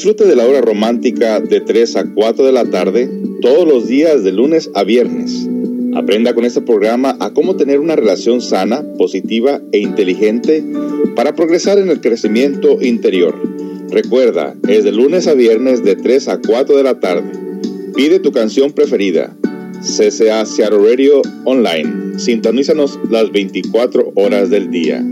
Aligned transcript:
Disfrute 0.00 0.24
de 0.24 0.34
la 0.34 0.46
hora 0.46 0.62
romántica 0.62 1.40
de 1.40 1.60
3 1.60 1.96
a 1.96 2.04
4 2.14 2.46
de 2.46 2.52
la 2.52 2.64
tarde 2.64 3.06
todos 3.42 3.68
los 3.68 3.86
días 3.86 4.24
de 4.24 4.32
lunes 4.32 4.70
a 4.72 4.82
viernes. 4.82 5.46
Aprenda 5.94 6.32
con 6.32 6.46
este 6.46 6.62
programa 6.62 7.18
a 7.20 7.34
cómo 7.34 7.56
tener 7.56 7.80
una 7.80 7.96
relación 7.96 8.40
sana, 8.40 8.82
positiva 8.96 9.60
e 9.72 9.78
inteligente 9.80 10.64
para 11.14 11.34
progresar 11.34 11.76
en 11.76 11.90
el 11.90 12.00
crecimiento 12.00 12.80
interior. 12.80 13.38
Recuerda, 13.90 14.56
es 14.68 14.84
de 14.84 14.92
lunes 14.92 15.26
a 15.26 15.34
viernes 15.34 15.84
de 15.84 15.96
3 15.96 16.28
a 16.28 16.38
4 16.38 16.78
de 16.78 16.82
la 16.82 16.98
tarde. 16.98 17.32
Pide 17.94 18.20
tu 18.20 18.32
canción 18.32 18.72
preferida. 18.72 19.36
CCA 19.82 20.46
Seattle 20.46 20.78
Radio 20.78 21.20
Online. 21.44 22.18
Sintonízanos 22.18 22.98
las 23.10 23.30
24 23.30 24.12
horas 24.14 24.48
del 24.48 24.70
día. 24.70 25.04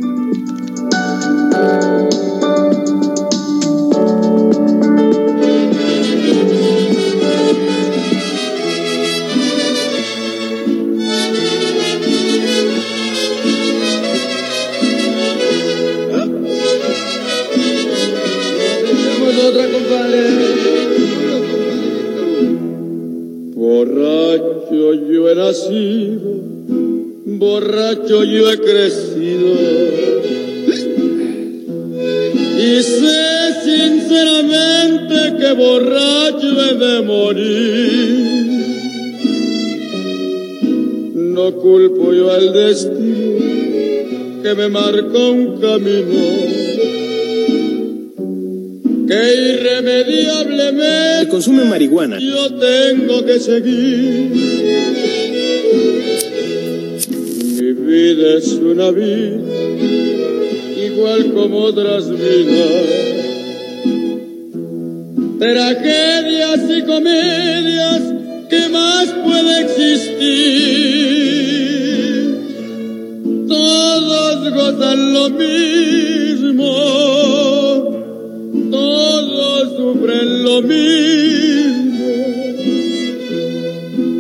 Yo 25.29 25.33
he 25.33 25.35
nacido, 25.35 26.31
borracho 27.27 28.25
yo 28.25 28.51
he 28.51 28.59
crecido. 28.59 29.55
Y 32.59 32.83
sé 32.83 33.55
sinceramente 33.65 35.15
que 35.39 35.53
borracho 35.53 36.49
he 36.63 36.75
de 36.75 37.03
morir. 37.03 38.39
No 41.15 41.53
culpo 41.57 42.13
yo 42.15 42.33
al 42.33 42.53
destino 42.53 43.39
que 44.43 44.55
me 44.55 44.69
marcó 44.69 45.31
un 45.31 45.61
camino 45.61 46.69
que 49.09 49.35
irremediablemente 49.35 51.29
consume 51.31 51.65
marihuana. 51.65 52.19
Yo 52.19 52.55
tengo 52.55 53.25
que 53.25 53.39
seguir. 53.41 55.08
Vida 57.89 58.37
es 58.37 58.53
una 58.53 58.91
vida 58.91 59.41
igual 60.77 61.33
como 61.33 61.57
otras 61.61 62.11
vidas. 62.11 62.87
Tragedias 65.39 66.61
y 66.69 66.83
comedias, 66.83 68.03
¿qué 68.51 68.69
más 68.69 69.07
puede 69.25 69.63
existir? 69.63 70.19
Todos 73.49 74.51
gozan 74.53 75.15
lo 75.15 75.31
mismo 75.31 76.29
sufren 79.79 80.45
lo 80.45 80.61
mismo. 80.61 82.07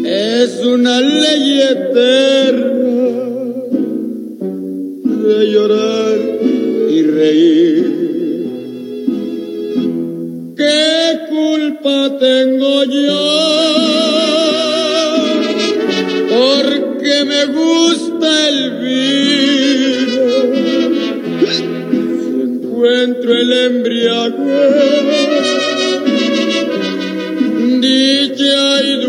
Es 0.06 0.64
una 0.64 1.00
ley 1.02 1.60
eterna 1.60 2.77
de 5.28 5.50
llorar 5.52 6.18
y 6.88 7.02
reír. 7.02 7.84
¿Qué 10.56 11.18
culpa 11.28 12.16
tengo 12.18 12.84
yo? 12.84 13.26
Porque 16.30 17.24
me 17.26 17.44
gusta 17.46 18.48
el 18.48 18.58
vino. 18.80 20.22
Si 22.24 22.32
encuentro 22.40 23.30
el 23.34 23.52
embriague 23.52 24.48
dicha 27.80 28.82
y 28.82 29.07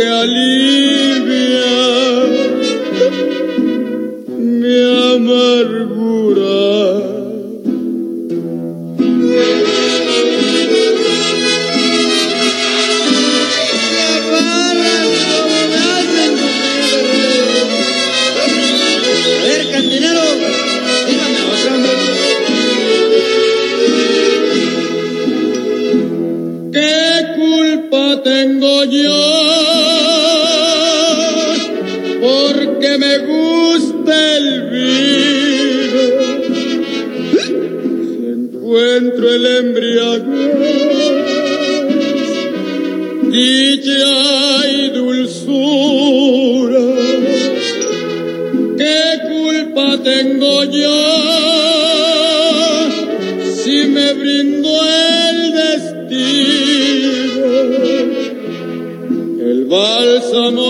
que 0.00 0.06
alivia 0.06 0.39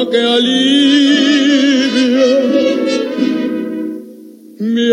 que 0.09 0.19
alivia 0.19 1.91
mi. 4.61 4.91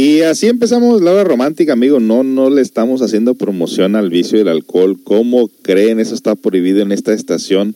Y 0.00 0.22
así 0.22 0.46
empezamos 0.46 1.02
la 1.02 1.12
hora 1.12 1.24
romántica, 1.24 1.74
amigo. 1.74 2.00
No, 2.00 2.22
no 2.22 2.48
le 2.48 2.62
estamos 2.62 3.02
haciendo 3.02 3.34
promoción 3.34 3.96
al 3.96 4.08
vicio 4.08 4.38
del 4.38 4.48
alcohol. 4.48 4.98
¿Cómo 5.02 5.50
creen? 5.62 6.00
Eso 6.00 6.14
está 6.14 6.34
prohibido 6.36 6.80
en 6.80 6.92
esta 6.92 7.12
estación. 7.12 7.74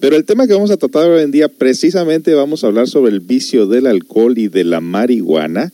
Pero 0.00 0.16
el 0.16 0.24
tema 0.24 0.46
que 0.46 0.54
vamos 0.54 0.70
a 0.70 0.78
tratar 0.78 1.10
hoy 1.10 1.22
en 1.22 1.30
día, 1.30 1.48
precisamente 1.48 2.32
vamos 2.32 2.64
a 2.64 2.68
hablar 2.68 2.88
sobre 2.88 3.12
el 3.12 3.20
vicio 3.20 3.66
del 3.66 3.86
alcohol 3.86 4.38
y 4.38 4.48
de 4.48 4.64
la 4.64 4.80
marihuana, 4.80 5.72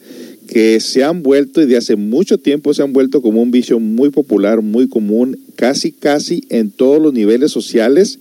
que 0.49 0.81
se 0.81 1.05
han 1.05 1.23
vuelto 1.23 1.62
y 1.62 1.67
de 1.67 1.76
hace 1.76 1.94
mucho 1.94 2.38
tiempo 2.38 2.75
se 2.75 2.82
han 2.82 2.93
vuelto 2.93 3.23
como 3.23 3.40
un 3.40 3.52
vicio 3.52 3.78
muy 3.78 4.11
popular, 4.11 4.62
muy 4.62 4.88
común, 4.88 5.38
casi, 5.55 5.93
casi 5.93 6.43
en 6.49 6.70
todos 6.70 7.00
los 7.00 7.12
niveles 7.12 7.52
sociales 7.52 8.19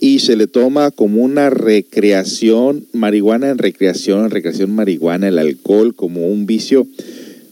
y 0.00 0.20
se 0.20 0.34
le 0.36 0.46
toma 0.48 0.90
como 0.90 1.22
una 1.22 1.50
recreación, 1.50 2.86
marihuana 2.92 3.50
en 3.50 3.58
recreación, 3.58 4.30
recreación 4.30 4.74
marihuana, 4.74 5.28
el 5.28 5.38
alcohol 5.38 5.94
como 5.94 6.26
un 6.26 6.46
vicio 6.46 6.86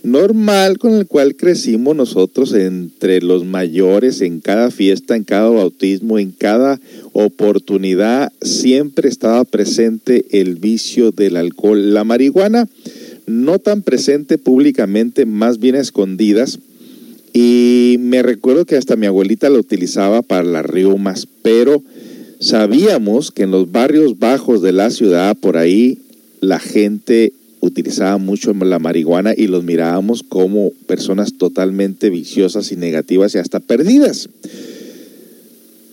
normal 0.02 0.78
con 0.78 0.94
el 0.94 1.06
cual 1.06 1.36
crecimos 1.36 1.94
nosotros 1.94 2.54
entre 2.54 3.20
los 3.20 3.44
mayores, 3.44 4.20
en 4.20 4.40
cada 4.40 4.70
fiesta, 4.70 5.16
en 5.16 5.24
cada 5.24 5.48
bautismo, 5.50 6.18
en 6.18 6.30
cada 6.30 6.80
oportunidad, 7.12 8.32
siempre 8.40 9.08
estaba 9.08 9.44
presente 9.44 10.24
el 10.30 10.56
vicio 10.56 11.10
del 11.10 11.36
alcohol. 11.36 11.92
La 11.92 12.04
marihuana 12.04 12.68
no 13.26 13.58
tan 13.58 13.82
presente 13.82 14.38
públicamente, 14.38 15.26
más 15.26 15.58
bien 15.58 15.74
escondidas. 15.74 16.58
Y 17.32 17.96
me 18.00 18.22
recuerdo 18.22 18.64
que 18.64 18.76
hasta 18.76 18.96
mi 18.96 19.06
abuelita 19.06 19.50
la 19.50 19.58
utilizaba 19.58 20.22
para 20.22 20.42
las 20.42 20.66
riumas, 20.66 21.28
pero 21.42 21.82
sabíamos 22.40 23.30
que 23.30 23.44
en 23.44 23.52
los 23.52 23.70
barrios 23.70 24.18
bajos 24.18 24.62
de 24.62 24.72
la 24.72 24.90
ciudad, 24.90 25.36
por 25.36 25.56
ahí, 25.56 25.98
la 26.40 26.58
gente 26.58 27.32
utilizaba 27.60 28.18
mucho 28.18 28.52
la 28.52 28.78
marihuana 28.78 29.34
y 29.36 29.46
los 29.46 29.64
mirábamos 29.64 30.22
como 30.22 30.70
personas 30.86 31.34
totalmente 31.34 32.10
viciosas 32.10 32.72
y 32.72 32.76
negativas 32.76 33.34
y 33.34 33.38
hasta 33.38 33.60
perdidas. 33.60 34.28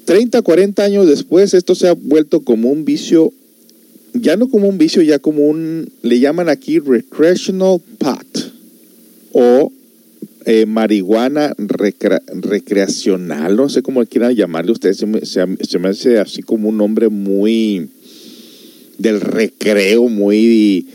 30, 0.06 0.42
40 0.42 0.84
años 0.84 1.08
después, 1.08 1.54
esto 1.54 1.76
se 1.76 1.90
ha 1.90 1.94
vuelto 1.94 2.42
como 2.42 2.70
un 2.70 2.86
vicio, 2.86 3.34
ya 4.14 4.38
no 4.38 4.48
como 4.48 4.70
un 4.70 4.78
vicio, 4.78 5.02
ya 5.02 5.20
como 5.20 5.46
un, 5.46 5.90
le 6.02 6.20
llaman 6.20 6.48
aquí 6.48 6.80
recreational 6.80 7.82
pot 7.98 8.54
o 9.34 9.72
eh, 10.46 10.66
marihuana 10.66 11.54
recreacional, 11.58 13.58
no 13.58 13.68
sé 13.68 13.82
cómo 13.82 14.06
quieran 14.06 14.34
llamarle 14.34 14.72
ustedes, 14.72 14.98
se 14.98 15.06
me, 15.06 15.26
se 15.26 15.80
me 15.80 15.90
hace 15.90 16.20
así 16.20 16.42
como 16.42 16.70
un 16.70 16.78
nombre 16.78 17.10
muy 17.10 17.90
del 18.98 19.22
recreo, 19.22 20.10
muy... 20.10 20.88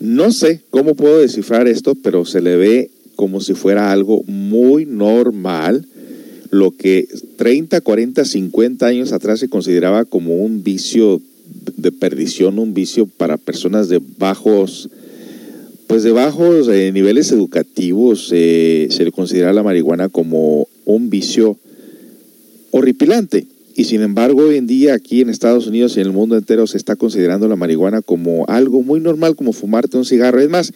No 0.00 0.32
sé 0.32 0.62
cómo 0.70 0.94
puedo 0.94 1.18
descifrar 1.18 1.68
esto, 1.68 1.94
pero 1.94 2.24
se 2.24 2.40
le 2.40 2.56
ve 2.56 2.90
como 3.16 3.40
si 3.40 3.52
fuera 3.52 3.92
algo 3.92 4.22
muy 4.26 4.86
normal, 4.86 5.86
lo 6.50 6.70
que 6.70 7.06
30, 7.36 7.82
40, 7.82 8.24
50 8.24 8.86
años 8.86 9.12
atrás 9.12 9.40
se 9.40 9.50
consideraba 9.50 10.06
como 10.06 10.36
un 10.36 10.64
vicio 10.64 11.20
de 11.76 11.92
perdición, 11.92 12.58
un 12.58 12.72
vicio 12.72 13.06
para 13.06 13.36
personas 13.36 13.88
de 13.88 14.00
bajos 14.18 14.88
pues 15.86 16.04
de 16.04 16.12
bajos 16.12 16.68
eh, 16.68 16.92
niveles 16.92 17.32
educativos 17.32 18.30
eh, 18.32 18.86
se 18.90 19.04
le 19.04 19.10
considera 19.10 19.52
la 19.52 19.64
marihuana 19.64 20.08
como 20.08 20.68
un 20.84 21.10
vicio 21.10 21.58
horripilante. 22.70 23.46
Y 23.80 23.84
sin 23.84 24.02
embargo, 24.02 24.42
hoy 24.42 24.56
en 24.56 24.66
día 24.66 24.92
aquí 24.92 25.22
en 25.22 25.30
Estados 25.30 25.66
Unidos 25.66 25.96
y 25.96 26.00
en 26.02 26.08
el 26.08 26.12
mundo 26.12 26.36
entero 26.36 26.66
se 26.66 26.76
está 26.76 26.96
considerando 26.96 27.48
la 27.48 27.56
marihuana 27.56 28.02
como 28.02 28.44
algo 28.46 28.82
muy 28.82 29.00
normal, 29.00 29.36
como 29.36 29.54
fumarte 29.54 29.96
un 29.96 30.04
cigarro. 30.04 30.38
Es 30.38 30.50
más, 30.50 30.74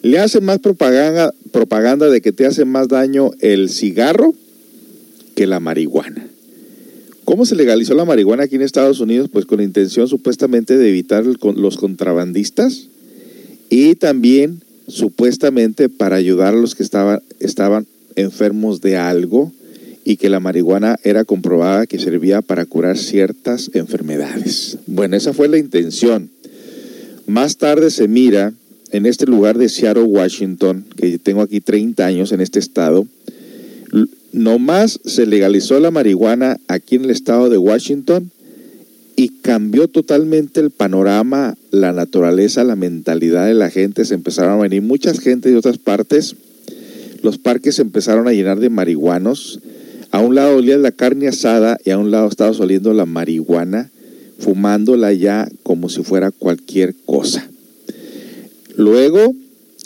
le 0.00 0.18
hacen 0.20 0.42
más 0.42 0.60
propaganda, 0.60 1.34
propaganda 1.52 2.08
de 2.08 2.22
que 2.22 2.32
te 2.32 2.46
hace 2.46 2.64
más 2.64 2.88
daño 2.88 3.32
el 3.40 3.68
cigarro 3.68 4.32
que 5.34 5.46
la 5.46 5.60
marihuana. 5.60 6.28
¿Cómo 7.26 7.44
se 7.44 7.56
legalizó 7.56 7.92
la 7.92 8.06
marihuana 8.06 8.44
aquí 8.44 8.56
en 8.56 8.62
Estados 8.62 9.00
Unidos? 9.00 9.28
Pues 9.30 9.44
con 9.44 9.58
la 9.58 9.64
intención 9.64 10.08
supuestamente 10.08 10.78
de 10.78 10.88
evitar 10.88 11.26
los 11.26 11.76
contrabandistas 11.76 12.88
y 13.68 13.96
también 13.96 14.62
supuestamente 14.88 15.90
para 15.90 16.16
ayudar 16.16 16.54
a 16.54 16.56
los 16.56 16.74
que 16.74 16.84
estaban, 16.84 17.20
estaban 17.38 17.86
enfermos 18.14 18.80
de 18.80 18.96
algo 18.96 19.52
y 20.06 20.18
que 20.18 20.30
la 20.30 20.38
marihuana 20.38 21.00
era 21.02 21.24
comprobada 21.24 21.88
que 21.88 21.98
servía 21.98 22.40
para 22.40 22.64
curar 22.64 22.96
ciertas 22.96 23.72
enfermedades. 23.74 24.78
Bueno, 24.86 25.16
esa 25.16 25.32
fue 25.32 25.48
la 25.48 25.58
intención. 25.58 26.30
Más 27.26 27.56
tarde 27.56 27.90
se 27.90 28.06
mira 28.06 28.52
en 28.92 29.04
este 29.04 29.26
lugar 29.26 29.58
de 29.58 29.68
Seattle, 29.68 30.04
Washington, 30.04 30.84
que 30.96 31.18
tengo 31.18 31.42
aquí 31.42 31.60
30 31.60 32.06
años 32.06 32.30
en 32.30 32.40
este 32.40 32.60
estado, 32.60 33.04
nomás 34.32 35.00
se 35.04 35.26
legalizó 35.26 35.80
la 35.80 35.90
marihuana 35.90 36.56
aquí 36.68 36.94
en 36.94 37.04
el 37.04 37.10
estado 37.10 37.50
de 37.50 37.58
Washington 37.58 38.30
y 39.16 39.30
cambió 39.40 39.88
totalmente 39.88 40.60
el 40.60 40.70
panorama, 40.70 41.56
la 41.72 41.92
naturaleza, 41.92 42.62
la 42.62 42.76
mentalidad 42.76 43.44
de 43.44 43.54
la 43.54 43.70
gente. 43.70 44.04
Se 44.04 44.14
empezaron 44.14 44.52
a 44.52 44.62
venir 44.62 44.82
muchas 44.82 45.18
gente 45.18 45.50
de 45.50 45.56
otras 45.56 45.78
partes. 45.78 46.36
Los 47.22 47.38
parques 47.38 47.74
se 47.74 47.82
empezaron 47.82 48.28
a 48.28 48.32
llenar 48.32 48.60
de 48.60 48.70
marihuanos. 48.70 49.58
A 50.16 50.20
un 50.20 50.34
lado 50.34 50.56
olía 50.56 50.78
la 50.78 50.92
carne 50.92 51.28
asada 51.28 51.76
y 51.84 51.90
a 51.90 51.98
un 51.98 52.10
lado 52.10 52.26
estaba 52.26 52.50
oliendo 52.58 52.94
la 52.94 53.04
marihuana, 53.04 53.90
fumándola 54.38 55.12
ya 55.12 55.46
como 55.62 55.90
si 55.90 56.02
fuera 56.04 56.30
cualquier 56.30 56.94
cosa. 57.04 57.46
Luego 58.76 59.34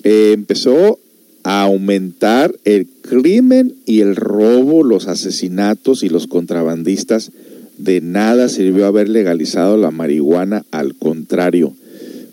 eh, 0.04 0.30
empezó 0.32 1.00
a 1.42 1.62
aumentar 1.62 2.54
el 2.64 2.86
crimen 3.02 3.74
y 3.86 4.02
el 4.02 4.14
robo, 4.14 4.84
los 4.84 5.08
asesinatos 5.08 6.04
y 6.04 6.08
los 6.08 6.28
contrabandistas 6.28 7.32
de 7.78 8.00
nada 8.00 8.48
sirvió 8.48 8.86
haber 8.86 9.08
legalizado 9.08 9.76
la 9.78 9.90
marihuana, 9.90 10.64
al 10.70 10.94
contrario. 10.94 11.72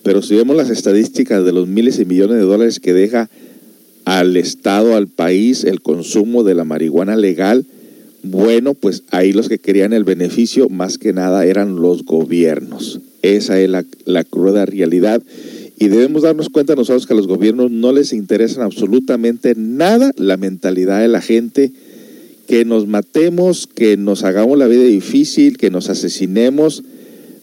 Pero 0.04 0.22
si 0.22 0.36
vemos 0.36 0.56
las 0.56 0.70
estadísticas 0.70 1.44
de 1.44 1.52
los 1.52 1.68
miles 1.68 1.98
y 1.98 2.06
millones 2.06 2.38
de 2.38 2.44
dólares 2.44 2.80
que 2.80 2.94
deja 2.94 3.28
al 4.06 4.38
Estado, 4.38 4.96
al 4.96 5.08
país, 5.08 5.64
el 5.64 5.82
consumo 5.82 6.44
de 6.44 6.54
la 6.54 6.64
marihuana 6.64 7.16
legal, 7.16 7.66
bueno, 8.30 8.74
pues 8.74 9.04
ahí 9.12 9.32
los 9.32 9.50
que 9.50 9.60
querían 9.60 9.94
el 9.94 10.04
beneficio 10.04 10.70
más 10.70 10.98
que 10.98 11.14
nada 11.14 11.46
eran 11.46 11.78
los 11.78 12.06
gobiernos. 12.06 13.02
Esa 13.22 13.60
es 13.60 13.70
la, 13.70 14.24
cruda 14.24 14.66
realidad. 14.66 15.22
Y 15.80 15.88
debemos 15.90 16.24
darnos 16.24 16.50
cuenta 16.50 16.76
nosotros 16.76 17.06
que 17.06 17.14
a 17.14 17.18
los 17.18 17.28
gobiernos 17.28 17.72
no 17.72 17.92
les 17.92 18.14
interesa 18.14 18.64
absolutamente 18.64 19.54
nada 19.56 20.12
la 20.18 20.38
mentalidad 20.38 21.02
de 21.02 21.08
la 21.08 21.22
gente, 21.22 21.72
que 22.48 22.66
nos 22.66 22.88
matemos, 22.88 23.68
que 23.68 23.98
nos 23.98 24.24
hagamos 24.24 24.58
la 24.58 24.68
vida 24.68 24.84
difícil, 24.84 25.58
que 25.58 25.70
nos 25.70 25.90
asesinemos, 25.90 26.84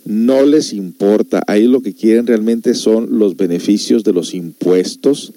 no 0.04 0.44
les 0.46 0.72
importa. 0.72 1.42
Ahí 1.46 1.66
lo 1.66 1.80
que 1.80 1.92
quieren 1.92 2.26
realmente 2.26 2.74
son 2.74 3.18
los 3.18 3.36
beneficios 3.36 4.02
de 4.04 4.12
los 4.12 4.34
impuestos 4.34 5.32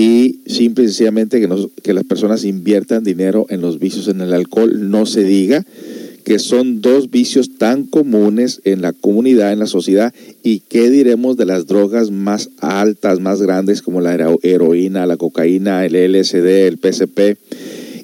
y 0.00 0.40
simple 0.46 0.84
y 0.84 0.86
sencillamente 0.86 1.42
que, 1.42 1.66
que 1.82 1.92
las 1.92 2.04
personas 2.04 2.44
inviertan 2.44 3.04
dinero 3.04 3.44
en 3.50 3.60
los 3.60 3.78
vicios, 3.78 4.08
en 4.08 4.22
el 4.22 4.32
alcohol, 4.32 4.88
no 4.88 5.04
se 5.04 5.24
diga 5.24 5.66
que 6.24 6.38
son 6.38 6.80
dos 6.80 7.10
vicios 7.10 7.58
tan 7.58 7.84
comunes 7.84 8.62
en 8.64 8.80
la 8.80 8.94
comunidad, 8.94 9.52
en 9.52 9.58
la 9.58 9.66
sociedad, 9.66 10.14
y 10.42 10.60
qué 10.60 10.88
diremos 10.88 11.36
de 11.36 11.44
las 11.44 11.66
drogas 11.66 12.10
más 12.10 12.48
altas, 12.60 13.20
más 13.20 13.42
grandes, 13.42 13.82
como 13.82 14.00
la 14.00 14.14
heroína, 14.42 15.04
la 15.04 15.18
cocaína, 15.18 15.84
el 15.84 15.92
LSD, 15.92 16.66
el 16.66 16.78
PCP, 16.78 17.36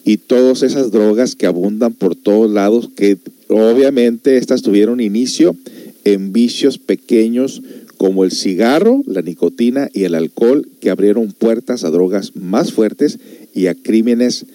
y 0.05 0.19
todas 0.19 0.63
esas 0.63 0.91
drogas 0.91 1.35
que 1.35 1.47
abundan 1.47 1.95
por 1.95 2.15
todos 2.15 2.51
lados, 2.51 2.91
que 2.95 3.17
obviamente 3.49 4.37
estas 4.37 4.61
tuvieron 4.61 5.01
inicio 5.01 5.57
en 6.05 6.35
vicios 6.35 6.77
pequeños 6.77 7.63
como 7.97 8.25
el 8.25 8.33
cigarro, 8.33 9.03
la 9.07 9.23
nicotina 9.23 9.89
y 9.93 10.05
el 10.05 10.15
alcohol, 10.15 10.69
que 10.81 10.91
abrieron 10.91 11.33
puertas 11.33 11.85
a 11.85 11.91
drogas 11.91 12.37
más 12.37 12.73
fuertes 12.73 13.19
y 13.55 13.67
a 13.67 13.75
crímenes 13.75 14.47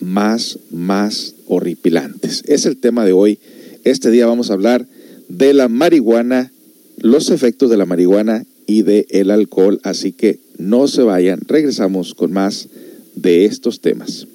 más, 0.00 0.58
más 0.70 1.34
horripilantes. 1.46 2.42
Es 2.46 2.66
el 2.66 2.78
tema 2.78 3.04
de 3.04 3.12
hoy. 3.12 3.38
Este 3.84 4.10
día 4.10 4.26
vamos 4.26 4.50
a 4.50 4.54
hablar 4.54 4.86
de 5.28 5.54
la 5.54 5.68
marihuana, 5.68 6.52
los 6.98 7.30
efectos 7.30 7.70
de 7.70 7.76
la 7.76 7.86
marihuana 7.86 8.44
y 8.66 8.82
del 8.82 9.06
el 9.10 9.30
alcohol, 9.30 9.80
así 9.82 10.12
que 10.12 10.38
no 10.58 10.88
se 10.88 11.02
vayan, 11.02 11.40
regresamos 11.46 12.14
con 12.14 12.32
más 12.32 12.68
de 13.14 13.44
estos 13.44 13.80
temas. 13.80 14.26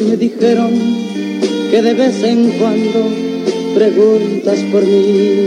Me 0.00 0.16
dijeron 0.16 0.72
que 1.70 1.80
de 1.80 1.94
vez 1.94 2.20
en 2.24 2.50
cuando 2.58 3.08
preguntas 3.76 4.58
por 4.72 4.84
mí. 4.84 5.44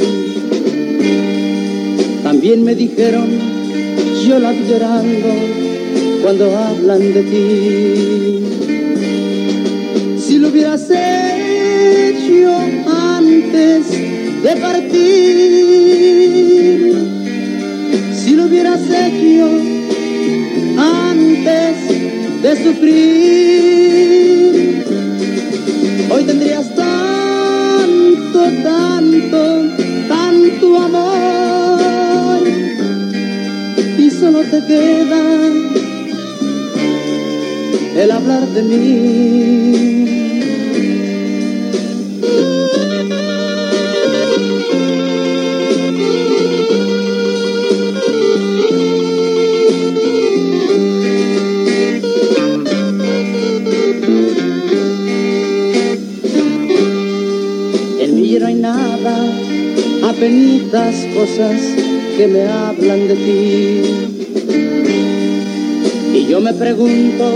También 2.23 2.63
me 2.63 2.73
dijeron, 2.73 3.27
yo 4.25 4.39
la 4.39 4.53
llorando 4.53 5.27
cuando 6.23 6.57
hablan 6.57 7.13
de 7.13 7.23
ti. 7.23 8.39
Si 10.17 10.37
lo 10.37 10.47
hubieras 10.47 10.89
hecho 10.91 12.57
antes 12.89 13.91
de 14.43 14.55
partir, 14.61 14.93
si 18.15 18.33
lo 18.33 18.45
hubieras 18.45 18.79
hecho 18.89 19.49
antes 20.77 21.96
de 22.41 22.55
sufrir, 22.63 22.95
hoy 26.09 26.23
tendrías 26.23 26.73
tanto, 26.75 28.39
tanto, 28.63 29.65
tanto 30.07 30.77
amor 30.77 32.47
y 33.97 34.09
solo 34.11 34.41
te 34.41 34.63
queda 34.65 35.21
el 37.95 38.11
hablar 38.11 38.47
de 38.47 38.61
mí. 38.63 39.96
Apenitas 60.17 60.95
cosas 61.13 61.61
que 62.17 62.27
me 62.27 62.41
hablan 62.43 63.07
de 63.07 63.15
ti. 63.15 63.81
Y 66.15 66.25
yo 66.25 66.41
me 66.41 66.53
pregunto 66.53 67.33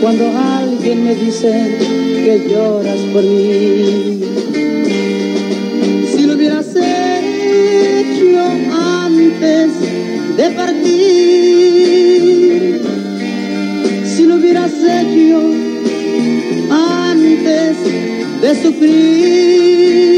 cuando 0.00 0.24
alguien 0.34 1.04
me 1.04 1.14
dice 1.14 1.76
que 2.24 2.48
lloras 2.48 3.00
por 3.12 3.22
mí. 3.22 4.22
Si 6.10 6.22
lo 6.22 6.32
hubieras 6.34 6.74
hecho 6.74 8.40
antes 9.04 9.70
de 10.38 10.50
partir, 10.56 10.80
si 14.06 14.24
lo 14.24 14.36
hubieras 14.36 14.72
hecho 14.72 15.42
antes 16.70 17.76
de 18.40 18.62
sufrir, 18.62 20.17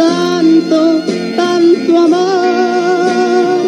tanto, 0.00 1.02
tanto, 1.36 1.98
amor 1.98 3.60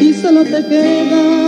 y 0.00 0.12
solo 0.14 0.42
te 0.44 0.66
queda 0.66 1.43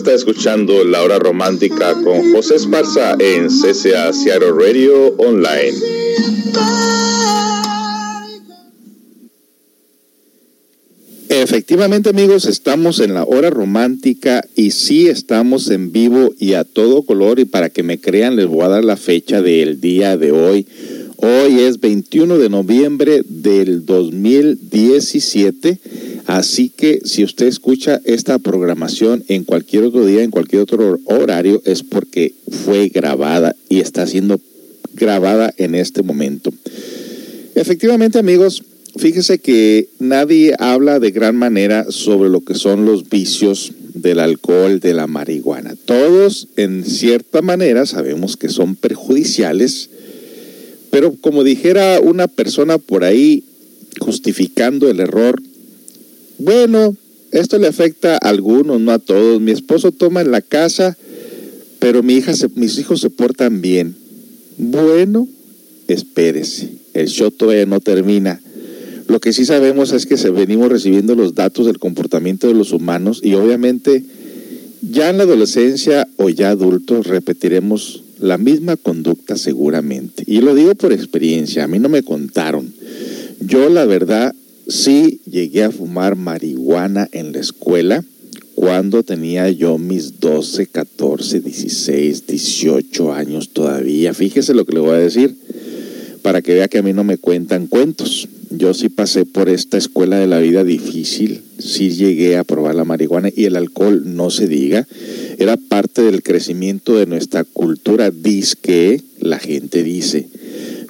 está 0.00 0.14
escuchando 0.14 0.82
La 0.82 1.02
Hora 1.02 1.18
Romántica 1.18 1.92
con 1.92 2.32
José 2.32 2.54
Esparza 2.54 3.16
en 3.18 3.48
CCA 3.48 4.14
Seattle 4.14 4.52
Radio 4.52 5.14
Online. 5.18 5.74
Efectivamente 11.28 12.08
amigos, 12.08 12.46
estamos 12.46 12.98
en 13.00 13.12
la 13.12 13.24
hora 13.24 13.50
romántica 13.50 14.42
y 14.56 14.70
sí 14.70 15.06
estamos 15.06 15.68
en 15.68 15.92
vivo 15.92 16.32
y 16.38 16.54
a 16.54 16.64
todo 16.64 17.02
color 17.02 17.38
y 17.38 17.44
para 17.44 17.68
que 17.68 17.82
me 17.82 18.00
crean 18.00 18.36
les 18.36 18.46
voy 18.46 18.62
a 18.62 18.68
dar 18.68 18.84
la 18.86 18.96
fecha 18.96 19.42
del 19.42 19.82
día 19.82 20.16
de 20.16 20.32
hoy. 20.32 20.66
Hoy 21.18 21.60
es 21.60 21.78
21 21.78 22.38
de 22.38 22.48
noviembre 22.48 23.22
del 23.28 23.84
2017, 23.84 25.78
así 26.36 26.68
que 26.68 27.00
si 27.04 27.24
usted 27.24 27.46
escucha 27.46 28.00
esta 28.04 28.38
programación 28.38 29.24
en 29.26 29.42
cualquier 29.42 29.82
otro 29.82 30.06
día, 30.06 30.22
en 30.22 30.30
cualquier 30.30 30.62
otro 30.62 30.98
horario, 31.06 31.60
es 31.64 31.82
porque 31.82 32.34
fue 32.64 32.88
grabada 32.88 33.56
y 33.68 33.80
está 33.80 34.06
siendo 34.06 34.40
grabada 34.94 35.52
en 35.56 35.74
este 35.74 36.02
momento. 36.04 36.52
Efectivamente 37.56 38.20
amigos, 38.20 38.62
fíjese 38.96 39.40
que 39.40 39.88
nadie 39.98 40.54
habla 40.60 41.00
de 41.00 41.10
gran 41.10 41.34
manera 41.34 41.86
sobre 41.90 42.30
lo 42.30 42.42
que 42.42 42.54
son 42.54 42.84
los 42.84 43.10
vicios 43.10 43.72
del 43.94 44.20
alcohol, 44.20 44.78
de 44.78 44.94
la 44.94 45.08
marihuana. 45.08 45.74
Todos 45.84 46.46
en 46.56 46.84
cierta 46.84 47.42
manera 47.42 47.86
sabemos 47.86 48.36
que 48.36 48.48
son 48.48 48.76
perjudiciales, 48.76 49.90
pero 50.90 51.12
como 51.20 51.42
dijera 51.42 51.98
una 52.00 52.28
persona 52.28 52.78
por 52.78 53.02
ahí 53.02 53.42
justificando 53.98 54.88
el 54.88 55.00
error, 55.00 55.42
bueno, 56.40 56.96
esto 57.32 57.58
le 57.58 57.66
afecta 57.66 58.14
a 58.14 58.28
algunos, 58.28 58.80
no 58.80 58.92
a 58.92 58.98
todos. 58.98 59.40
Mi 59.40 59.50
esposo 59.50 59.92
toma 59.92 60.22
en 60.22 60.30
la 60.30 60.40
casa, 60.40 60.96
pero 61.78 62.02
mi 62.02 62.14
hija 62.14 62.32
mis 62.54 62.78
hijos 62.78 63.00
se 63.00 63.10
portan 63.10 63.60
bien. 63.60 63.94
Bueno, 64.56 65.28
espérese, 65.86 66.70
el 66.94 67.08
show 67.08 67.30
todavía 67.30 67.66
no 67.66 67.80
termina. 67.80 68.40
Lo 69.06 69.20
que 69.20 69.32
sí 69.32 69.44
sabemos 69.44 69.92
es 69.92 70.06
que 70.06 70.16
se 70.16 70.30
venimos 70.30 70.70
recibiendo 70.70 71.14
los 71.14 71.34
datos 71.34 71.66
del 71.66 71.78
comportamiento 71.78 72.46
de 72.46 72.54
los 72.54 72.72
humanos 72.72 73.20
y 73.22 73.34
obviamente 73.34 74.04
ya 74.82 75.10
en 75.10 75.18
la 75.18 75.24
adolescencia 75.24 76.08
o 76.16 76.30
ya 76.30 76.50
adultos 76.50 77.06
repetiremos 77.06 78.04
la 78.18 78.38
misma 78.38 78.76
conducta 78.76 79.36
seguramente. 79.36 80.22
Y 80.26 80.40
lo 80.40 80.54
digo 80.54 80.74
por 80.74 80.92
experiencia, 80.92 81.64
a 81.64 81.68
mí 81.68 81.78
no 81.78 81.88
me 81.88 82.02
contaron. 82.02 82.72
Yo 83.40 83.68
la 83.68 83.84
verdad 83.84 84.34
sí 84.70 85.20
llegué 85.30 85.64
a 85.64 85.70
fumar 85.70 86.16
marihuana 86.16 87.08
en 87.12 87.32
la 87.32 87.40
escuela 87.40 88.04
cuando 88.54 89.02
tenía 89.02 89.50
yo 89.50 89.78
mis 89.78 90.20
12, 90.20 90.66
14, 90.66 91.40
16, 91.40 92.26
18 92.26 93.12
años 93.12 93.50
todavía. 93.50 94.14
Fíjese 94.14 94.54
lo 94.54 94.64
que 94.64 94.74
le 94.74 94.80
voy 94.80 94.94
a 94.94 94.98
decir 94.98 95.34
para 96.22 96.42
que 96.42 96.54
vea 96.54 96.68
que 96.68 96.78
a 96.78 96.82
mí 96.82 96.92
no 96.92 97.04
me 97.04 97.16
cuentan 97.16 97.66
cuentos. 97.66 98.28
Yo 98.50 98.74
sí 98.74 98.88
pasé 98.88 99.24
por 99.24 99.48
esta 99.48 99.78
escuela 99.78 100.18
de 100.18 100.26
la 100.26 100.40
vida 100.40 100.64
difícil, 100.64 101.42
sí 101.58 101.90
llegué 101.90 102.36
a 102.36 102.44
probar 102.44 102.74
la 102.74 102.84
marihuana 102.84 103.30
y 103.34 103.44
el 103.44 103.56
alcohol, 103.56 104.02
no 104.04 104.30
se 104.30 104.48
diga, 104.48 104.86
era 105.38 105.56
parte 105.56 106.02
del 106.02 106.22
crecimiento 106.22 106.96
de 106.96 107.06
nuestra 107.06 107.44
cultura, 107.44 108.12
que 108.60 109.02
la 109.20 109.38
gente 109.38 109.82
dice. 109.82 110.28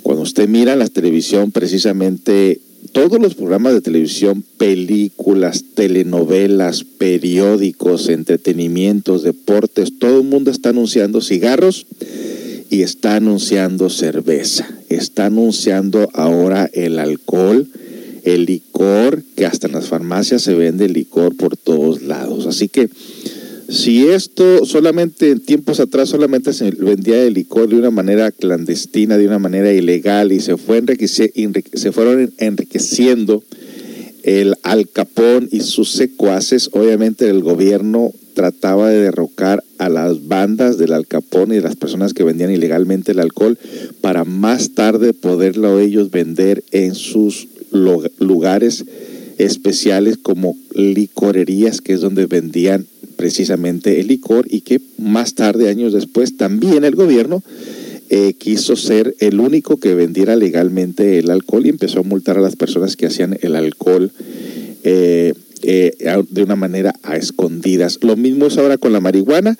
Cuando 0.02 0.22
usted 0.22 0.48
mira 0.48 0.74
la 0.74 0.88
televisión, 0.88 1.52
precisamente 1.52 2.60
todos 2.92 3.20
los 3.20 3.34
programas 3.34 3.74
de 3.74 3.80
televisión, 3.80 4.44
películas, 4.56 5.64
telenovelas, 5.74 6.84
periódicos, 6.84 8.08
entretenimientos, 8.08 9.22
deportes, 9.22 9.98
todo 9.98 10.18
el 10.18 10.26
mundo 10.26 10.50
está 10.50 10.70
anunciando 10.70 11.20
cigarros 11.20 11.86
y 12.70 12.82
está 12.82 13.16
anunciando 13.16 13.90
cerveza, 13.90 14.68
está 14.88 15.26
anunciando 15.26 16.08
ahora 16.14 16.70
el 16.72 16.98
alcohol, 16.98 17.68
el 18.24 18.46
licor, 18.46 19.22
que 19.36 19.46
hasta 19.46 19.66
en 19.66 19.74
las 19.74 19.88
farmacias 19.88 20.42
se 20.42 20.54
vende 20.54 20.88
licor 20.88 21.36
por 21.36 21.56
todos 21.56 22.02
lados. 22.02 22.46
Así 22.46 22.68
que 22.68 22.88
si 23.70 24.08
esto 24.08 24.66
solamente 24.66 25.30
en 25.30 25.40
tiempos 25.40 25.78
atrás 25.78 26.08
solamente 26.08 26.52
se 26.52 26.70
vendía 26.72 27.22
el 27.22 27.34
licor 27.34 27.68
de 27.68 27.76
una 27.76 27.90
manera 27.90 28.32
clandestina, 28.32 29.16
de 29.16 29.26
una 29.26 29.38
manera 29.38 29.72
ilegal 29.72 30.32
y 30.32 30.40
se, 30.40 30.56
fue 30.56 30.82
se 31.06 31.92
fueron 31.92 32.32
enriqueciendo 32.38 33.44
el 34.24 34.56
Al 34.62 34.88
Capón 34.88 35.48
y 35.50 35.60
sus 35.60 35.92
secuaces, 35.92 36.70
obviamente 36.72 37.28
el 37.28 37.42
gobierno 37.42 38.12
trataba 38.34 38.90
de 38.90 39.00
derrocar 39.00 39.62
a 39.78 39.88
las 39.88 40.26
bandas 40.26 40.78
del 40.78 40.92
Al 40.92 41.06
Capone 41.06 41.54
y 41.54 41.58
de 41.58 41.64
las 41.64 41.76
personas 41.76 42.12
que 42.12 42.24
vendían 42.24 42.50
ilegalmente 42.50 43.12
el 43.12 43.20
alcohol 43.20 43.58
para 44.00 44.24
más 44.24 44.74
tarde 44.74 45.12
poderlo 45.12 45.78
ellos 45.78 46.10
vender 46.10 46.64
en 46.72 46.94
sus 46.94 47.48
lugares 47.70 48.84
especiales 49.44 50.18
como 50.18 50.56
licorerías, 50.74 51.80
que 51.80 51.94
es 51.94 52.00
donde 52.00 52.26
vendían 52.26 52.86
precisamente 53.16 54.00
el 54.00 54.08
licor 54.08 54.46
y 54.48 54.62
que 54.62 54.80
más 54.98 55.34
tarde, 55.34 55.68
años 55.68 55.92
después, 55.92 56.36
también 56.36 56.84
el 56.84 56.94
gobierno 56.94 57.42
eh, 58.08 58.34
quiso 58.34 58.76
ser 58.76 59.14
el 59.20 59.38
único 59.40 59.76
que 59.76 59.94
vendiera 59.94 60.36
legalmente 60.36 61.18
el 61.18 61.30
alcohol 61.30 61.66
y 61.66 61.68
empezó 61.68 62.00
a 62.00 62.02
multar 62.02 62.38
a 62.38 62.40
las 62.40 62.56
personas 62.56 62.96
que 62.96 63.06
hacían 63.06 63.38
el 63.42 63.56
alcohol. 63.56 64.10
Eh, 64.82 65.34
eh, 65.62 65.94
de 66.30 66.42
una 66.42 66.56
manera 66.56 66.94
a 67.02 67.16
escondidas. 67.16 67.98
Lo 68.00 68.16
mismo 68.16 68.46
es 68.46 68.56
ahora 68.56 68.78
con 68.78 68.94
la 68.94 69.00
marihuana. 69.00 69.58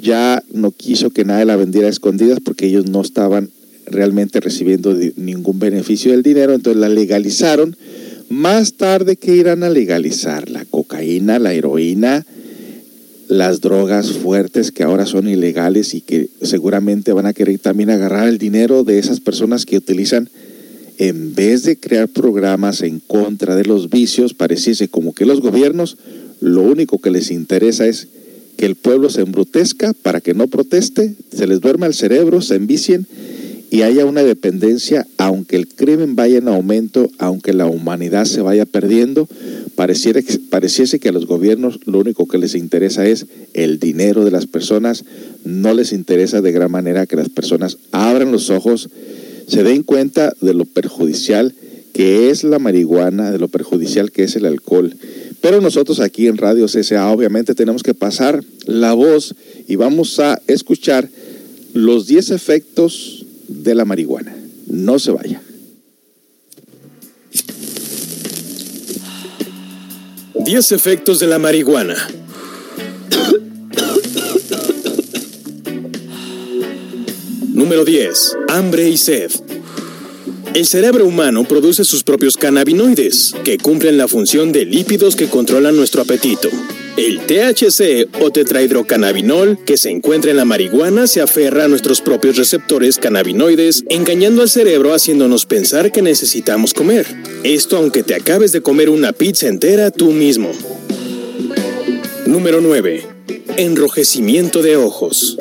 Ya 0.00 0.44
no 0.52 0.70
quiso 0.70 1.10
que 1.10 1.24
nadie 1.24 1.44
la 1.44 1.56
vendiera 1.56 1.88
a 1.88 1.90
escondidas 1.90 2.38
porque 2.38 2.66
ellos 2.66 2.86
no 2.88 3.02
estaban 3.02 3.50
realmente 3.86 4.38
recibiendo 4.38 4.96
ningún 5.16 5.58
beneficio 5.58 6.12
del 6.12 6.22
dinero, 6.22 6.54
entonces 6.54 6.80
la 6.80 6.88
legalizaron. 6.88 7.76
Más 8.34 8.72
tarde 8.72 9.14
que 9.14 9.36
irán 9.36 9.62
a 9.62 9.70
legalizar 9.70 10.50
la 10.50 10.64
cocaína, 10.64 11.38
la 11.38 11.54
heroína, 11.54 12.26
las 13.28 13.60
drogas 13.60 14.10
fuertes 14.10 14.72
que 14.72 14.82
ahora 14.82 15.06
son 15.06 15.28
ilegales 15.28 15.94
y 15.94 16.00
que 16.00 16.28
seguramente 16.42 17.12
van 17.12 17.26
a 17.26 17.32
querer 17.32 17.60
también 17.60 17.90
agarrar 17.90 18.26
el 18.26 18.38
dinero 18.38 18.82
de 18.82 18.98
esas 18.98 19.20
personas 19.20 19.64
que 19.66 19.76
utilizan 19.76 20.28
en 20.98 21.36
vez 21.36 21.62
de 21.62 21.78
crear 21.78 22.08
programas 22.08 22.82
en 22.82 22.98
contra 22.98 23.54
de 23.54 23.66
los 23.66 23.88
vicios, 23.88 24.34
pareciese 24.34 24.88
como 24.88 25.14
que 25.14 25.26
los 25.26 25.40
gobiernos 25.40 25.96
lo 26.40 26.62
único 26.62 26.98
que 26.98 27.12
les 27.12 27.30
interesa 27.30 27.86
es 27.86 28.08
que 28.56 28.66
el 28.66 28.74
pueblo 28.74 29.10
se 29.10 29.20
embrutezca 29.20 29.92
para 29.92 30.20
que 30.20 30.34
no 30.34 30.48
proteste, 30.48 31.14
se 31.32 31.46
les 31.46 31.60
duerma 31.60 31.86
el 31.86 31.94
cerebro, 31.94 32.40
se 32.40 32.56
envicien 32.56 33.06
y 33.74 33.82
haya 33.82 34.06
una 34.06 34.22
dependencia, 34.22 35.04
aunque 35.18 35.56
el 35.56 35.66
crimen 35.66 36.14
vaya 36.14 36.38
en 36.38 36.46
aumento, 36.46 37.10
aunque 37.18 37.52
la 37.52 37.66
humanidad 37.66 38.24
se 38.24 38.40
vaya 38.40 38.66
perdiendo, 38.66 39.26
pareciera, 39.74 40.20
pareciese 40.48 41.00
que 41.00 41.08
a 41.08 41.12
los 41.12 41.26
gobiernos 41.26 41.80
lo 41.84 41.98
único 41.98 42.28
que 42.28 42.38
les 42.38 42.54
interesa 42.54 43.04
es 43.04 43.26
el 43.52 43.80
dinero 43.80 44.24
de 44.24 44.30
las 44.30 44.46
personas, 44.46 45.04
no 45.42 45.74
les 45.74 45.92
interesa 45.92 46.40
de 46.40 46.52
gran 46.52 46.70
manera 46.70 47.06
que 47.06 47.16
las 47.16 47.28
personas 47.30 47.78
abran 47.90 48.30
los 48.30 48.48
ojos, 48.48 48.90
se 49.48 49.64
den 49.64 49.82
cuenta 49.82 50.32
de 50.40 50.54
lo 50.54 50.66
perjudicial 50.66 51.52
que 51.92 52.30
es 52.30 52.44
la 52.44 52.60
marihuana, 52.60 53.32
de 53.32 53.40
lo 53.40 53.48
perjudicial 53.48 54.12
que 54.12 54.22
es 54.22 54.36
el 54.36 54.46
alcohol. 54.46 54.94
Pero 55.40 55.60
nosotros 55.60 55.98
aquí 55.98 56.28
en 56.28 56.36
Radio 56.36 56.66
CSA 56.66 57.10
obviamente 57.10 57.56
tenemos 57.56 57.82
que 57.82 57.94
pasar 57.94 58.40
la 58.66 58.92
voz 58.92 59.34
y 59.66 59.74
vamos 59.74 60.20
a 60.20 60.40
escuchar 60.46 61.08
los 61.72 62.06
10 62.06 62.30
efectos 62.30 63.23
de 63.62 63.74
la 63.74 63.84
marihuana. 63.84 64.34
No 64.66 64.98
se 64.98 65.10
vaya. 65.12 65.40
10 70.44 70.72
efectos 70.72 71.20
de 71.20 71.26
la 71.26 71.38
marihuana. 71.38 71.96
Número 77.48 77.84
10. 77.84 78.36
Hambre 78.48 78.88
y 78.88 78.96
sed. 78.96 79.30
El 80.54 80.66
cerebro 80.66 81.06
humano 81.06 81.44
produce 81.44 81.84
sus 81.84 82.04
propios 82.04 82.36
cannabinoides, 82.36 83.34
que 83.42 83.58
cumplen 83.58 83.96
la 83.96 84.06
función 84.06 84.52
de 84.52 84.64
lípidos 84.64 85.16
que 85.16 85.28
controlan 85.28 85.76
nuestro 85.76 86.02
apetito. 86.02 86.50
El 86.96 87.26
THC 87.26 88.08
o 88.20 88.30
tetrahidrocannabinol 88.30 89.58
que 89.64 89.76
se 89.76 89.90
encuentra 89.90 90.30
en 90.30 90.36
la 90.36 90.44
marihuana 90.44 91.08
se 91.08 91.20
aferra 91.20 91.64
a 91.64 91.68
nuestros 91.68 92.00
propios 92.00 92.36
receptores 92.36 92.98
cannabinoides, 92.98 93.84
engañando 93.88 94.42
al 94.42 94.48
cerebro 94.48 94.94
haciéndonos 94.94 95.44
pensar 95.44 95.90
que 95.90 96.02
necesitamos 96.02 96.72
comer. 96.72 97.04
Esto 97.42 97.78
aunque 97.78 98.04
te 98.04 98.14
acabes 98.14 98.52
de 98.52 98.60
comer 98.60 98.90
una 98.90 99.12
pizza 99.12 99.48
entera 99.48 99.90
tú 99.90 100.12
mismo. 100.12 100.52
Número 102.26 102.60
9. 102.60 103.02
Enrojecimiento 103.56 104.62
de 104.62 104.76
ojos. 104.76 105.36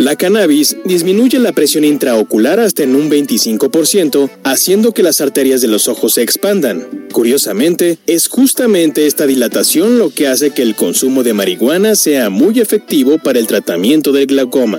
La 0.00 0.16
cannabis 0.16 0.78
disminuye 0.86 1.38
la 1.38 1.52
presión 1.52 1.84
intraocular 1.84 2.58
hasta 2.58 2.82
en 2.82 2.96
un 2.96 3.10
25%, 3.10 4.30
haciendo 4.44 4.94
que 4.94 5.02
las 5.02 5.20
arterias 5.20 5.60
de 5.60 5.68
los 5.68 5.88
ojos 5.88 6.14
se 6.14 6.22
expandan. 6.22 7.06
Curiosamente, 7.12 7.98
es 8.06 8.28
justamente 8.28 9.06
esta 9.06 9.26
dilatación 9.26 9.98
lo 9.98 10.08
que 10.08 10.26
hace 10.26 10.52
que 10.52 10.62
el 10.62 10.74
consumo 10.74 11.22
de 11.22 11.34
marihuana 11.34 11.96
sea 11.96 12.30
muy 12.30 12.60
efectivo 12.60 13.18
para 13.18 13.38
el 13.38 13.46
tratamiento 13.46 14.10
del 14.10 14.24
glaucoma. 14.24 14.78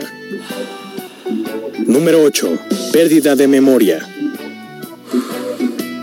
Número 1.85 2.23
8. 2.23 2.57
Pérdida 2.91 3.35
de 3.35 3.47
memoria. 3.47 3.99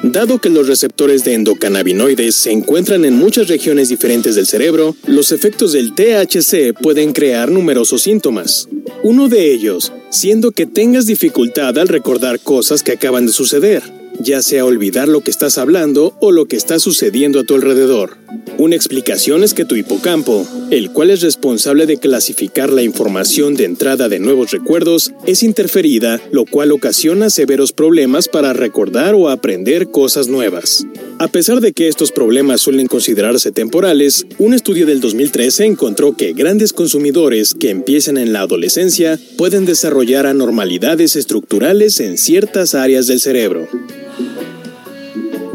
Dado 0.02 0.40
que 0.40 0.49
los 0.49 0.69
receptores 0.69 1.25
de 1.25 1.35
endocannabinoides 1.35 2.35
se 2.35 2.52
encuentran 2.52 3.05
en 3.05 3.14
muchas 3.14 3.49
regiones 3.49 3.88
diferentes 3.88 4.37
del 4.37 4.47
cerebro, 4.47 4.95
los 5.07 5.33
efectos 5.33 5.73
del 5.73 5.95
THC 5.95 6.73
pueden 6.81 7.12
crear 7.12 7.50
numerosos 7.50 8.02
síntomas. 8.02 8.69
Uno 9.02 9.28
de 9.28 9.52
ellos, 9.52 9.93
siendo 10.11 10.52
que 10.52 10.67
tengas 10.67 11.07
dificultad 11.07 11.76
al 11.78 11.88
recordar 11.88 12.38
cosas 12.38 12.83
que 12.83 12.93
acaban 12.93 13.26
de 13.26 13.33
suceder 13.33 13.98
ya 14.20 14.42
sea 14.42 14.64
olvidar 14.64 15.08
lo 15.08 15.20
que 15.22 15.30
estás 15.30 15.58
hablando 15.58 16.14
o 16.20 16.32
lo 16.32 16.46
que 16.46 16.56
está 16.56 16.78
sucediendo 16.78 17.40
a 17.40 17.44
tu 17.44 17.54
alrededor. 17.54 18.16
Una 18.58 18.76
explicación 18.76 19.44
es 19.44 19.54
que 19.54 19.64
tu 19.64 19.76
hipocampo, 19.76 20.46
el 20.70 20.90
cual 20.90 21.10
es 21.10 21.22
responsable 21.22 21.87
de 21.87 21.98
clasificar 21.98 22.72
la 22.72 22.82
información 22.82 23.54
de 23.54 23.64
entrada 23.64 24.08
de 24.08 24.18
nuevos 24.18 24.50
recuerdos, 24.50 25.12
es 25.26 25.42
interferida, 25.42 26.20
lo 26.32 26.44
cual 26.44 26.72
ocasiona 26.72 27.30
severos 27.30 27.72
problemas 27.72 28.28
para 28.28 28.52
recordar 28.52 29.14
o 29.14 29.28
aprender 29.28 29.90
cosas 29.90 30.28
nuevas. 30.28 30.84
A 31.20 31.26
pesar 31.26 31.60
de 31.60 31.72
que 31.72 31.88
estos 31.88 32.12
problemas 32.12 32.60
suelen 32.60 32.87
considerarse 32.87 33.50
temporales, 33.50 34.25
un 34.38 34.54
estudio 34.54 34.87
del 34.87 35.00
2013 35.00 35.64
encontró 35.64 36.16
que 36.16 36.32
grandes 36.32 36.72
consumidores 36.72 37.54
que 37.54 37.70
empiezan 37.70 38.18
en 38.18 38.32
la 38.32 38.42
adolescencia 38.42 39.18
pueden 39.37 39.64
desarrollar 39.64 40.26
anormalidades 40.26 41.16
estructurales 41.16 41.98
en 41.98 42.18
ciertas 42.18 42.76
áreas 42.76 43.08
del 43.08 43.18
cerebro. 43.18 43.66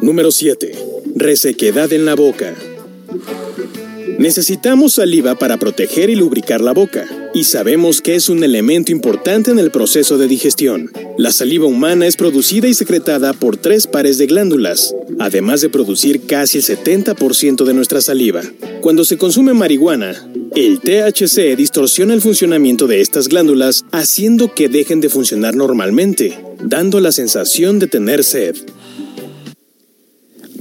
Número 0.01 0.31
7. 0.31 0.75
Resequedad 1.15 1.93
en 1.93 2.03
la 2.03 2.15
boca. 2.15 2.55
Necesitamos 4.23 4.93
saliva 4.93 5.35
para 5.35 5.57
proteger 5.57 6.09
y 6.09 6.15
lubricar 6.15 6.61
la 6.61 6.71
boca, 6.71 7.05
y 7.33 7.43
sabemos 7.43 7.99
que 7.99 8.15
es 8.15 8.29
un 8.29 8.41
elemento 8.41 8.93
importante 8.93 9.51
en 9.51 9.59
el 9.59 9.69
proceso 9.69 10.17
de 10.17 10.29
digestión. 10.29 10.89
La 11.17 11.33
saliva 11.33 11.65
humana 11.65 12.07
es 12.07 12.15
producida 12.15 12.69
y 12.69 12.73
secretada 12.73 13.33
por 13.33 13.57
tres 13.57 13.85
pares 13.85 14.17
de 14.17 14.27
glándulas, 14.27 14.95
además 15.19 15.59
de 15.59 15.67
producir 15.67 16.21
casi 16.25 16.59
el 16.59 16.63
70% 16.63 17.65
de 17.65 17.73
nuestra 17.73 17.99
saliva. 17.99 18.43
Cuando 18.79 19.03
se 19.03 19.17
consume 19.17 19.53
marihuana, 19.53 20.15
el 20.55 20.79
THC 20.79 21.57
distorsiona 21.57 22.13
el 22.13 22.21
funcionamiento 22.21 22.87
de 22.87 23.01
estas 23.01 23.27
glándulas, 23.27 23.83
haciendo 23.91 24.53
que 24.53 24.69
dejen 24.69 25.01
de 25.01 25.09
funcionar 25.09 25.53
normalmente, 25.53 26.41
dando 26.63 27.01
la 27.01 27.11
sensación 27.11 27.77
de 27.77 27.87
tener 27.87 28.23
sed 28.23 28.55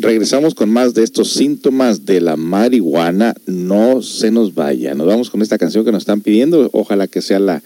regresamos 0.03 0.55
con 0.55 0.69
más 0.69 0.93
de 0.95 1.03
estos 1.03 1.33
síntomas 1.33 2.05
de 2.05 2.21
la 2.21 2.37
marihuana. 2.37 3.35
No 3.47 4.03
se 4.03 4.31
nos 4.31 4.55
vaya. 4.55 4.95
Nos 4.95 5.07
vamos 5.07 5.31
con 5.31 5.41
esta 5.41 5.59
canción 5.59 5.85
que 5.85 5.93
nos 5.93 6.03
están 6.03 6.21
pidiendo. 6.21 6.69
Ojalá 6.73 7.07
que 7.07 7.23
sea 7.23 7.39
la, 7.39 7.63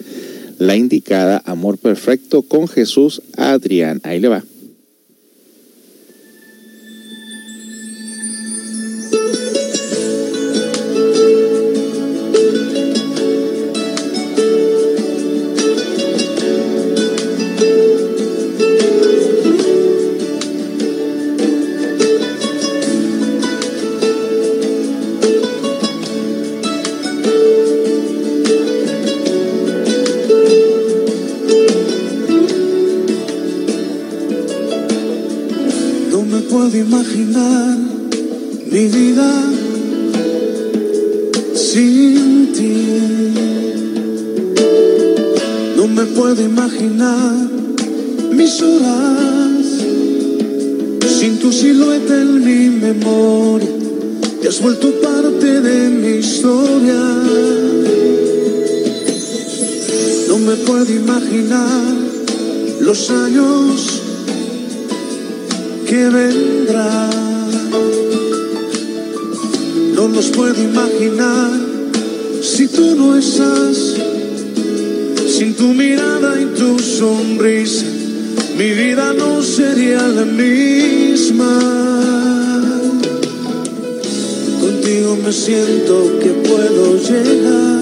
la 0.59 0.77
indicada. 0.77 1.43
Amor 1.45 1.79
Perfecto 1.79 2.43
con 2.43 2.69
Jesús 2.69 3.23
Adrián. 3.37 4.01
Ahí 4.05 4.21
le 4.21 4.29
va. 4.29 4.45
de 36.77 36.83
imaginar 36.83 37.79
mi 38.71 38.87
vida 38.97 39.31
sin 41.55 42.53
ti. 42.53 42.77
No 45.77 45.87
me 45.89 46.05
puedo 46.17 46.43
imaginar 46.43 47.35
mis 48.33 48.61
horas 48.63 49.65
sin 51.19 51.39
tu 51.39 51.51
silueta 51.51 52.15
en 52.21 52.45
mi 52.45 52.69
memoria. 52.87 53.75
Te 54.43 54.49
has 54.49 54.61
vuelto 54.61 54.89
parte 55.01 55.61
de 55.69 55.89
mi 56.01 56.13
historia. 56.25 57.03
No 60.29 60.39
me 60.39 60.57
puedo 60.67 60.91
imaginar 60.93 61.95
los 62.81 63.11
años 63.11 64.06
que 65.87 66.09
vendrá. 66.09 67.09
No 69.95 70.09
los 70.09 70.27
puedo 70.27 70.61
imaginar 70.61 71.51
si 72.43 72.67
tú 72.69 72.97
no 72.97 73.17
estás. 73.17 73.95
Sin 75.29 75.55
tu 75.55 75.69
mirada 75.75 76.41
y 76.41 76.47
tu 76.59 76.79
sonrisa, 76.79 77.87
mi 78.59 78.71
vida 78.73 79.13
no 79.13 79.43
sería 79.43 80.09
la 80.09 80.25
misma. 80.25 81.55
Contigo 84.61 85.19
me 85.25 85.33
siento 85.33 86.19
que 86.21 86.31
puedo 86.49 86.97
llegar 86.97 87.76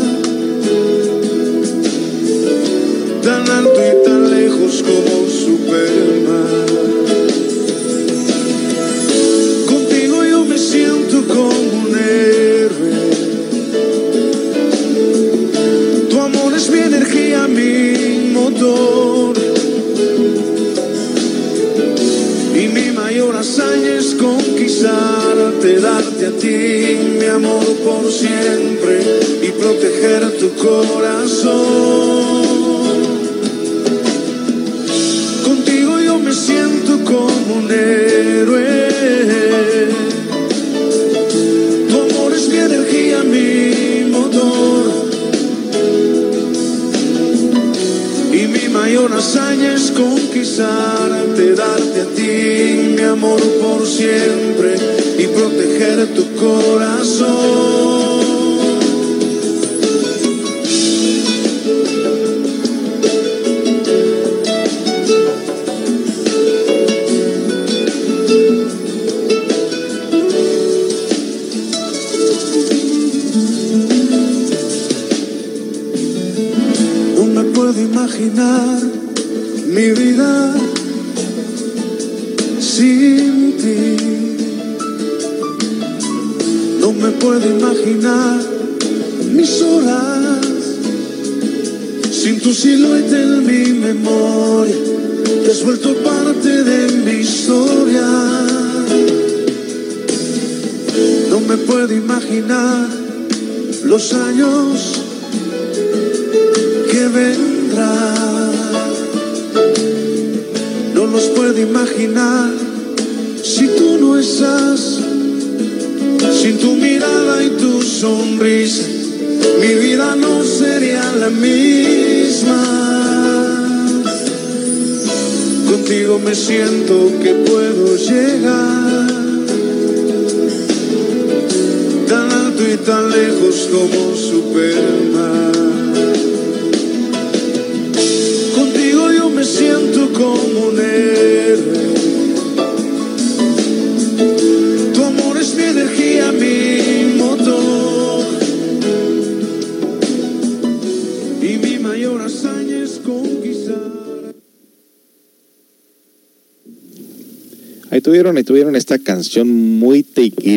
ahí 158.14 158.44
tuvieron 158.44 158.76
esta 158.76 159.00
canción 159.00 159.78
muy 159.80 160.04
take 160.04 160.56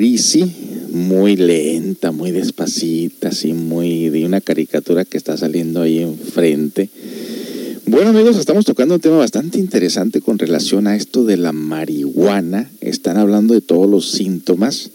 muy 0.92 1.36
lenta, 1.36 2.12
muy 2.12 2.32
despacita, 2.32 3.30
así 3.30 3.54
muy 3.54 4.10
de 4.10 4.26
una 4.26 4.42
caricatura 4.42 5.06
que 5.06 5.18
está 5.18 5.38
saliendo 5.38 5.82
ahí 5.82 5.98
enfrente. 5.98 6.92
Bueno 7.88 8.12
amigos, 8.12 8.38
estamos 8.38 8.64
tocando 8.64 8.94
un 8.94 9.02
tema 9.02 9.18
bastante 9.18 9.58
interesante 9.58 10.22
con 10.22 10.38
relación 10.38 10.86
a 10.86 10.96
esto 10.96 11.26
de 11.26 11.38
la 11.38 11.52
marihuana. 11.52 12.70
Están 12.80 13.18
hablando 13.18 13.56
de 13.56 13.62
todos 13.62 13.90
los 13.90 14.12
síntomas. 14.12 14.92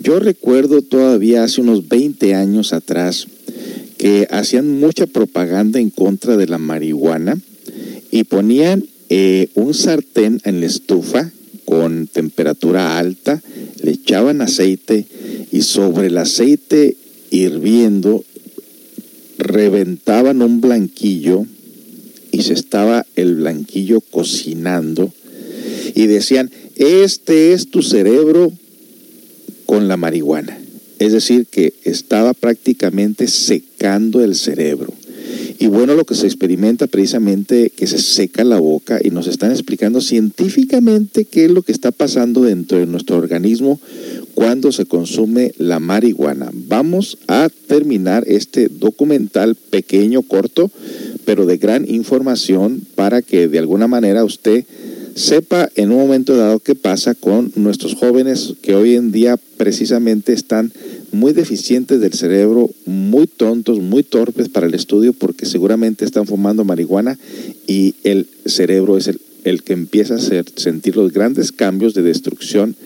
Yo 0.00 0.18
recuerdo 0.18 0.80
todavía 0.80 1.44
hace 1.44 1.60
unos 1.60 1.88
20 1.88 2.34
años 2.34 2.72
atrás 2.72 3.26
que 3.98 4.26
hacían 4.30 4.80
mucha 4.80 5.06
propaganda 5.06 5.78
en 5.78 5.90
contra 5.90 6.38
de 6.38 6.46
la 6.46 6.56
marihuana 6.56 7.38
y 8.10 8.24
ponían 8.24 8.84
eh, 9.10 9.48
un 9.54 9.74
sartén 9.74 10.40
en 10.44 10.60
la 10.60 10.66
estufa 10.66 11.32
con 11.68 12.06
temperatura 12.06 12.96
alta, 12.96 13.42
le 13.82 13.90
echaban 13.90 14.40
aceite 14.40 15.04
y 15.52 15.60
sobre 15.60 16.06
el 16.06 16.16
aceite 16.16 16.96
hirviendo 17.30 18.24
reventaban 19.36 20.40
un 20.40 20.62
blanquillo 20.62 21.44
y 22.32 22.40
se 22.40 22.54
estaba 22.54 23.04
el 23.16 23.34
blanquillo 23.34 24.00
cocinando 24.00 25.12
y 25.94 26.06
decían, 26.06 26.50
este 26.76 27.52
es 27.52 27.68
tu 27.68 27.82
cerebro 27.82 28.50
con 29.66 29.88
la 29.88 29.98
marihuana. 29.98 30.58
Es 30.98 31.12
decir, 31.12 31.44
que 31.50 31.74
estaba 31.84 32.32
prácticamente 32.32 33.28
secando 33.28 34.24
el 34.24 34.36
cerebro. 34.36 34.94
Y 35.60 35.66
bueno, 35.66 35.94
lo 35.94 36.04
que 36.04 36.14
se 36.14 36.26
experimenta 36.26 36.86
precisamente 36.86 37.70
que 37.74 37.88
se 37.88 37.98
seca 37.98 38.44
la 38.44 38.60
boca 38.60 39.00
y 39.02 39.10
nos 39.10 39.26
están 39.26 39.50
explicando 39.50 40.00
científicamente 40.00 41.24
qué 41.24 41.46
es 41.46 41.50
lo 41.50 41.62
que 41.62 41.72
está 41.72 41.90
pasando 41.90 42.42
dentro 42.42 42.78
de 42.78 42.86
nuestro 42.86 43.16
organismo 43.16 43.80
cuando 44.34 44.70
se 44.70 44.86
consume 44.86 45.52
la 45.58 45.80
marihuana. 45.80 46.50
Vamos 46.52 47.18
a 47.26 47.48
terminar 47.66 48.22
este 48.28 48.68
documental 48.68 49.56
pequeño, 49.56 50.22
corto, 50.22 50.70
pero 51.24 51.44
de 51.44 51.56
gran 51.56 51.90
información 51.90 52.80
para 52.94 53.20
que 53.20 53.48
de 53.48 53.58
alguna 53.58 53.88
manera 53.88 54.22
usted 54.22 54.64
sepa 55.16 55.68
en 55.74 55.90
un 55.90 55.98
momento 55.98 56.36
dado 56.36 56.60
qué 56.60 56.76
pasa 56.76 57.16
con 57.16 57.50
nuestros 57.56 57.94
jóvenes 57.94 58.54
que 58.62 58.76
hoy 58.76 58.94
en 58.94 59.10
día 59.10 59.36
precisamente 59.56 60.32
están 60.32 60.72
muy 61.12 61.32
deficientes 61.32 62.00
del 62.00 62.12
cerebro, 62.12 62.70
muy 62.86 63.26
tontos, 63.26 63.78
muy 63.80 64.02
torpes 64.02 64.48
para 64.48 64.66
el 64.66 64.74
estudio 64.74 65.12
porque 65.12 65.46
seguramente 65.46 66.04
están 66.04 66.26
fumando 66.26 66.64
marihuana 66.64 67.18
y 67.66 67.94
el 68.04 68.26
cerebro 68.46 68.96
es 68.96 69.10
el, 69.44 69.62
que 69.62 69.72
empieza 69.72 70.16
a 70.16 70.18
sentir 70.56 70.96
los 70.96 71.12
grandes 71.12 71.52
cambios 71.52 71.94
de 71.94 72.02
destrucción 72.02 72.76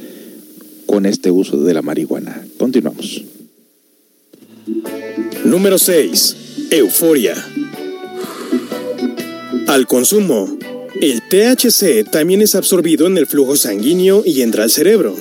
con 0.87 1.07
este 1.07 1.31
uso 1.31 1.63
de 1.63 1.75
la 1.75 1.83
marihuana. 1.83 2.45
Continuamos. 2.59 3.25
Número 5.45 5.79
6. 5.79 6.37
Euforia. 6.71 7.35
Al 9.67 9.87
consumo. 9.87 10.57
El 11.01 11.23
THC 11.23 12.09
también 12.11 12.43
es 12.43 12.55
absorbido 12.55 13.07
en 13.07 13.19
el 13.19 13.27
flujo 13.27 13.57
sanguíneo 13.57 14.23
y 14.25 14.43
entra 14.43 14.63
al 14.63 14.71
cerebro. 14.71 15.17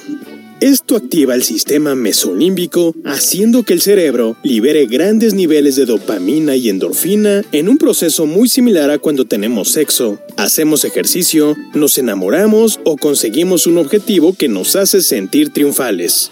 Esto 0.61 0.95
activa 0.95 1.33
el 1.33 1.41
sistema 1.41 1.95
mesolímbico, 1.95 2.93
haciendo 3.03 3.63
que 3.63 3.73
el 3.73 3.81
cerebro 3.81 4.37
libere 4.43 4.85
grandes 4.85 5.33
niveles 5.33 5.75
de 5.75 5.85
dopamina 5.85 6.55
y 6.55 6.69
endorfina 6.69 7.43
en 7.51 7.67
un 7.67 7.79
proceso 7.79 8.27
muy 8.27 8.47
similar 8.47 8.91
a 8.91 8.99
cuando 8.99 9.25
tenemos 9.25 9.71
sexo, 9.71 10.19
hacemos 10.37 10.85
ejercicio, 10.85 11.57
nos 11.73 11.97
enamoramos 11.97 12.79
o 12.83 12.95
conseguimos 12.95 13.65
un 13.65 13.79
objetivo 13.79 14.33
que 14.33 14.49
nos 14.49 14.75
hace 14.75 15.01
sentir 15.01 15.51
triunfales. 15.51 16.29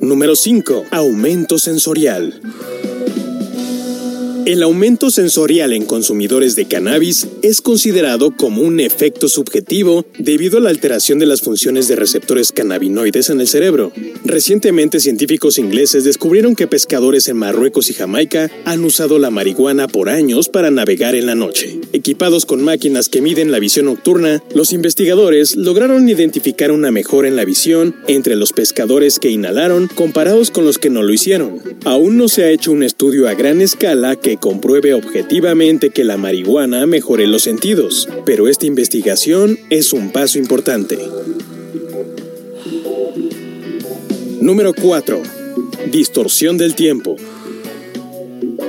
Número 0.00 0.36
5. 0.36 0.84
Aumento 0.92 1.58
sensorial. 1.58 2.40
El 4.48 4.62
aumento 4.62 5.10
sensorial 5.10 5.74
en 5.74 5.84
consumidores 5.84 6.56
de 6.56 6.64
cannabis 6.64 7.28
es 7.42 7.60
considerado 7.60 8.34
como 8.34 8.62
un 8.62 8.80
efecto 8.80 9.28
subjetivo 9.28 10.06
debido 10.18 10.56
a 10.56 10.62
la 10.62 10.70
alteración 10.70 11.18
de 11.18 11.26
las 11.26 11.42
funciones 11.42 11.86
de 11.86 11.96
receptores 11.96 12.50
cannabinoides 12.50 13.28
en 13.28 13.42
el 13.42 13.46
cerebro. 13.46 13.92
Recientemente 14.24 15.00
científicos 15.00 15.58
ingleses 15.58 16.04
descubrieron 16.04 16.56
que 16.56 16.66
pescadores 16.66 17.28
en 17.28 17.36
Marruecos 17.36 17.90
y 17.90 17.92
Jamaica 17.92 18.50
han 18.64 18.82
usado 18.84 19.18
la 19.18 19.28
marihuana 19.28 19.86
por 19.86 20.08
años 20.08 20.48
para 20.48 20.70
navegar 20.70 21.14
en 21.14 21.26
la 21.26 21.34
noche. 21.34 21.78
Equipados 21.92 22.46
con 22.46 22.64
máquinas 22.64 23.10
que 23.10 23.20
miden 23.20 23.52
la 23.52 23.58
visión 23.58 23.84
nocturna, 23.84 24.42
los 24.54 24.72
investigadores 24.72 25.56
lograron 25.56 26.08
identificar 26.08 26.72
una 26.72 26.90
mejora 26.90 27.28
en 27.28 27.36
la 27.36 27.44
visión 27.44 27.96
entre 28.06 28.34
los 28.34 28.54
pescadores 28.54 29.18
que 29.18 29.30
inhalaron 29.30 29.88
comparados 29.88 30.50
con 30.50 30.64
los 30.64 30.78
que 30.78 30.88
no 30.88 31.02
lo 31.02 31.12
hicieron. 31.12 31.60
Aún 31.84 32.16
no 32.16 32.28
se 32.28 32.44
ha 32.44 32.50
hecho 32.50 32.72
un 32.72 32.82
estudio 32.82 33.28
a 33.28 33.34
gran 33.34 33.60
escala 33.60 34.16
que 34.16 34.37
compruebe 34.38 34.94
objetivamente 34.94 35.90
que 35.90 36.04
la 36.04 36.16
marihuana 36.16 36.86
mejore 36.86 37.26
los 37.26 37.42
sentidos, 37.42 38.08
pero 38.24 38.48
esta 38.48 38.66
investigación 38.66 39.58
es 39.70 39.92
un 39.92 40.10
paso 40.10 40.38
importante. 40.38 40.98
Número 44.40 44.72
4. 44.72 45.22
Distorsión 45.90 46.58
del 46.58 46.74
tiempo. 46.74 47.16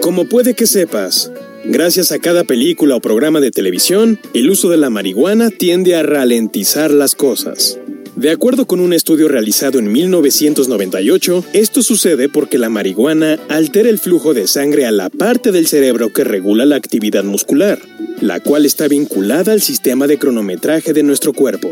Como 0.01 0.25
puede 0.25 0.53
que 0.53 0.67
sepas, 0.67 1.31
gracias 1.65 2.11
a 2.11 2.19
cada 2.19 2.43
película 2.43 2.95
o 2.95 3.01
programa 3.01 3.39
de 3.39 3.51
televisión, 3.51 4.19
el 4.33 4.49
uso 4.49 4.69
de 4.69 4.77
la 4.77 4.89
marihuana 4.89 5.49
tiende 5.49 5.95
a 5.95 6.03
ralentizar 6.03 6.91
las 6.91 7.15
cosas. 7.15 7.79
De 8.19 8.31
acuerdo 8.31 8.67
con 8.67 8.81
un 8.81 8.91
estudio 8.91 9.29
realizado 9.29 9.79
en 9.79 9.89
1998, 9.93 11.45
esto 11.53 11.81
sucede 11.81 12.27
porque 12.27 12.57
la 12.57 12.67
marihuana 12.67 13.39
altera 13.47 13.87
el 13.87 13.97
flujo 13.97 14.33
de 14.33 14.45
sangre 14.45 14.85
a 14.85 14.91
la 14.91 15.09
parte 15.09 15.53
del 15.53 15.67
cerebro 15.67 16.11
que 16.11 16.25
regula 16.25 16.65
la 16.65 16.75
actividad 16.75 17.23
muscular, 17.23 17.79
la 18.19 18.41
cual 18.41 18.65
está 18.65 18.89
vinculada 18.89 19.53
al 19.53 19.61
sistema 19.61 20.05
de 20.05 20.17
cronometraje 20.17 20.91
de 20.91 21.01
nuestro 21.01 21.31
cuerpo. 21.31 21.71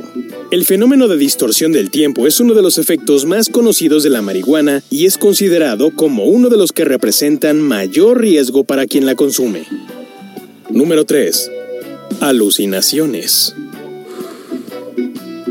El 0.49 0.63
fenómeno 0.63 1.10
de 1.10 1.17
distorsión 1.17 1.73
del 1.73 1.91
tiempo 1.91 2.27
es 2.27 2.39
uno 2.39 2.53
de 2.53 2.62
los 2.62 2.77
efectos 2.77 3.25
más 3.25 3.49
conocidos 3.49 4.03
de 4.03 4.10
la 4.10 4.21
marihuana 4.21 4.83
y 4.89 5.05
es 5.05 5.17
considerado 5.17 5.91
como 5.93 6.27
uno 6.27 6.47
de 6.47 6.55
los 6.55 6.71
que 6.71 6.86
representan 6.86 7.60
mayor 7.60 8.21
riesgo 8.21 8.63
para 8.63 8.86
quien 8.86 9.05
la 9.05 9.15
consume. 9.15 9.65
Número 10.69 11.03
3. 11.03 11.51
Alucinaciones. 12.21 13.53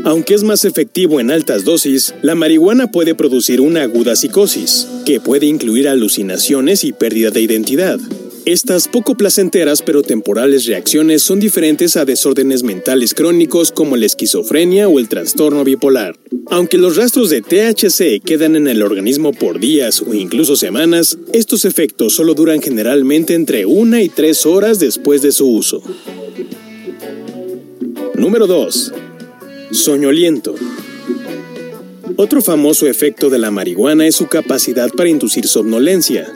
Aunque 0.07 0.35
es 0.35 0.43
más 0.43 0.63
efectivo 0.63 1.19
en 1.19 1.31
altas 1.31 1.65
dosis, 1.65 2.15
la 2.21 2.33
marihuana 2.33 2.89
puede 2.89 3.13
producir 3.13 3.59
una 3.59 3.81
aguda 3.81 4.15
psicosis, 4.15 4.87
que 5.05 5.19
puede 5.19 5.47
incluir 5.47 5.89
alucinaciones 5.89 6.85
y 6.85 6.93
pérdida 6.93 7.29
de 7.29 7.41
identidad. 7.41 7.99
Estas 8.45 8.87
poco 8.87 9.15
placenteras 9.15 9.81
pero 9.81 10.03
temporales 10.03 10.65
reacciones 10.65 11.23
son 11.23 11.41
diferentes 11.41 11.97
a 11.97 12.05
desórdenes 12.05 12.63
mentales 12.63 13.13
crónicos 13.13 13.73
como 13.73 13.97
la 13.97 14.05
esquizofrenia 14.05 14.87
o 14.87 14.97
el 14.97 15.09
trastorno 15.09 15.65
bipolar. 15.65 16.17
Aunque 16.49 16.77
los 16.77 16.95
rastros 16.95 17.29
de 17.29 17.41
THC 17.41 18.23
quedan 18.23 18.55
en 18.55 18.69
el 18.69 18.83
organismo 18.83 19.33
por 19.33 19.59
días 19.59 20.01
o 20.01 20.13
incluso 20.13 20.55
semanas, 20.55 21.17
estos 21.33 21.65
efectos 21.65 22.15
solo 22.15 22.33
duran 22.33 22.61
generalmente 22.61 23.33
entre 23.33 23.65
una 23.65 24.01
y 24.01 24.07
tres 24.07 24.45
horas 24.45 24.79
después 24.79 25.21
de 25.21 25.33
su 25.33 25.49
uso. 25.49 25.83
Número 28.15 28.47
2. 28.47 28.93
Soñoliento. 29.71 30.55
Otro 32.15 32.41
famoso 32.41 32.87
efecto 32.87 33.29
de 33.29 33.37
la 33.37 33.51
marihuana 33.51 34.07
es 34.07 34.15
su 34.15 34.27
capacidad 34.27 34.89
para 34.91 35.09
inducir 35.09 35.47
somnolencia. 35.47 36.31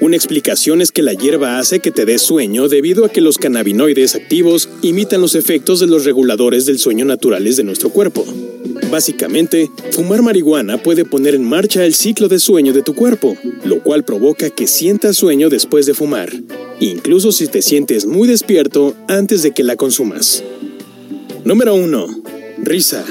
Una 0.00 0.16
explicación 0.16 0.82
es 0.82 0.92
que 0.92 1.02
la 1.02 1.14
hierba 1.14 1.58
hace 1.58 1.80
que 1.80 1.90
te 1.90 2.04
des 2.04 2.20
sueño 2.20 2.68
debido 2.68 3.04
a 3.04 3.08
que 3.08 3.22
los 3.22 3.38
cannabinoides 3.38 4.14
activos 4.14 4.68
imitan 4.82 5.20
los 5.22 5.34
efectos 5.34 5.80
de 5.80 5.86
los 5.86 6.04
reguladores 6.04 6.66
del 6.66 6.78
sueño 6.78 7.06
naturales 7.06 7.56
de 7.56 7.64
nuestro 7.64 7.88
cuerpo. 7.88 8.26
Básicamente, 8.90 9.70
fumar 9.92 10.22
marihuana 10.22 10.82
puede 10.82 11.04
poner 11.04 11.34
en 11.34 11.44
marcha 11.48 11.86
el 11.86 11.94
ciclo 11.94 12.28
de 12.28 12.38
sueño 12.38 12.72
de 12.72 12.82
tu 12.82 12.94
cuerpo, 12.94 13.36
lo 13.64 13.82
cual 13.82 14.04
provoca 14.04 14.50
que 14.50 14.66
sientas 14.66 15.16
sueño 15.16 15.48
después 15.48 15.86
de 15.86 15.94
fumar, 15.94 16.30
incluso 16.80 17.32
si 17.32 17.46
te 17.46 17.62
sientes 17.62 18.04
muy 18.04 18.28
despierto 18.28 18.94
antes 19.08 19.42
de 19.42 19.52
que 19.52 19.64
la 19.64 19.76
consumas. 19.76 20.44
Número 21.44 21.74
1. 21.74 22.43
Risa. 22.64 23.04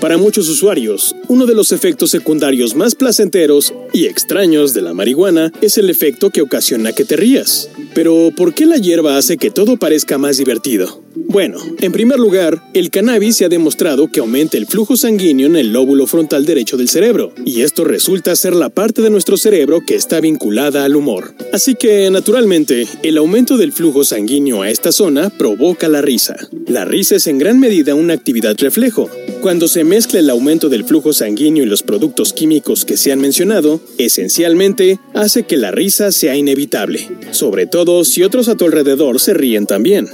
Para 0.00 0.18
muchos 0.18 0.48
usuarios, 0.48 1.14
uno 1.28 1.46
de 1.46 1.54
los 1.54 1.72
efectos 1.72 2.10
secundarios 2.10 2.74
más 2.74 2.94
placenteros 2.94 3.72
y 3.92 4.06
extraños 4.06 4.74
de 4.74 4.82
la 4.82 4.92
marihuana 4.92 5.52
es 5.62 5.78
el 5.78 5.88
efecto 5.88 6.30
que 6.30 6.42
ocasiona 6.42 6.92
que 6.92 7.04
te 7.04 7.16
rías. 7.16 7.70
Pero, 7.94 8.30
¿por 8.36 8.54
qué 8.54 8.66
la 8.66 8.76
hierba 8.76 9.16
hace 9.16 9.36
que 9.36 9.50
todo 9.50 9.76
parezca 9.76 10.18
más 10.18 10.36
divertido? 10.36 11.03
Bueno, 11.16 11.58
en 11.80 11.92
primer 11.92 12.18
lugar, 12.18 12.62
el 12.74 12.90
cannabis 12.90 13.36
se 13.36 13.44
ha 13.44 13.48
demostrado 13.48 14.08
que 14.10 14.20
aumenta 14.20 14.56
el 14.56 14.66
flujo 14.66 14.96
sanguíneo 14.96 15.46
en 15.46 15.56
el 15.56 15.72
lóbulo 15.72 16.06
frontal 16.06 16.44
derecho 16.44 16.76
del 16.76 16.88
cerebro, 16.88 17.32
y 17.44 17.62
esto 17.62 17.84
resulta 17.84 18.34
ser 18.34 18.54
la 18.54 18.68
parte 18.68 19.00
de 19.00 19.10
nuestro 19.10 19.36
cerebro 19.36 19.80
que 19.86 19.94
está 19.94 20.20
vinculada 20.20 20.84
al 20.84 20.96
humor. 20.96 21.34
Así 21.52 21.74
que, 21.74 22.10
naturalmente, 22.10 22.86
el 23.02 23.18
aumento 23.18 23.56
del 23.56 23.72
flujo 23.72 24.04
sanguíneo 24.04 24.62
a 24.62 24.70
esta 24.70 24.92
zona 24.92 25.30
provoca 25.30 25.88
la 25.88 26.02
risa. 26.02 26.36
La 26.66 26.84
risa 26.84 27.16
es 27.16 27.26
en 27.26 27.38
gran 27.38 27.60
medida 27.60 27.94
una 27.94 28.14
actividad 28.14 28.56
reflejo. 28.58 29.08
Cuando 29.40 29.68
se 29.68 29.84
mezcla 29.84 30.18
el 30.18 30.30
aumento 30.30 30.68
del 30.68 30.84
flujo 30.84 31.12
sanguíneo 31.12 31.64
y 31.64 31.66
los 31.66 31.82
productos 31.82 32.32
químicos 32.32 32.84
que 32.84 32.96
se 32.96 33.12
han 33.12 33.20
mencionado, 33.20 33.80
esencialmente 33.98 34.98
hace 35.12 35.44
que 35.44 35.56
la 35.56 35.70
risa 35.70 36.10
sea 36.12 36.34
inevitable, 36.36 37.08
sobre 37.30 37.66
todo 37.66 38.04
si 38.04 38.22
otros 38.22 38.48
a 38.48 38.56
tu 38.56 38.64
alrededor 38.64 39.20
se 39.20 39.34
ríen 39.34 39.66
también. 39.66 40.08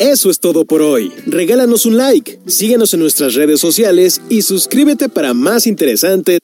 Eso 0.00 0.30
es 0.30 0.40
todo 0.40 0.64
por 0.64 0.80
hoy. 0.80 1.12
Regálanos 1.26 1.84
un 1.84 1.98
like, 1.98 2.38
síguenos 2.46 2.94
en 2.94 3.00
nuestras 3.00 3.34
redes 3.34 3.60
sociales 3.60 4.22
y 4.30 4.40
suscríbete 4.40 5.10
para 5.10 5.34
más 5.34 5.66
interesantes. 5.66 6.38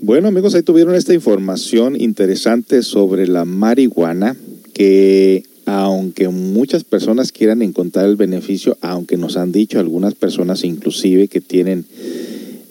Bueno 0.00 0.26
amigos, 0.26 0.56
ahí 0.56 0.64
tuvieron 0.64 0.96
esta 0.96 1.14
información 1.14 1.94
interesante 2.00 2.82
sobre 2.82 3.28
la 3.28 3.44
marihuana 3.44 4.36
que 4.74 5.44
aunque 5.66 6.28
muchas 6.30 6.82
personas 6.82 7.30
quieran 7.30 7.62
encontrar 7.62 8.06
el 8.06 8.16
beneficio, 8.16 8.76
aunque 8.80 9.16
nos 9.16 9.36
han 9.36 9.52
dicho 9.52 9.78
algunas 9.78 10.16
personas 10.16 10.64
inclusive 10.64 11.28
que 11.28 11.40
tienen 11.40 11.84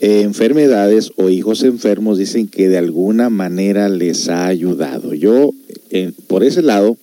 eh, 0.02 0.20
enfermedades 0.24 1.14
o 1.16 1.30
hijos 1.30 1.64
enfermos, 1.64 2.18
dicen 2.18 2.50
que 2.50 2.68
de 2.68 2.78
alguna 2.78 3.30
manera 3.30 3.88
les 3.88 4.28
ha 4.28 4.48
ayudado. 4.48 5.14
Yo, 5.14 5.54
eh, 5.92 6.12
por 6.28 6.44
ese 6.44 6.62
lado, 6.62 6.98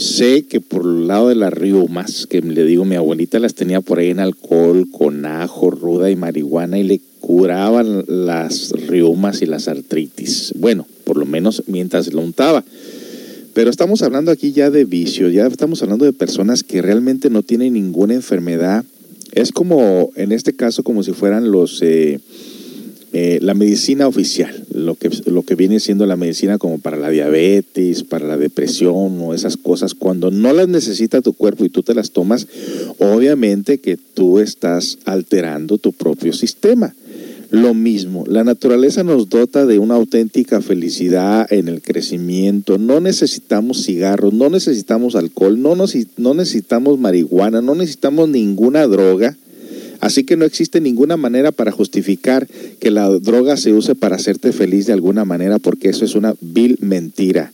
Sé 0.00 0.46
que 0.46 0.62
por 0.62 0.86
el 0.86 1.08
lado 1.08 1.28
de 1.28 1.34
las 1.34 1.52
riumas, 1.52 2.26
que 2.26 2.40
le 2.40 2.64
digo, 2.64 2.86
mi 2.86 2.96
abuelita 2.96 3.38
las 3.38 3.52
tenía 3.52 3.82
por 3.82 3.98
ahí 3.98 4.08
en 4.08 4.18
alcohol, 4.18 4.88
con 4.90 5.26
ajo, 5.26 5.70
ruda 5.70 6.10
y 6.10 6.16
marihuana 6.16 6.78
y 6.78 6.84
le 6.84 7.02
curaban 7.20 8.06
las 8.08 8.70
riumas 8.70 9.42
y 9.42 9.46
las 9.46 9.68
artritis. 9.68 10.54
Bueno, 10.56 10.86
por 11.04 11.18
lo 11.18 11.26
menos 11.26 11.64
mientras 11.66 12.14
lo 12.14 12.22
untaba. 12.22 12.64
Pero 13.52 13.68
estamos 13.68 14.00
hablando 14.00 14.30
aquí 14.30 14.52
ya 14.52 14.70
de 14.70 14.86
vicio, 14.86 15.28
ya 15.28 15.46
estamos 15.46 15.82
hablando 15.82 16.06
de 16.06 16.14
personas 16.14 16.64
que 16.64 16.80
realmente 16.80 17.28
no 17.28 17.42
tienen 17.42 17.74
ninguna 17.74 18.14
enfermedad. 18.14 18.86
Es 19.32 19.52
como, 19.52 20.12
en 20.16 20.32
este 20.32 20.54
caso, 20.54 20.82
como 20.82 21.02
si 21.02 21.12
fueran 21.12 21.50
los... 21.50 21.82
Eh, 21.82 22.20
eh, 23.12 23.40
la 23.42 23.54
medicina 23.54 24.06
oficial, 24.06 24.66
lo 24.72 24.94
que, 24.94 25.10
lo 25.26 25.42
que 25.42 25.56
viene 25.56 25.80
siendo 25.80 26.06
la 26.06 26.14
medicina 26.14 26.58
como 26.58 26.78
para 26.78 26.96
la 26.96 27.10
diabetes, 27.10 28.04
para 28.04 28.24
la 28.24 28.36
depresión 28.36 29.20
o 29.20 29.34
esas 29.34 29.56
cosas, 29.56 29.94
cuando 29.94 30.30
no 30.30 30.52
las 30.52 30.68
necesita 30.68 31.20
tu 31.20 31.32
cuerpo 31.32 31.64
y 31.64 31.70
tú 31.70 31.82
te 31.82 31.94
las 31.94 32.12
tomas, 32.12 32.46
obviamente 32.98 33.78
que 33.78 33.96
tú 33.96 34.38
estás 34.38 34.98
alterando 35.06 35.78
tu 35.78 35.92
propio 35.92 36.32
sistema. 36.32 36.94
Lo 37.50 37.74
mismo, 37.74 38.24
la 38.28 38.44
naturaleza 38.44 39.02
nos 39.02 39.28
dota 39.28 39.66
de 39.66 39.80
una 39.80 39.96
auténtica 39.96 40.60
felicidad 40.60 41.52
en 41.52 41.66
el 41.66 41.82
crecimiento. 41.82 42.78
No 42.78 43.00
necesitamos 43.00 43.84
cigarros, 43.84 44.32
no 44.32 44.50
necesitamos 44.50 45.16
alcohol, 45.16 45.60
no, 45.60 45.74
no 45.74 46.34
necesitamos 46.34 47.00
marihuana, 47.00 47.60
no 47.60 47.74
necesitamos 47.74 48.28
ninguna 48.28 48.86
droga 48.86 49.36
Así 50.00 50.24
que 50.24 50.36
no 50.36 50.44
existe 50.44 50.80
ninguna 50.80 51.16
manera 51.16 51.52
para 51.52 51.72
justificar 51.72 52.46
que 52.78 52.90
la 52.90 53.08
droga 53.08 53.56
se 53.56 53.72
use 53.72 53.94
para 53.94 54.16
hacerte 54.16 54.52
feliz 54.52 54.86
de 54.86 54.92
alguna 54.92 55.24
manera, 55.24 55.58
porque 55.58 55.90
eso 55.90 56.04
es 56.04 56.14
una 56.14 56.34
vil 56.40 56.78
mentira. 56.80 57.52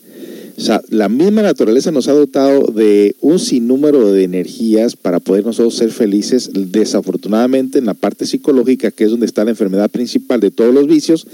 O 0.57 0.61
sea, 0.61 0.81
la 0.89 1.11
misma 1.11 1.43
naturaleza 1.43 1.91
nos 1.91 2.09
ha 2.09 2.13
dotado 2.13 2.73
de 2.73 3.15
un 3.21 3.39
sinnúmero 3.39 4.11
de 4.13 4.25
energías 4.25 4.97
para 4.97 5.21
poder 5.21 5.45
nosotros 5.45 5.75
ser 5.75 5.91
felices. 5.91 6.51
Desafortunadamente, 6.55 7.79
en 7.79 7.85
la 7.85 7.93
parte 7.93 8.25
psicológica, 8.25 8.91
que 8.91 9.05
es 9.05 9.11
donde 9.11 9.27
está 9.27 9.45
la 9.45 9.51
enfermedad 9.51 9.91
principal 9.91 10.41
de 10.41 10.51
todos 10.51 10.73
los 10.73 10.87
vicios, 10.87 11.27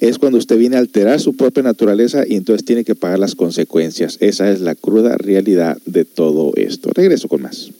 es 0.00 0.18
cuando 0.18 0.38
usted 0.38 0.58
viene 0.58 0.74
a 0.74 0.80
alterar 0.80 1.20
su 1.20 1.36
propia 1.36 1.62
naturaleza 1.62 2.24
y 2.26 2.34
entonces 2.34 2.64
tiene 2.64 2.82
que 2.82 2.96
pagar 2.96 3.20
las 3.20 3.36
consecuencias. 3.36 4.16
Esa 4.18 4.50
es 4.50 4.60
la 4.60 4.74
cruda 4.74 5.16
realidad 5.18 5.78
de 5.86 6.04
todo 6.04 6.52
esto. 6.56 6.90
Regreso 6.92 7.28
con 7.28 7.42
más. 7.42 7.70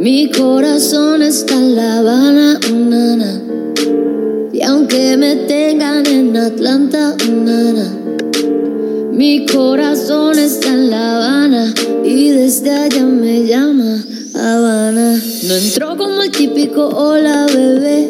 Mi 0.00 0.30
corazón 0.30 1.20
está 1.20 1.56
en 1.56 1.76
La 1.76 1.98
Habana, 1.98 2.58
nana. 2.72 3.42
Y 4.50 4.62
aunque 4.62 5.18
me 5.18 5.36
tengan 5.36 6.06
en 6.06 6.34
Atlanta, 6.38 7.14
nana. 7.30 7.94
Mi 9.12 9.44
corazón 9.44 10.38
está 10.38 10.68
en 10.68 10.88
La 10.88 11.16
Habana 11.16 11.74
y 12.02 12.30
desde 12.30 12.70
allá 12.70 13.04
me 13.04 13.46
llama 13.46 14.02
Habana. 14.34 15.20
No 15.46 15.54
entró 15.54 15.98
como 15.98 16.22
el 16.22 16.30
típico 16.30 16.88
hola 16.88 17.44
bebé 17.52 18.08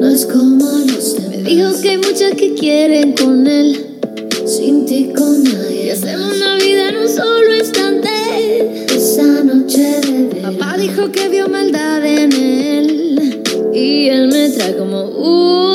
no 0.00 0.08
es 0.08 0.24
como 0.24 0.64
los 0.64 1.14
demás. 1.16 1.28
Me 1.28 1.42
dijo 1.42 1.78
que 1.82 1.90
hay 1.90 1.98
muchas 1.98 2.32
que 2.36 2.54
quieren 2.54 3.12
con 3.12 3.46
él, 3.46 3.98
sin 4.46 4.86
ti 4.86 5.12
con 5.14 5.44
nadie. 5.44 5.88
Y 5.88 5.90
hacemos 5.90 6.36
una 6.36 6.56
vida 6.56 6.88
en 6.88 6.96
un 6.96 7.08
solo 7.10 7.54
instante. 7.54 8.81
Esa 9.12 9.44
noche 9.44 10.00
de 10.00 10.40
Papá 10.40 10.74
dijo 10.78 11.12
que 11.12 11.28
vio 11.28 11.46
maldad 11.46 12.02
en 12.02 12.32
él 12.32 13.42
y 13.74 14.08
él 14.08 14.28
me 14.28 14.48
trae 14.48 14.74
como 14.74 15.04
uh, 15.04 15.74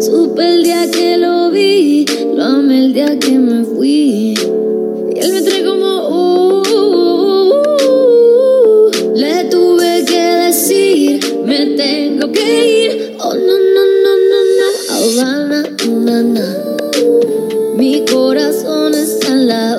Supe 0.00 0.46
el 0.46 0.62
día 0.62 0.90
que 0.90 1.18
lo 1.18 1.50
vi, 1.50 2.06
lo 2.34 2.42
amé 2.42 2.86
el 2.86 2.94
día 2.94 3.18
que 3.18 3.38
me 3.38 3.66
fui. 3.66 4.32
Y 5.14 5.18
él 5.20 5.32
me 5.34 5.42
trae 5.42 5.62
como 5.62 5.88
tengo 11.76 12.32
que 12.32 12.84
ir. 12.84 13.16
Oh, 13.20 13.34
no, 13.34 13.58
no, 13.74 13.82
no, 14.04 14.12
no, 14.30 14.40
no. 14.58 14.68
Habana, 14.94 15.60
nana. 15.86 16.46
Mi 17.76 18.04
corazón 18.04 18.94
está 18.94 19.28
en 19.28 19.48
La 19.48 19.77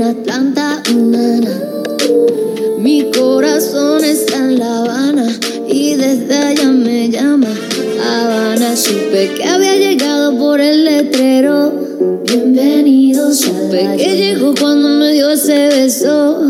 en 0.00 0.06
Atlanta, 0.06 0.82
nana. 0.94 1.62
Mi 2.78 3.10
corazón 3.10 4.02
está 4.02 4.36
en 4.38 4.58
La 4.58 4.78
Habana 4.78 5.26
y 5.68 5.94
desde 5.94 6.36
allá 6.36 6.70
me 6.70 7.10
llama 7.10 7.48
Habana. 8.02 8.76
Supe 8.76 9.34
que 9.34 9.44
había 9.44 9.76
llegado 9.76 10.38
por 10.38 10.60
el 10.60 10.84
letrero. 10.84 11.72
Bienvenidos 12.24 13.40
Supe 13.40 13.96
que 13.98 14.16
llegó 14.16 14.54
cuando 14.58 14.88
me 14.88 15.12
dio 15.12 15.30
ese 15.30 15.68
beso 15.68 16.40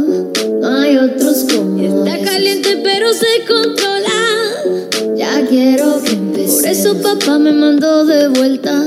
hay 0.63 0.99
otros 0.99 1.47
como 1.53 2.05
Está 2.05 2.25
caliente 2.25 2.81
pero 2.85 3.13
se 3.13 3.45
controla. 3.49 5.17
Ya 5.17 5.45
quiero 5.47 6.01
que 6.05 6.13
empecé. 6.13 6.71
eso 6.71 6.95
papá 7.03 7.39
me 7.39 7.53
mandó 7.53 8.05
de 8.05 8.29
vuelta. 8.29 8.81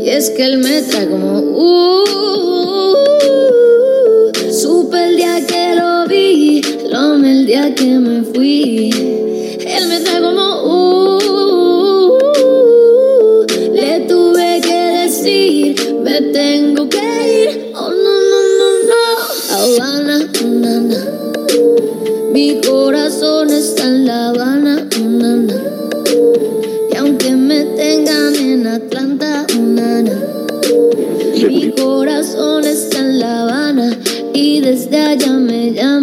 Y 0.00 0.08
es 0.08 0.30
que 0.30 0.44
él 0.44 0.58
me 0.58 0.82
trae 0.82 1.08
como. 1.08 1.38
Uh, 1.38 2.67
lo 7.00 7.24
el 7.24 7.46
día 7.46 7.74
que 7.74 7.98
me 7.98 8.22
fui. 8.22 8.90
Él 8.90 9.88
me 9.88 10.00
trae 10.00 10.20
como. 10.20 10.46
Uh, 10.72 12.16
le 13.72 14.00
tuve 14.00 14.60
que 14.60 14.80
decir, 15.02 15.76
me 16.02 16.20
tengo 16.20 16.88
que 16.88 16.98
ir. 17.42 17.72
Oh, 17.74 17.90
no, 17.90 18.14
no, 18.30 18.40
no, 18.58 18.68
no. 18.90 19.02
Habana, 19.58 20.16
na, 20.44 20.74
na. 20.80 21.00
Mi 22.32 22.60
corazón 22.60 23.50
está 23.50 23.84
en 23.84 24.06
La 24.06 24.30
Habana, 24.30 24.88
na, 25.00 25.36
na. 25.36 25.56
Y 26.92 26.96
aunque 26.96 27.30
me 27.32 27.64
tengan 27.64 28.34
en 28.34 28.66
Atlanta, 28.66 29.46
na, 29.56 30.02
na. 30.02 30.16
Mi 31.46 31.70
corazón 31.70 32.64
está 32.64 32.98
en 32.98 33.20
La 33.20 33.42
Habana 33.42 33.96
y 34.34 34.60
desde 34.60 35.00
allá 35.00 35.32
me 35.34 35.72
llaman 35.72 35.97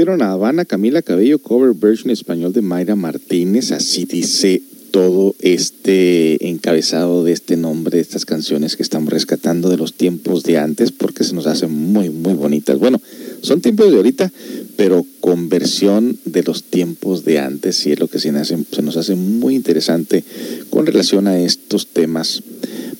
Tuvieron 0.00 0.22
a 0.22 0.32
Habana 0.32 0.64
Camila 0.64 1.02
Cabello, 1.02 1.38
cover 1.40 1.74
version 1.74 2.10
español 2.10 2.54
de 2.54 2.62
Mayra 2.62 2.96
Martínez. 2.96 3.70
Así 3.70 4.06
dice 4.06 4.62
todo 4.92 5.34
este 5.40 6.48
encabezado 6.48 7.22
de 7.22 7.32
este 7.32 7.58
nombre, 7.58 7.96
de 7.96 8.02
estas 8.02 8.24
canciones 8.24 8.76
que 8.76 8.82
estamos 8.82 9.12
rescatando 9.12 9.68
de 9.68 9.76
los 9.76 9.92
tiempos 9.92 10.42
de 10.42 10.56
antes, 10.56 10.90
porque 10.90 11.22
se 11.22 11.34
nos 11.34 11.46
hacen 11.46 11.70
muy, 11.70 12.08
muy 12.08 12.32
bonitas. 12.32 12.78
Bueno, 12.78 12.98
son 13.42 13.60
tiempos 13.60 13.90
de 13.90 13.98
ahorita, 13.98 14.32
pero 14.76 15.04
con 15.20 15.50
versión 15.50 16.18
de 16.24 16.44
los 16.44 16.62
tiempos 16.62 17.26
de 17.26 17.38
antes, 17.38 17.86
y 17.86 17.92
es 17.92 18.00
lo 18.00 18.08
que 18.08 18.20
se 18.20 18.32
nos 18.32 18.96
hace 18.96 19.16
muy 19.16 19.54
interesante 19.54 20.24
con 20.70 20.86
relación 20.86 21.26
a 21.26 21.38
estos 21.38 21.88
temas, 21.88 22.42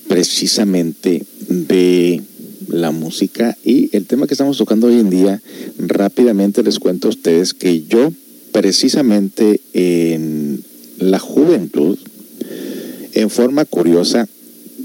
precisamente 0.06 1.24
de 1.48 2.20
la 2.68 2.90
música 2.90 3.56
y 3.64 3.94
el 3.96 4.06
tema 4.06 4.26
que 4.26 4.34
estamos 4.34 4.56
tocando 4.58 4.86
hoy 4.86 5.00
en 5.00 5.10
día, 5.10 5.42
rápidamente 5.88 6.62
les 6.62 6.78
cuento 6.78 7.08
a 7.08 7.10
ustedes 7.10 7.54
que 7.54 7.82
yo 7.82 8.12
precisamente 8.52 9.60
en 9.72 10.62
la 10.98 11.18
juventud, 11.18 11.98
en 13.14 13.30
forma 13.30 13.64
curiosa, 13.64 14.28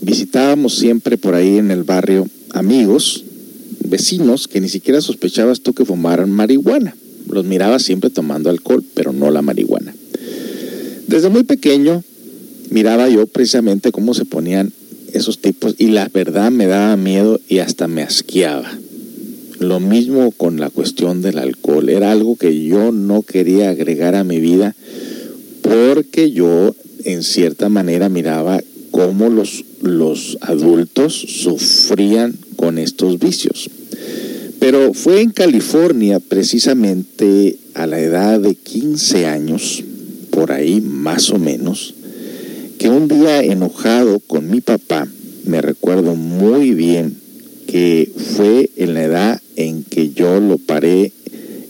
visitábamos 0.02 0.76
siempre 0.76 1.18
por 1.18 1.36
ahí 1.36 1.58
en 1.58 1.72
el 1.72 1.84
barrio 1.84 2.28
amigos, 2.52 3.24
vecinos 3.88 4.48
que 4.48 4.62
ni 4.62 4.70
siquiera 4.70 5.02
sospechabas 5.02 5.62
tú 5.62 5.74
que 5.74 5.86
fumaran 5.86 6.32
marihuana. 6.32 6.96
Los 7.30 7.46
mirabas 7.46 7.84
siempre 7.84 8.10
tomando 8.10 8.50
alcohol, 8.50 8.84
pero 8.94 9.12
no 9.12 9.32
la 9.32 9.42
marihuana. 9.42 9.94
Desde 11.08 11.30
muy 11.30 11.44
pequeño 11.44 12.04
miraba 12.70 13.10
yo 13.10 13.28
precisamente 13.28 13.92
cómo 13.92 14.14
se 14.14 14.26
ponían 14.26 14.72
esos 15.14 15.40
tipos 15.40 15.76
y 15.78 15.88
la 15.88 16.10
verdad 16.10 16.52
me 16.52 16.68
daba 16.68 16.98
miedo 16.98 17.40
y 17.48 17.60
hasta 17.60 17.88
me 17.88 18.04
asqueaba. 18.04 18.70
Lo 19.76 19.82
mismo 19.82 20.32
con 20.32 20.58
la 20.58 20.70
cuestión 20.70 21.22
del 21.22 21.38
alcohol. 21.38 21.90
Era 21.90 22.14
algo 22.14 22.38
que 22.38 22.64
yo 22.64 22.94
no 22.94 23.24
quería 23.24 23.72
agregar 23.72 24.16
a 24.16 24.24
mi 24.24 24.40
vida 24.40 24.74
porque 25.62 26.32
yo 26.32 26.74
en 27.04 27.24
cierta 27.24 27.68
manera 27.68 28.08
miraba 28.08 28.64
cómo 28.92 29.30
los, 29.30 29.66
los 29.82 30.38
adultos 30.40 31.14
sufrían 31.14 32.38
con 32.56 32.78
estos 32.78 33.20
vicios. 33.20 33.70
Pero 34.62 34.94
fue 34.94 35.20
en 35.20 35.32
California 35.32 36.22
precisamente 36.22 37.58
a 37.74 37.86
la 37.86 38.00
edad 38.00 38.40
de 38.40 38.56
15 38.56 39.26
años, 39.26 39.84
por 40.30 40.54
ahí 40.54 40.80
más 40.80 41.32
o 41.32 41.38
menos, 41.38 41.96
que 42.80 42.88
un 42.88 43.10
día 43.10 43.44
enojado 43.44 44.22
con 44.22 44.50
mi 44.50 44.62
papá, 44.62 45.06
me 45.44 45.62
recuerdo 45.62 46.16
muy 46.16 46.74
bien 46.74 47.25
que 47.68 48.12
fue 48.36 48.70
en 48.76 48.94
la 48.94 49.04
edad 49.04 49.42
en 49.56 49.84
que 49.84 50.10
yo 50.10 50.40
lo 50.40 50.58
paré 50.58 51.12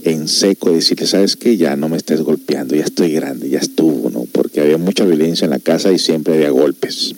en 0.03 0.27
seco 0.27 0.71
decirle, 0.71 1.07
sabes 1.07 1.35
que 1.35 1.57
ya 1.57 1.75
no 1.75 1.89
me 1.89 1.97
estés 1.97 2.21
golpeando, 2.21 2.75
ya 2.75 2.83
estoy 2.83 3.11
grande, 3.11 3.49
ya 3.49 3.59
estuvo, 3.59 4.09
¿no? 4.11 4.25
Porque 4.31 4.61
había 4.61 4.77
mucha 4.77 5.03
violencia 5.03 5.45
en 5.45 5.51
la 5.51 5.59
casa 5.59 5.91
y 5.91 5.97
siempre 5.97 6.35
había 6.35 6.51
golpes. 6.51 7.15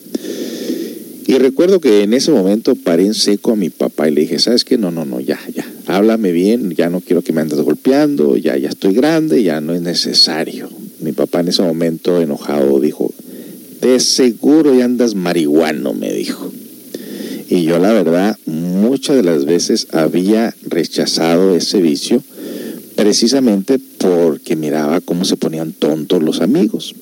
Y 1.28 1.38
recuerdo 1.40 1.82
que 1.82 2.04
en 2.04 2.14
ese 2.14 2.32
momento 2.32 2.76
paré 2.76 3.06
en 3.06 3.14
seco 3.14 3.52
a 3.52 3.56
mi 3.58 3.70
papá 3.70 4.08
y 4.08 4.14
le 4.14 4.22
dije, 4.22 4.40
¿sabes 4.40 4.64
qué? 4.64 4.78
No, 4.78 4.92
no, 4.92 5.04
no, 5.04 5.20
ya, 5.20 5.38
ya, 5.54 5.70
háblame 5.88 6.32
bien, 6.32 6.72
ya 6.72 6.90
no 6.90 7.02
quiero 7.02 7.22
que 7.22 7.34
me 7.34 7.42
andes 7.42 7.60
golpeando, 7.60 8.38
ya, 8.38 8.58
ya 8.58 8.70
estoy 8.70 8.94
grande, 8.94 9.44
ya 9.44 9.60
no 9.60 9.74
es 9.74 9.82
necesario. 9.82 10.70
Mi 11.02 11.12
papá 11.12 11.42
en 11.42 11.50
ese 11.50 11.64
momento 11.64 12.22
enojado 12.22 12.80
dijo, 12.80 13.14
de 13.82 14.00
seguro 14.00 14.74
ya 14.74 14.86
andas 14.86 15.16
marihuano, 15.16 15.94
me 15.94 16.14
dijo. 16.14 16.50
Y 17.50 17.64
yo 17.64 17.80
la 17.80 17.94
verdad, 17.94 18.38
muchas 18.46 19.16
de 19.16 19.24
las 19.24 19.46
veces 19.46 19.88
había 19.92 20.54
rechazado 20.64 21.56
ese 21.56 21.82
vicio 21.82 22.22
precisamente 22.96 23.80
porque 24.00 24.56
miraba 24.56 25.00
cómo 25.02 25.24
se 25.24 25.38
ponían 25.38 25.72
tontos 25.72 26.22
los 26.22 26.42
amigos. 26.42 26.96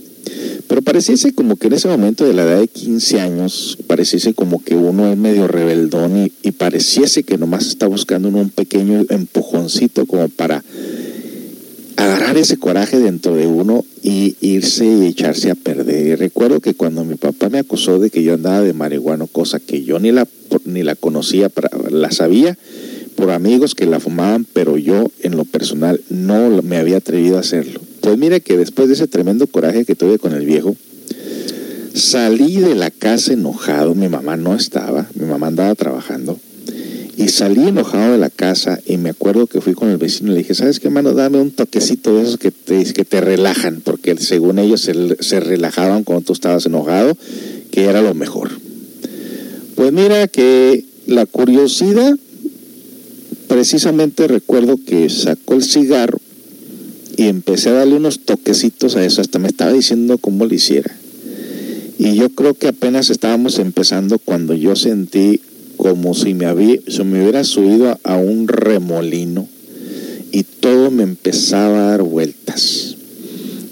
Pero 0.68 0.82
pareciese 0.82 1.34
como 1.34 1.56
que 1.56 1.68
en 1.68 1.74
ese 1.74 1.88
momento 1.88 2.26
de 2.26 2.34
la 2.34 2.44
edad 2.44 2.60
de 2.60 2.68
15 2.68 3.22
años, 3.22 3.78
pareciese 3.88 4.34
como 4.34 4.64
que 4.64 4.76
uno 4.76 5.12
es 5.12 5.18
medio 5.18 5.48
rebeldón 5.48 6.32
y, 6.42 6.52
pareciese 6.52 7.24
que 7.24 7.38
nomás 7.38 7.68
está 7.68 7.88
buscando 7.88 8.30
un 8.30 8.50
pequeño 8.50 9.06
empujoncito 9.10 10.06
como 10.06 10.28
para 10.30 10.64
agarrar 11.98 12.38
ese 12.38 12.58
coraje 12.58 13.00
dentro 13.00 13.36
de 13.36 13.48
uno 13.48 13.86
y 14.04 14.36
irse 14.42 14.86
y 14.86 15.06
echarse 15.06 15.52
a 15.52 15.56
perder. 15.56 16.20
Recuerdo 16.20 16.60
que 16.60 16.74
cuando 16.74 17.04
mi 17.04 17.16
papá 17.16 17.50
me 17.50 17.60
acusó 17.60 18.00
de 18.00 18.10
que 18.10 18.24
yo 18.24 18.34
andaba 18.34 18.62
de 18.62 18.74
marihuana, 18.74 19.28
cosa 19.32 19.60
que 19.60 19.84
yo 19.84 20.00
ni 20.00 20.12
la, 20.12 20.28
ni 20.66 20.84
la 20.84 20.96
conocía, 20.96 21.50
la 21.90 22.12
sabía 22.12 22.58
por 23.16 23.32
amigos 23.32 23.76
que 23.76 23.86
la 23.86 24.00
fumaban, 24.00 24.46
pero 24.52 24.78
yo 24.78 25.10
en 25.22 25.38
lo 25.38 25.46
personal 25.46 26.02
no 26.10 26.62
me 26.62 26.78
había 26.78 26.98
atrevido 26.98 27.38
a 27.38 27.42
hacerlo. 27.42 27.80
Pues 28.02 28.18
mire 28.18 28.42
que 28.42 28.58
después 28.58 28.88
de 28.88 28.96
ese 28.96 29.08
tremendo 29.08 29.48
coraje 29.48 29.86
que 29.86 29.96
tuve 29.96 30.20
con 30.20 30.34
el 30.34 30.46
viejo, 30.46 30.76
salí 31.94 32.58
de 32.58 32.76
la 32.76 32.92
casa 32.92 33.34
enojado, 33.34 33.96
mi 33.96 34.10
mamá 34.10 34.36
no 34.36 34.54
estaba, 34.54 35.08
mi 35.16 35.26
mamá 35.26 35.48
andaba 35.48 35.74
trabajando, 35.76 36.38
y 37.18 37.30
salí 37.30 37.68
enojado 37.68 38.14
de 38.14 38.18
la 38.18 38.30
casa 38.30 38.80
y 38.86 38.98
me 38.98 39.10
acuerdo 39.10 39.48
que 39.48 39.62
fui 39.62 39.74
con 39.74 39.90
el 39.90 39.98
vecino 39.98 40.32
y 40.32 40.34
le 40.34 40.38
dije, 40.40 40.54
¿sabes 40.54 40.80
qué, 40.80 40.90
mano? 40.90 41.14
Dame 41.14 41.40
un 41.40 41.52
toquecito 41.52 42.16
de 42.16 42.24
esos 42.24 42.38
que 42.38 42.52
te, 42.52 42.84
que 42.94 43.06
te 43.06 43.22
relajan, 43.22 43.82
porque 43.82 44.18
según 44.18 44.60
ellos 44.60 44.82
se, 44.82 44.94
se 45.22 45.40
relajaban 45.40 46.04
cuando 46.04 46.26
tú 46.26 46.34
estabas 46.34 46.66
enojado, 46.66 47.18
que 47.72 47.86
era 47.86 48.02
lo 48.02 48.14
mejor. 48.14 48.52
Pues 49.76 49.94
mira 49.94 50.28
que 50.28 50.86
la 51.08 51.26
curiosidad, 51.26 52.18
precisamente 53.48 54.28
recuerdo 54.28 54.78
que 54.86 55.10
sacó 55.10 55.54
el 55.54 55.64
cigarro 55.64 56.20
y 57.16 57.24
empecé 57.24 57.70
a 57.70 57.74
darle 57.74 57.96
unos 57.96 58.20
toquecitos 58.20 58.98
a 58.98 59.06
eso, 59.06 59.22
hasta 59.22 59.40
me 59.40 59.48
estaba 59.48 59.72
diciendo 59.72 60.18
cómo 60.18 60.46
lo 60.46 60.54
hiciera. 60.54 60.94
Y 61.98 62.16
yo 62.16 62.30
creo 62.30 62.56
que 62.56 62.68
apenas 62.68 63.10
estábamos 63.10 63.58
empezando 63.58 64.20
cuando 64.20 64.54
yo 64.54 64.76
sentí 64.76 65.40
como 65.78 66.14
si 66.14 66.34
me, 66.34 66.46
había, 66.46 66.78
si 66.88 67.04
me 67.04 67.22
hubiera 67.22 67.44
subido 67.44 68.00
a 68.04 68.18
un 68.18 68.48
remolino 68.48 69.48
y 70.32 70.44
todo 70.44 70.92
me 70.92 71.04
empezaba 71.04 71.88
a 71.88 71.90
dar 71.92 72.04
vueltas. 72.04 72.96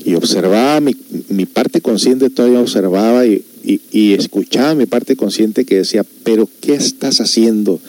Y 0.06 0.16
observaba 0.16 0.82
mi, 0.82 0.96
mi 1.30 1.46
parte 1.46 1.82
consciente, 1.82 2.30
todavía 2.30 2.60
observaba 2.60 3.26
y, 3.26 3.44
y, 3.64 4.14
escuchaba 4.14 4.76
mi 4.76 4.86
parte 4.86 5.16
consciente 5.16 5.66
que 5.66 5.78
decía, 5.78 6.06
pero 6.24 6.50
¿qué 6.62 6.76
estás 6.76 7.22
haciendo? 7.22 7.80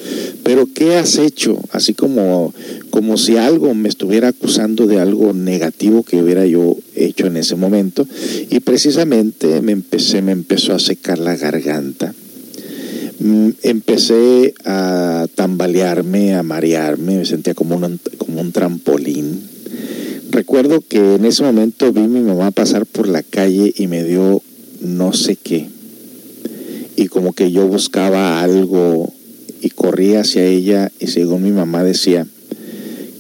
¿Pero 0.44 0.68
qué 0.72 0.94
has 0.94 1.18
hecho? 1.18 1.60
Así 1.72 1.94
como, 1.94 2.54
como 2.90 3.16
si 3.16 3.36
algo 3.36 3.74
me 3.74 3.88
estuviera 3.88 4.28
acusando 4.28 4.86
de 4.86 5.00
algo 5.00 5.32
negativo 5.32 6.04
que 6.04 6.22
hubiera 6.22 6.46
yo 6.46 6.76
hecho 6.94 7.26
en 7.26 7.36
ese 7.36 7.56
momento. 7.56 8.06
Y 8.50 8.60
precisamente 8.60 9.60
me, 9.62 9.72
empecé, 9.72 10.22
me 10.22 10.32
empezó 10.32 10.74
a 10.74 10.78
secar 10.78 11.18
la 11.18 11.36
garganta. 11.36 12.14
Mm, 13.20 13.50
empecé 13.62 14.54
a 14.64 15.26
tambalearme, 15.34 16.34
a 16.34 16.42
marearme, 16.42 17.18
me 17.18 17.24
sentía 17.24 17.54
como 17.54 17.76
un, 17.76 18.00
como 18.18 18.40
un 18.40 18.52
trampolín. 18.52 19.40
Recuerdo 20.30 20.80
que 20.80 21.14
en 21.14 21.24
ese 21.24 21.44
momento 21.44 21.92
vi 21.92 22.02
a 22.02 22.08
mi 22.08 22.20
mamá 22.20 22.50
pasar 22.50 22.86
por 22.86 23.06
la 23.06 23.22
calle 23.22 23.72
y 23.76 23.86
me 23.86 24.02
dio 24.02 24.42
no 24.80 25.12
sé 25.12 25.36
qué. 25.36 25.68
Y 26.96 27.06
como 27.06 27.32
que 27.32 27.52
yo 27.52 27.68
buscaba 27.68 28.42
algo 28.42 29.12
y 29.60 29.70
corría 29.70 30.20
hacia 30.20 30.44
ella 30.44 30.90
y 30.98 31.06
según 31.06 31.42
mi 31.42 31.50
mamá 31.50 31.84
decía 31.84 32.26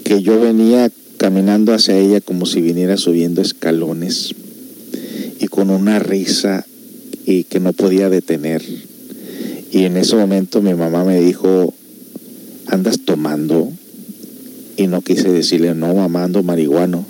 que 0.04 0.22
yo 0.22 0.40
venía 0.40 0.90
caminando 1.16 1.72
hacia 1.72 1.96
ella 1.96 2.20
como 2.20 2.46
si 2.46 2.60
viniera 2.60 2.96
subiendo 2.96 3.40
escalones 3.40 4.34
y 5.40 5.46
con 5.46 5.70
una 5.70 5.98
risa 5.98 6.66
y 7.24 7.44
que 7.44 7.60
no 7.60 7.72
podía 7.72 8.10
detener. 8.10 8.62
Y 9.74 9.86
en 9.86 9.96
ese 9.96 10.14
momento 10.14 10.62
mi 10.62 10.72
mamá 10.72 11.02
me 11.02 11.20
dijo, 11.20 11.74
¿andas 12.68 13.00
tomando? 13.00 13.72
Y 14.76 14.86
no 14.86 15.02
quise 15.02 15.32
decirle, 15.32 15.74
no, 15.74 15.92
mamá, 15.96 16.22
ando 16.22 16.44
marihuano. 16.44 17.04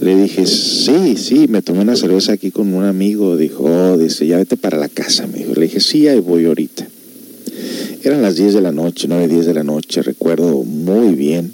Le 0.00 0.16
dije, 0.16 0.46
sí, 0.46 1.18
sí, 1.18 1.46
me 1.48 1.60
tomé 1.60 1.82
una 1.82 1.96
cerveza 1.96 2.32
aquí 2.32 2.50
con 2.50 2.72
un 2.72 2.84
amigo. 2.84 3.36
Dijo, 3.36 3.64
oh, 3.64 3.98
dice, 3.98 4.26
ya 4.26 4.38
vete 4.38 4.56
para 4.56 4.78
la 4.78 4.88
casa, 4.88 5.26
me 5.26 5.40
dijo. 5.40 5.52
Le 5.52 5.66
dije, 5.66 5.80
sí, 5.80 6.08
ahí 6.08 6.18
voy 6.18 6.46
ahorita. 6.46 6.88
Eran 8.02 8.22
las 8.22 8.36
10 8.36 8.54
de 8.54 8.60
la 8.62 8.72
noche, 8.72 9.06
9, 9.06 9.28
10 9.28 9.44
de 9.44 9.54
la 9.54 9.64
noche, 9.64 10.00
recuerdo 10.00 10.64
muy 10.64 11.14
bien 11.14 11.52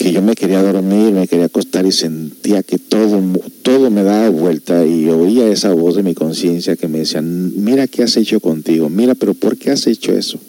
que 0.00 0.12
yo 0.12 0.22
me 0.22 0.34
quería 0.34 0.62
dormir, 0.62 1.12
me 1.12 1.28
quería 1.28 1.44
acostar 1.44 1.84
y 1.84 1.92
sentía 1.92 2.62
que 2.62 2.78
todo, 2.78 3.20
todo 3.60 3.90
me 3.90 4.02
daba 4.02 4.30
vuelta 4.30 4.86
y 4.86 5.06
oía 5.10 5.46
esa 5.48 5.74
voz 5.74 5.94
de 5.94 6.02
mi 6.02 6.14
conciencia 6.14 6.74
que 6.74 6.88
me 6.88 7.00
decía, 7.00 7.20
mira 7.20 7.86
qué 7.86 8.02
has 8.04 8.16
hecho 8.16 8.40
contigo, 8.40 8.88
mira, 8.88 9.14
pero 9.14 9.34
¿por 9.34 9.58
qué 9.58 9.72
has 9.72 9.86
hecho 9.86 10.12
eso? 10.14 10.40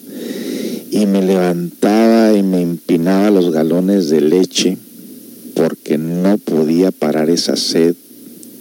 Y 0.89 1.05
me 1.05 1.21
levantaba 1.21 2.33
y 2.33 2.43
me 2.43 2.61
empinaba 2.61 3.29
los 3.29 3.51
galones 3.51 4.09
de 4.09 4.21
leche 4.21 4.77
porque 5.53 5.97
no 5.97 6.37
podía 6.37 6.91
parar 6.91 7.29
esa 7.29 7.57
sed 7.57 7.93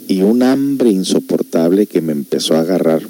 y 0.08 0.22
un 0.22 0.42
hambre 0.42 0.90
insoportable 0.90 1.86
que 1.86 2.00
me 2.00 2.10
empezó 2.10 2.56
a 2.56 2.62
agarrar. 2.62 3.02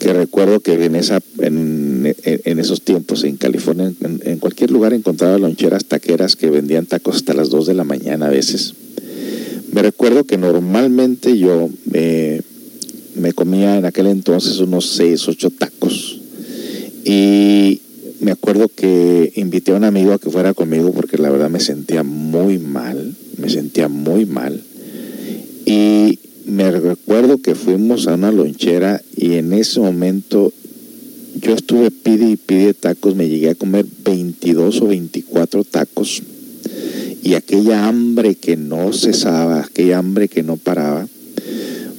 Que 0.00 0.12
recuerdo 0.12 0.60
que 0.60 0.72
en, 0.84 0.96
esa, 0.96 1.20
en, 1.38 2.14
esos 2.58 2.82
tiempos 2.82 3.22
en 3.22 3.36
California, 3.36 3.92
en, 4.00 4.38
cualquier 4.38 4.72
lugar 4.72 4.92
encontraba 4.94 5.38
loncheras 5.38 5.84
taqueras 5.84 6.34
que 6.34 6.50
vendían 6.50 6.86
tacos 6.86 7.16
hasta 7.16 7.34
las 7.34 7.50
2 7.50 7.66
de 7.66 7.74
la 7.74 7.84
mañana 7.84 8.26
a 8.26 8.30
veces. 8.30 8.74
Me 9.72 9.82
recuerdo 9.82 10.24
que 10.24 10.38
normalmente 10.38 11.38
yo 11.38 11.68
me 13.14 13.32
comía 13.34 13.76
en 13.76 13.84
aquel 13.84 14.06
entonces 14.06 14.58
unos 14.58 14.86
6, 14.96 15.28
8 15.28 15.50
tacos. 15.50 16.20
Y 17.04 17.80
me 18.20 18.32
acuerdo 18.32 18.68
que 18.68 19.32
invité 19.36 19.72
a 19.72 19.76
un 19.76 19.84
amigo 19.84 20.12
a 20.12 20.18
que 20.18 20.30
fuera 20.30 20.54
conmigo 20.54 20.92
porque 20.92 21.16
la 21.16 21.30
verdad 21.30 21.48
me 21.48 21.60
sentía 21.60 22.02
muy 22.02 22.58
mal, 22.58 23.14
me 23.38 23.48
sentía 23.48 23.88
muy 23.88 24.26
mal. 24.26 24.62
Y 25.64 26.18
me 26.50 26.70
recuerdo 26.70 27.38
que 27.38 27.54
fuimos 27.54 28.08
a 28.08 28.14
una 28.14 28.32
lonchera 28.32 29.00
y 29.16 29.34
en 29.34 29.52
ese 29.52 29.80
momento 29.80 30.52
yo 31.36 31.54
estuve 31.54 31.90
pide 31.90 32.28
y 32.28 32.36
pide 32.36 32.74
tacos, 32.74 33.14
me 33.14 33.28
llegué 33.28 33.50
a 33.50 33.54
comer 33.54 33.86
22 34.04 34.82
o 34.82 34.86
24 34.88 35.64
tacos 35.64 36.22
y 37.22 37.34
aquella 37.34 37.86
hambre 37.86 38.34
que 38.34 38.56
no 38.56 38.92
cesaba, 38.92 39.60
aquella 39.60 39.98
hambre 39.98 40.28
que 40.28 40.42
no 40.42 40.56
paraba. 40.56 41.06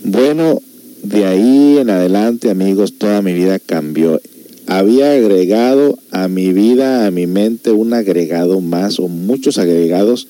Bueno, 0.03 0.61
de 1.03 1.25
ahí 1.25 1.77
en 1.79 1.89
adelante, 1.89 2.49
amigos, 2.49 2.93
toda 2.97 3.21
mi 3.21 3.33
vida 3.33 3.57
cambió 3.59 4.19
había 4.67 5.11
agregado 5.11 5.99
a 6.11 6.29
mi 6.29 6.53
vida, 6.53 7.05
a 7.05 7.11
mi 7.11 7.27
mente, 7.27 7.71
un 7.71 7.93
agregado 7.93 8.61
más 8.61 8.99
o 8.99 9.09
muchos 9.09 9.57
agregados 9.57 10.27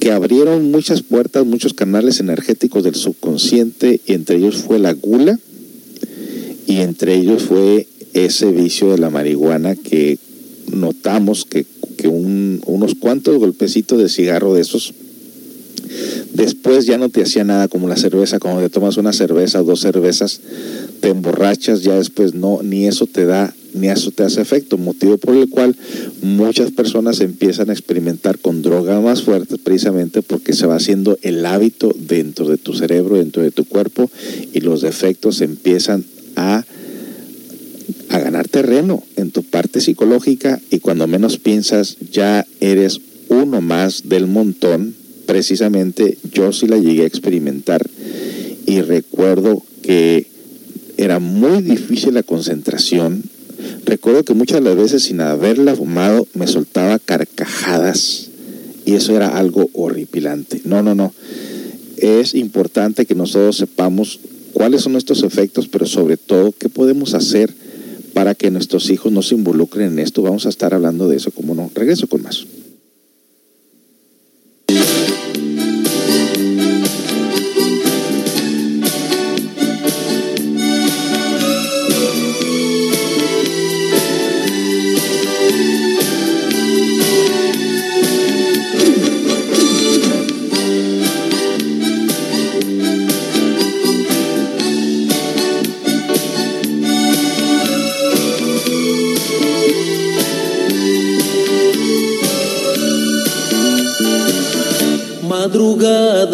que 0.00 0.10
abrieron 0.10 0.70
muchas 0.70 1.02
puertas, 1.02 1.46
muchos 1.46 1.74
canales 1.74 2.20
energéticos 2.20 2.82
del 2.82 2.94
subconsciente 2.94 4.00
y 4.06 4.14
entre 4.14 4.38
ellos 4.38 4.56
fue 4.56 4.78
la 4.78 4.94
gula 4.94 5.38
y 6.66 6.78
entre 6.78 7.14
ellos 7.16 7.42
fue 7.42 7.86
ese 8.14 8.50
vicio 8.50 8.90
de 8.90 8.98
la 8.98 9.10
marihuana 9.10 9.76
que 9.76 10.18
notamos 10.72 11.44
que, 11.44 11.66
unos 12.02 12.94
cuantos 12.94 13.38
golpecitos 13.38 13.98
de 13.98 14.08
cigarro 14.08 14.54
de 14.54 14.62
esos 14.62 14.94
después 16.32 16.86
ya 16.86 16.96
no 16.96 17.10
te 17.10 17.22
hacía 17.22 17.44
nada 17.44 17.68
como 17.68 17.88
la 17.88 17.96
cerveza, 17.96 18.38
cuando 18.38 18.62
te 18.62 18.70
tomas 18.70 18.96
una 18.96 19.12
cerveza 19.12 19.60
o 19.60 19.64
dos 19.64 19.80
cervezas, 19.80 20.40
te 21.00 21.08
emborrachas, 21.08 21.82
ya 21.82 21.96
después 21.96 22.32
no, 22.32 22.60
ni 22.62 22.86
eso 22.86 23.06
te 23.06 23.26
da, 23.26 23.54
ni 23.74 23.88
eso 23.88 24.10
te 24.10 24.22
hace 24.22 24.40
efecto, 24.40 24.78
motivo 24.78 25.18
por 25.18 25.36
el 25.36 25.48
cual 25.48 25.76
muchas 26.22 26.70
personas 26.70 27.20
empiezan 27.20 27.70
a 27.70 27.72
experimentar 27.72 28.38
con 28.38 28.62
drogas 28.62 29.02
más 29.02 29.22
fuertes 29.22 29.58
precisamente 29.58 30.22
porque 30.22 30.52
se 30.52 30.66
va 30.66 30.76
haciendo 30.76 31.18
el 31.22 31.44
hábito 31.46 31.94
dentro 31.98 32.48
de 32.48 32.58
tu 32.58 32.74
cerebro, 32.74 33.16
dentro 33.16 33.42
de 33.42 33.50
tu 33.50 33.64
cuerpo 33.64 34.10
y 34.52 34.60
los 34.60 34.82
defectos 34.82 35.40
empiezan 35.40 36.04
a 36.36 36.64
a 38.08 38.18
ganar 38.18 38.48
terreno 38.48 39.04
en 39.16 39.30
tu 39.30 39.44
parte 39.44 39.80
psicológica 39.80 40.60
y 40.70 40.80
cuando 40.80 41.06
menos 41.06 41.38
piensas 41.38 41.96
ya 42.10 42.44
eres 42.60 43.00
uno 43.28 43.60
más 43.60 44.08
del 44.08 44.26
montón 44.26 44.96
precisamente 45.26 46.18
yo 46.32 46.52
sí 46.52 46.66
la 46.66 46.76
llegué 46.76 47.02
a 47.02 47.06
experimentar 47.06 47.88
y 48.66 48.80
recuerdo 48.80 49.62
que 49.82 50.26
era 50.96 51.18
muy 51.18 51.62
difícil 51.62 52.14
la 52.14 52.22
concentración. 52.22 53.22
Recuerdo 53.84 54.24
que 54.24 54.34
muchas 54.34 54.62
veces 54.62 55.04
sin 55.04 55.20
haberla 55.20 55.74
fumado 55.74 56.26
me 56.34 56.46
soltaba 56.46 56.98
carcajadas 56.98 58.30
y 58.84 58.94
eso 58.94 59.14
era 59.14 59.36
algo 59.36 59.68
horripilante. 59.72 60.60
No, 60.64 60.82
no, 60.82 60.94
no. 60.94 61.12
Es 61.96 62.34
importante 62.34 63.06
que 63.06 63.14
nosotros 63.14 63.56
sepamos 63.56 64.20
cuáles 64.52 64.82
son 64.82 64.92
nuestros 64.92 65.22
efectos, 65.22 65.68
pero 65.68 65.86
sobre 65.86 66.16
todo 66.16 66.52
qué 66.52 66.68
podemos 66.68 67.14
hacer 67.14 67.52
para 68.12 68.34
que 68.34 68.50
nuestros 68.50 68.90
hijos 68.90 69.12
no 69.12 69.22
se 69.22 69.34
involucren 69.34 69.92
en 69.92 69.98
esto. 69.98 70.22
Vamos 70.22 70.46
a 70.46 70.48
estar 70.48 70.74
hablando 70.74 71.08
de 71.08 71.16
eso, 71.16 71.30
como 71.30 71.54
no. 71.54 71.70
Regreso 71.74 72.06
con 72.06 72.22
más. 72.22 72.46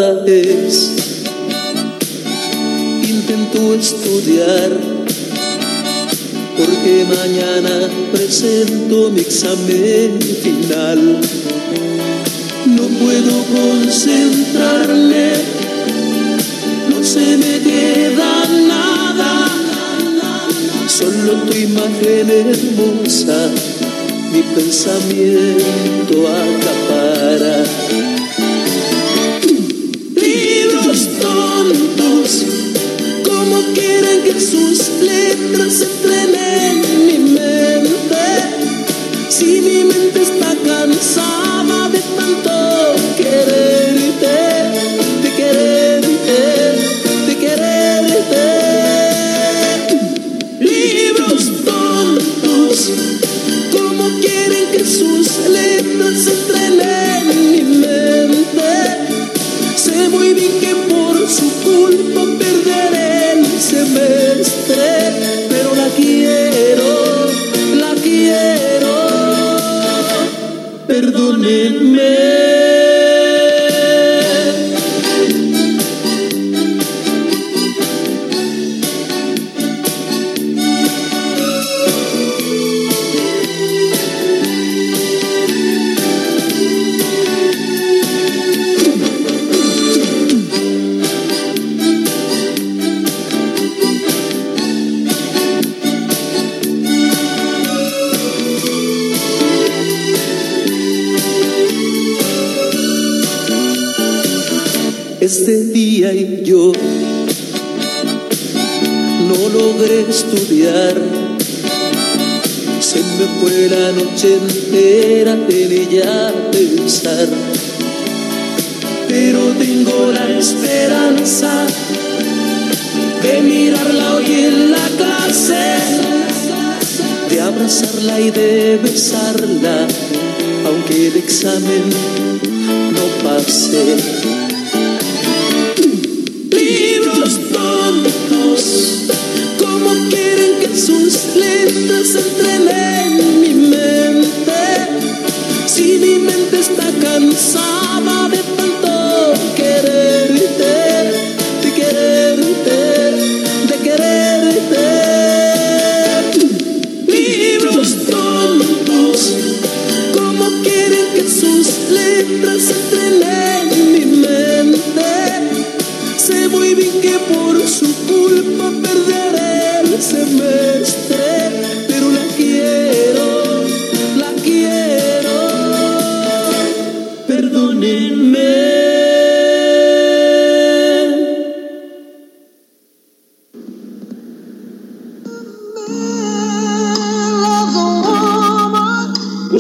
Madrugada 0.07 0.25
es. 0.27 0.93
Intento 3.09 3.75
estudiar 3.75 4.71
porque 6.57 7.07
mañana 7.09 7.89
presento 8.13 9.11
mi 9.11 9.21
examen 9.21 10.19
final. 10.43 11.21
No 12.67 12.83
puedo 12.83 13.45
concentrarme, 13.55 15.33
no 16.91 17.03
se 17.05 17.37
me 17.37 17.61
queda 17.61 18.45
nada, 18.69 19.49
solo 20.89 21.33
tu 21.45 21.57
imagen 21.57 22.31
hermosa, 22.31 23.51
mi 24.33 24.43
pensamiento 24.43 26.27
acapara. 26.27 27.65
Tontos, 32.27 32.47
como 33.25 33.63
quieren 33.73 34.23
que 34.25 34.41
sus 34.41 34.89
letras 35.01 35.83
entren 35.83 36.35
en 36.35 37.07
mi 37.07 37.19
mente. 37.19 38.17
Si 39.29 39.61
mi 39.61 39.85
mente 39.85 40.23
está 40.23 40.55
cansada 40.65 41.56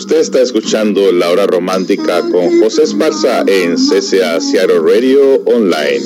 Usted 0.06 0.20
está 0.20 0.40
escuchando 0.40 1.10
La 1.10 1.32
Hora 1.32 1.48
Romántica 1.48 2.20
con 2.30 2.60
José 2.60 2.84
Esparza 2.84 3.40
en 3.40 3.74
CCA 3.74 4.40
Seattle 4.40 4.78
Radio 4.78 5.42
Online. 5.46 6.00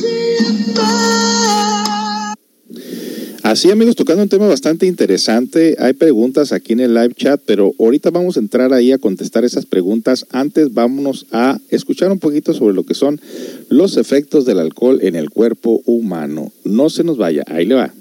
Así 3.43 3.71
amigos, 3.71 3.97
tocando 3.97 4.23
un 4.23 4.31
tema 4.31 4.49
bastante 4.49 4.87
interesante, 4.87 5.77
hay 5.79 5.93
preguntas 5.93 6.53
aquí 6.53 6.73
en 6.73 6.81
el 6.81 6.95
live 6.95 7.13
chat, 7.15 7.43
pero 7.45 7.75
ahorita 7.79 8.09
vamos 8.09 8.39
a 8.39 8.41
entrar 8.41 8.73
ahí 8.73 8.91
a 8.91 8.97
contestar 8.97 9.45
esas 9.45 9.67
preguntas. 9.67 10.25
Antes 10.31 10.73
vámonos 10.73 11.27
a 11.31 11.59
escuchar 11.69 12.11
un 12.11 12.21
poquito 12.21 12.55
sobre 12.55 12.75
lo 12.75 12.85
que 12.85 12.95
son 12.95 13.21
los 13.69 13.99
efectos 13.99 14.47
del 14.47 14.61
alcohol 14.61 15.01
en 15.03 15.15
el 15.15 15.29
cuerpo 15.29 15.83
humano. 15.85 16.53
No 16.65 16.89
se 16.89 17.05
nos 17.05 17.19
vaya, 17.19 17.45
ahí 17.49 17.67
le 17.67 17.75
va. 17.75 17.93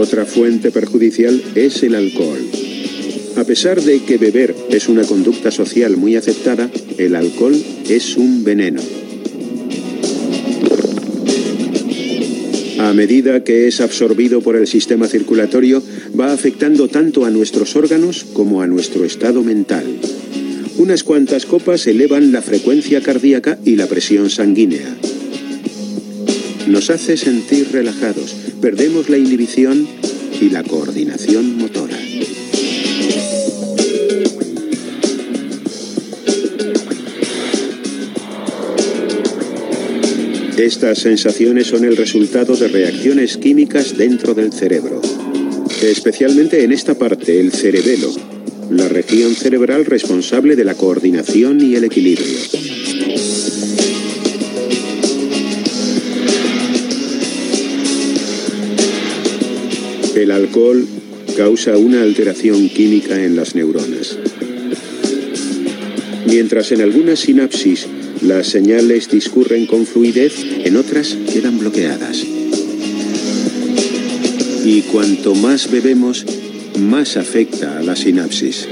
Otra 0.00 0.24
fuente 0.24 0.70
perjudicial 0.70 1.42
es 1.54 1.82
el 1.82 1.94
alcohol. 1.94 2.40
A 3.36 3.44
pesar 3.44 3.82
de 3.82 4.02
que 4.02 4.16
beber 4.16 4.56
es 4.70 4.88
una 4.88 5.04
conducta 5.04 5.50
social 5.50 5.98
muy 5.98 6.16
aceptada, 6.16 6.70
el 6.96 7.14
alcohol 7.14 7.54
es 7.86 8.16
un 8.16 8.42
veneno. 8.42 8.80
A 12.78 12.94
medida 12.94 13.44
que 13.44 13.68
es 13.68 13.82
absorbido 13.82 14.40
por 14.40 14.56
el 14.56 14.66
sistema 14.66 15.06
circulatorio, 15.06 15.82
va 16.18 16.32
afectando 16.32 16.88
tanto 16.88 17.26
a 17.26 17.30
nuestros 17.30 17.76
órganos 17.76 18.24
como 18.24 18.62
a 18.62 18.66
nuestro 18.66 19.04
estado 19.04 19.42
mental. 19.42 19.84
Unas 20.78 21.04
cuantas 21.04 21.44
copas 21.44 21.86
elevan 21.86 22.32
la 22.32 22.40
frecuencia 22.40 23.02
cardíaca 23.02 23.58
y 23.66 23.76
la 23.76 23.86
presión 23.86 24.30
sanguínea. 24.30 24.96
Nos 26.70 26.88
hace 26.88 27.16
sentir 27.16 27.72
relajados, 27.72 28.32
perdemos 28.60 29.08
la 29.08 29.18
inhibición 29.18 29.88
y 30.40 30.50
la 30.50 30.62
coordinación 30.62 31.58
motora. 31.58 31.98
Estas 40.56 41.00
sensaciones 41.00 41.66
son 41.66 41.84
el 41.84 41.96
resultado 41.96 42.54
de 42.54 42.68
reacciones 42.68 43.36
químicas 43.36 43.96
dentro 43.96 44.34
del 44.34 44.52
cerebro, 44.52 45.02
especialmente 45.82 46.62
en 46.62 46.70
esta 46.70 46.94
parte, 46.94 47.40
el 47.40 47.50
cerebelo, 47.50 48.12
la 48.70 48.88
región 48.88 49.34
cerebral 49.34 49.86
responsable 49.86 50.54
de 50.54 50.64
la 50.64 50.76
coordinación 50.76 51.60
y 51.60 51.74
el 51.74 51.82
equilibrio. 51.82 52.89
El 60.14 60.32
alcohol 60.32 60.86
causa 61.36 61.76
una 61.76 62.02
alteración 62.02 62.68
química 62.68 63.24
en 63.24 63.36
las 63.36 63.54
neuronas. 63.54 64.18
Mientras 66.26 66.72
en 66.72 66.80
algunas 66.80 67.20
sinapsis 67.20 67.86
las 68.22 68.48
señales 68.48 69.08
discurren 69.08 69.66
con 69.66 69.86
fluidez, 69.86 70.34
en 70.64 70.76
otras 70.76 71.16
quedan 71.32 71.58
bloqueadas. 71.58 72.24
Y 74.64 74.82
cuanto 74.92 75.34
más 75.34 75.70
bebemos, 75.70 76.26
más 76.78 77.16
afecta 77.16 77.78
a 77.78 77.82
la 77.82 77.94
sinapsis. 77.94 78.66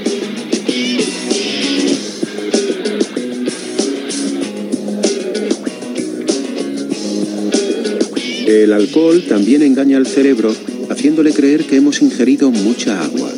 El 8.46 8.72
alcohol 8.72 9.24
también 9.28 9.62
engaña 9.62 9.98
al 9.98 10.06
cerebro, 10.06 10.54
haciéndole 10.98 11.32
creer 11.32 11.64
que 11.64 11.76
hemos 11.76 12.02
ingerido 12.02 12.50
mucha 12.50 13.00
agua. 13.00 13.32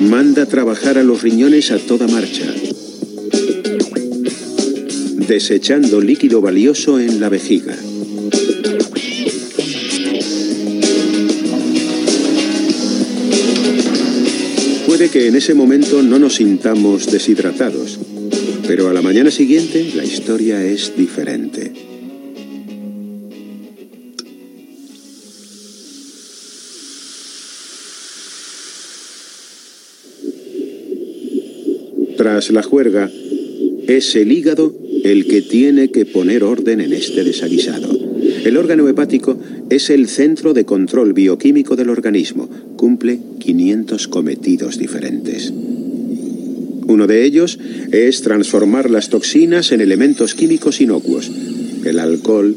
Manda 0.00 0.46
trabajar 0.46 0.98
a 0.98 1.04
los 1.04 1.22
riñones 1.22 1.70
a 1.70 1.78
toda 1.78 2.08
marcha, 2.08 2.52
desechando 5.28 6.00
líquido 6.00 6.40
valioso 6.40 6.98
en 6.98 7.20
la 7.20 7.28
vejiga. 7.28 7.76
Puede 14.86 15.08
que 15.08 15.28
en 15.28 15.36
ese 15.36 15.54
momento 15.54 16.02
no 16.02 16.18
nos 16.18 16.34
sintamos 16.34 17.12
deshidratados, 17.12 18.00
pero 18.66 18.88
a 18.88 18.92
la 18.92 19.02
mañana 19.02 19.30
siguiente 19.30 19.92
la 19.94 20.04
historia 20.04 20.64
es 20.64 20.96
diferente. 20.96 21.85
Tras 32.36 32.50
la 32.50 32.62
juerga, 32.62 33.10
es 33.86 34.14
el 34.14 34.30
hígado 34.30 34.76
el 35.04 35.26
que 35.26 35.40
tiene 35.40 35.90
que 35.90 36.04
poner 36.04 36.44
orden 36.44 36.82
en 36.82 36.92
este 36.92 37.24
desaguisado. 37.24 37.98
El 38.44 38.58
órgano 38.58 38.86
hepático 38.90 39.38
es 39.70 39.88
el 39.88 40.06
centro 40.06 40.52
de 40.52 40.66
control 40.66 41.14
bioquímico 41.14 41.76
del 41.76 41.88
organismo. 41.88 42.46
Cumple 42.76 43.20
500 43.38 44.08
cometidos 44.08 44.76
diferentes. 44.76 45.50
Uno 46.86 47.06
de 47.06 47.24
ellos 47.24 47.58
es 47.90 48.20
transformar 48.20 48.90
las 48.90 49.08
toxinas 49.08 49.72
en 49.72 49.80
elementos 49.80 50.34
químicos 50.34 50.82
inocuos. 50.82 51.32
El 51.86 51.98
alcohol 51.98 52.54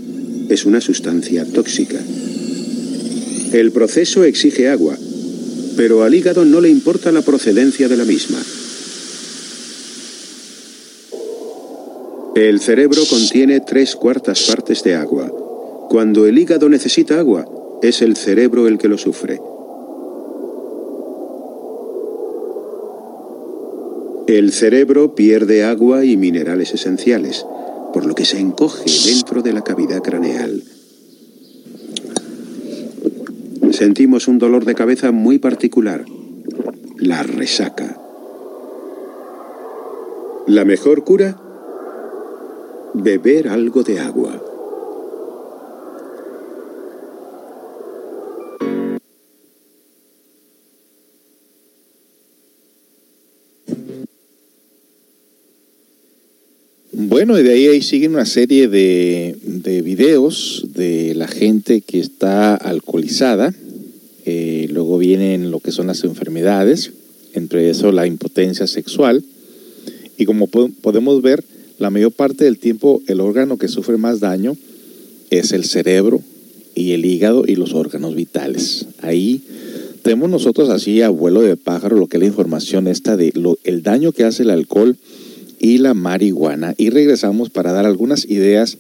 es 0.50 0.66
una 0.66 0.82
sustancia 0.82 1.46
tóxica. 1.46 2.02
El 3.54 3.72
proceso 3.72 4.26
exige 4.26 4.68
agua, 4.68 4.98
pero 5.78 6.04
al 6.04 6.14
hígado 6.14 6.44
no 6.44 6.60
le 6.60 6.68
importa 6.68 7.14
la 7.14 7.22
procedencia 7.22 7.88
de 7.88 7.96
la 7.96 8.04
misma. 8.04 8.40
El 12.40 12.62
cerebro 12.62 13.02
contiene 13.10 13.60
tres 13.60 13.98
cuartas 13.98 14.44
partes 14.44 14.82
de 14.84 14.96
agua. 14.96 15.30
Cuando 15.90 16.26
el 16.26 16.40
hígado 16.40 16.70
necesita 16.70 17.20
agua, 17.20 17.46
es 17.82 18.02
el 18.02 18.16
cerebro 18.16 18.66
el 18.70 18.78
que 18.78 18.88
lo 18.88 18.98
sufre. 18.98 19.42
El 24.28 24.54
cerebro 24.54 25.16
pierde 25.16 25.66
agua 25.66 26.06
y 26.06 26.16
minerales 26.16 26.74
esenciales, 26.74 27.46
por 27.92 28.06
lo 28.06 28.16
que 28.16 28.24
se 28.24 28.40
encoge 28.40 28.90
dentro 29.06 29.42
de 29.42 29.52
la 29.52 29.66
cavidad 29.66 30.02
craneal. 30.02 30.64
Sentimos 33.72 34.30
un 34.30 34.40
dolor 34.40 34.64
de 34.64 34.76
cabeza 34.76 35.12
muy 35.12 35.40
particular, 35.40 36.06
la 36.96 37.22
resaca. 37.22 38.00
La 40.48 40.64
mejor 40.64 41.04
cura, 41.04 41.49
beber 42.94 43.48
algo 43.48 43.84
de 43.84 44.00
agua. 44.00 44.44
Bueno, 56.92 57.40
y 57.40 57.44
de 57.44 57.54
ahí, 57.54 57.68
ahí 57.68 57.82
siguen 57.82 58.14
una 58.14 58.26
serie 58.26 58.68
de, 58.68 59.36
de 59.44 59.82
videos 59.82 60.66
de 60.74 61.16
la 61.16 61.28
gente 61.28 61.82
que 61.82 62.00
está 62.00 62.56
alcoholizada. 62.56 63.54
Eh, 64.26 64.68
luego 64.72 64.98
vienen 64.98 65.50
lo 65.50 65.60
que 65.60 65.72
son 65.72 65.88
las 65.88 66.04
enfermedades, 66.04 66.92
entre 67.34 67.70
eso 67.70 67.92
la 67.92 68.06
impotencia 68.06 68.68
sexual. 68.68 69.24
Y 70.18 70.26
como 70.26 70.48
po- 70.48 70.70
podemos 70.82 71.22
ver, 71.22 71.44
la 71.80 71.90
mayor 71.90 72.12
parte 72.12 72.44
del 72.44 72.60
tiempo 72.60 73.02
el 73.08 73.22
órgano 73.22 73.58
que 73.58 73.70
sufre 73.70 73.98
más 73.98 74.20
daño 74.20 74.56
es 75.30 75.54
el 75.54 75.64
cerebro 75.64 76.22
y 76.76 76.92
el 76.92 77.06
hígado 77.06 77.46
y 77.48 77.56
los 77.56 77.74
órganos 77.74 78.16
vitales. 78.16 78.86
Ahí 79.02 79.42
tenemos 80.02 80.30
nosotros 80.30 80.70
así 80.70 81.02
a 81.02 81.10
vuelo 81.10 81.42
de 81.42 81.56
pájaro 81.56 81.98
lo 81.98 82.08
que 82.08 82.18
es 82.18 82.22
la 82.22 82.28
información 82.28 82.88
esta 82.88 83.16
de 83.18 83.32
lo, 83.34 83.58
el 83.64 83.82
daño 83.82 84.12
que 84.12 84.26
hace 84.26 84.44
el 84.44 84.50
alcohol 84.50 84.98
y 85.60 85.78
la 85.78 85.94
marihuana. 85.94 86.74
Y 86.78 86.90
regresamos 86.90 87.50
para 87.50 87.72
dar 87.72 87.86
algunas 87.86 88.26
ideas 88.26 88.78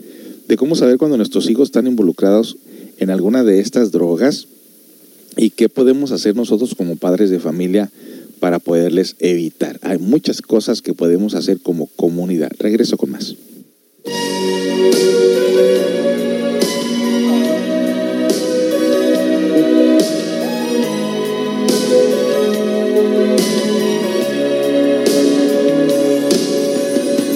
de 0.47 0.58
cómo 0.58 0.76
saber 0.76 0.97
cuando 0.97 1.18
nuestros 1.18 1.50
hijos 1.50 1.70
están 1.70 1.88
involucrados 1.88 2.58
en 2.97 3.10
alguna 3.10 3.43
de 3.43 3.60
estas 3.60 3.91
drogas 3.91 4.47
y 5.38 5.52
qué 5.52 5.70
podemos 5.70 6.12
hacer 6.12 6.36
nosotros 6.36 6.76
como 6.76 6.97
padres 6.97 7.30
de 7.30 7.39
familia 7.39 7.89
para 8.40 8.60
poderles 8.60 9.16
evitar. 9.20 9.80
Hay 9.84 9.98
muchas 9.98 10.42
cosas 10.42 10.82
que 10.82 10.94
podemos 10.94 11.36
hacer 11.36 11.60
como 11.62 11.88
comunidad. 11.96 12.52
Regreso 12.58 12.98
con 12.98 13.12
más. 13.12 13.36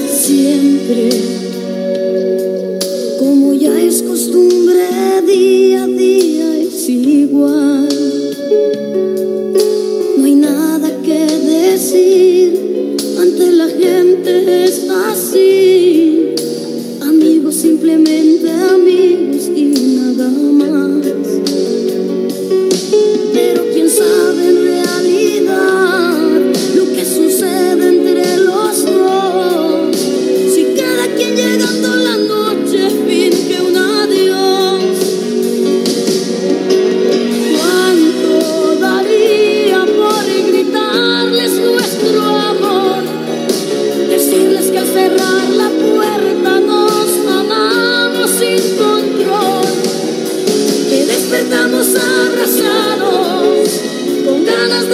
Siempre, 0.09 1.09
como 3.19 3.53
ya 3.53 3.81
es 3.81 4.01
costumbre, 4.03 4.87
día 5.27 5.83
a 5.83 5.87
día 5.87 6.57
es 6.59 6.89
igual. 6.89 7.72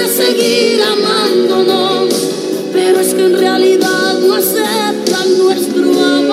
Seguir 0.09 0.81
amándonos, 0.81 2.13
pero 2.73 2.99
es 2.99 3.13
que 3.13 3.25
en 3.25 3.37
realidad 3.37 4.19
no 4.19 4.33
aceptan 4.33 5.37
nuestro 5.37 6.03
amor. 6.03 6.28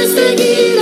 understand 0.00 0.38
you. 0.38 0.77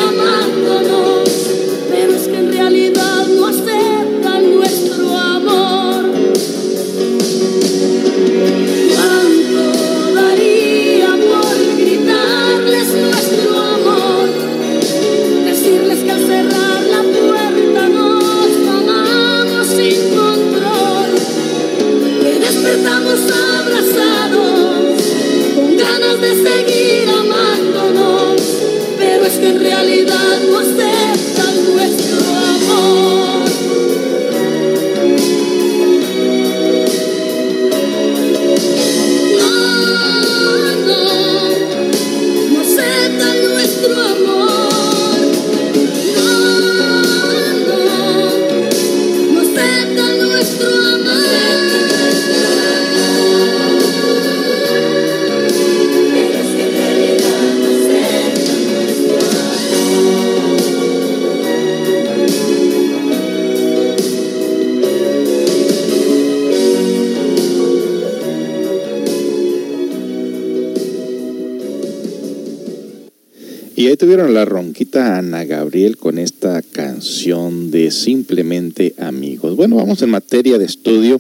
La 74.77 74.81
ronquita 74.81 75.17
Ana 75.17 75.45
Gabriel 75.47 75.97
con 75.97 76.19
esta 76.19 76.61
canción 76.61 77.71
de 77.71 77.91
Simplemente 77.91 78.95
Amigos. 78.99 79.57
Bueno, 79.57 79.77
vamos 79.77 80.03
en 80.03 80.11
materia 80.11 80.59
de 80.59 80.67
estudio. 80.67 81.19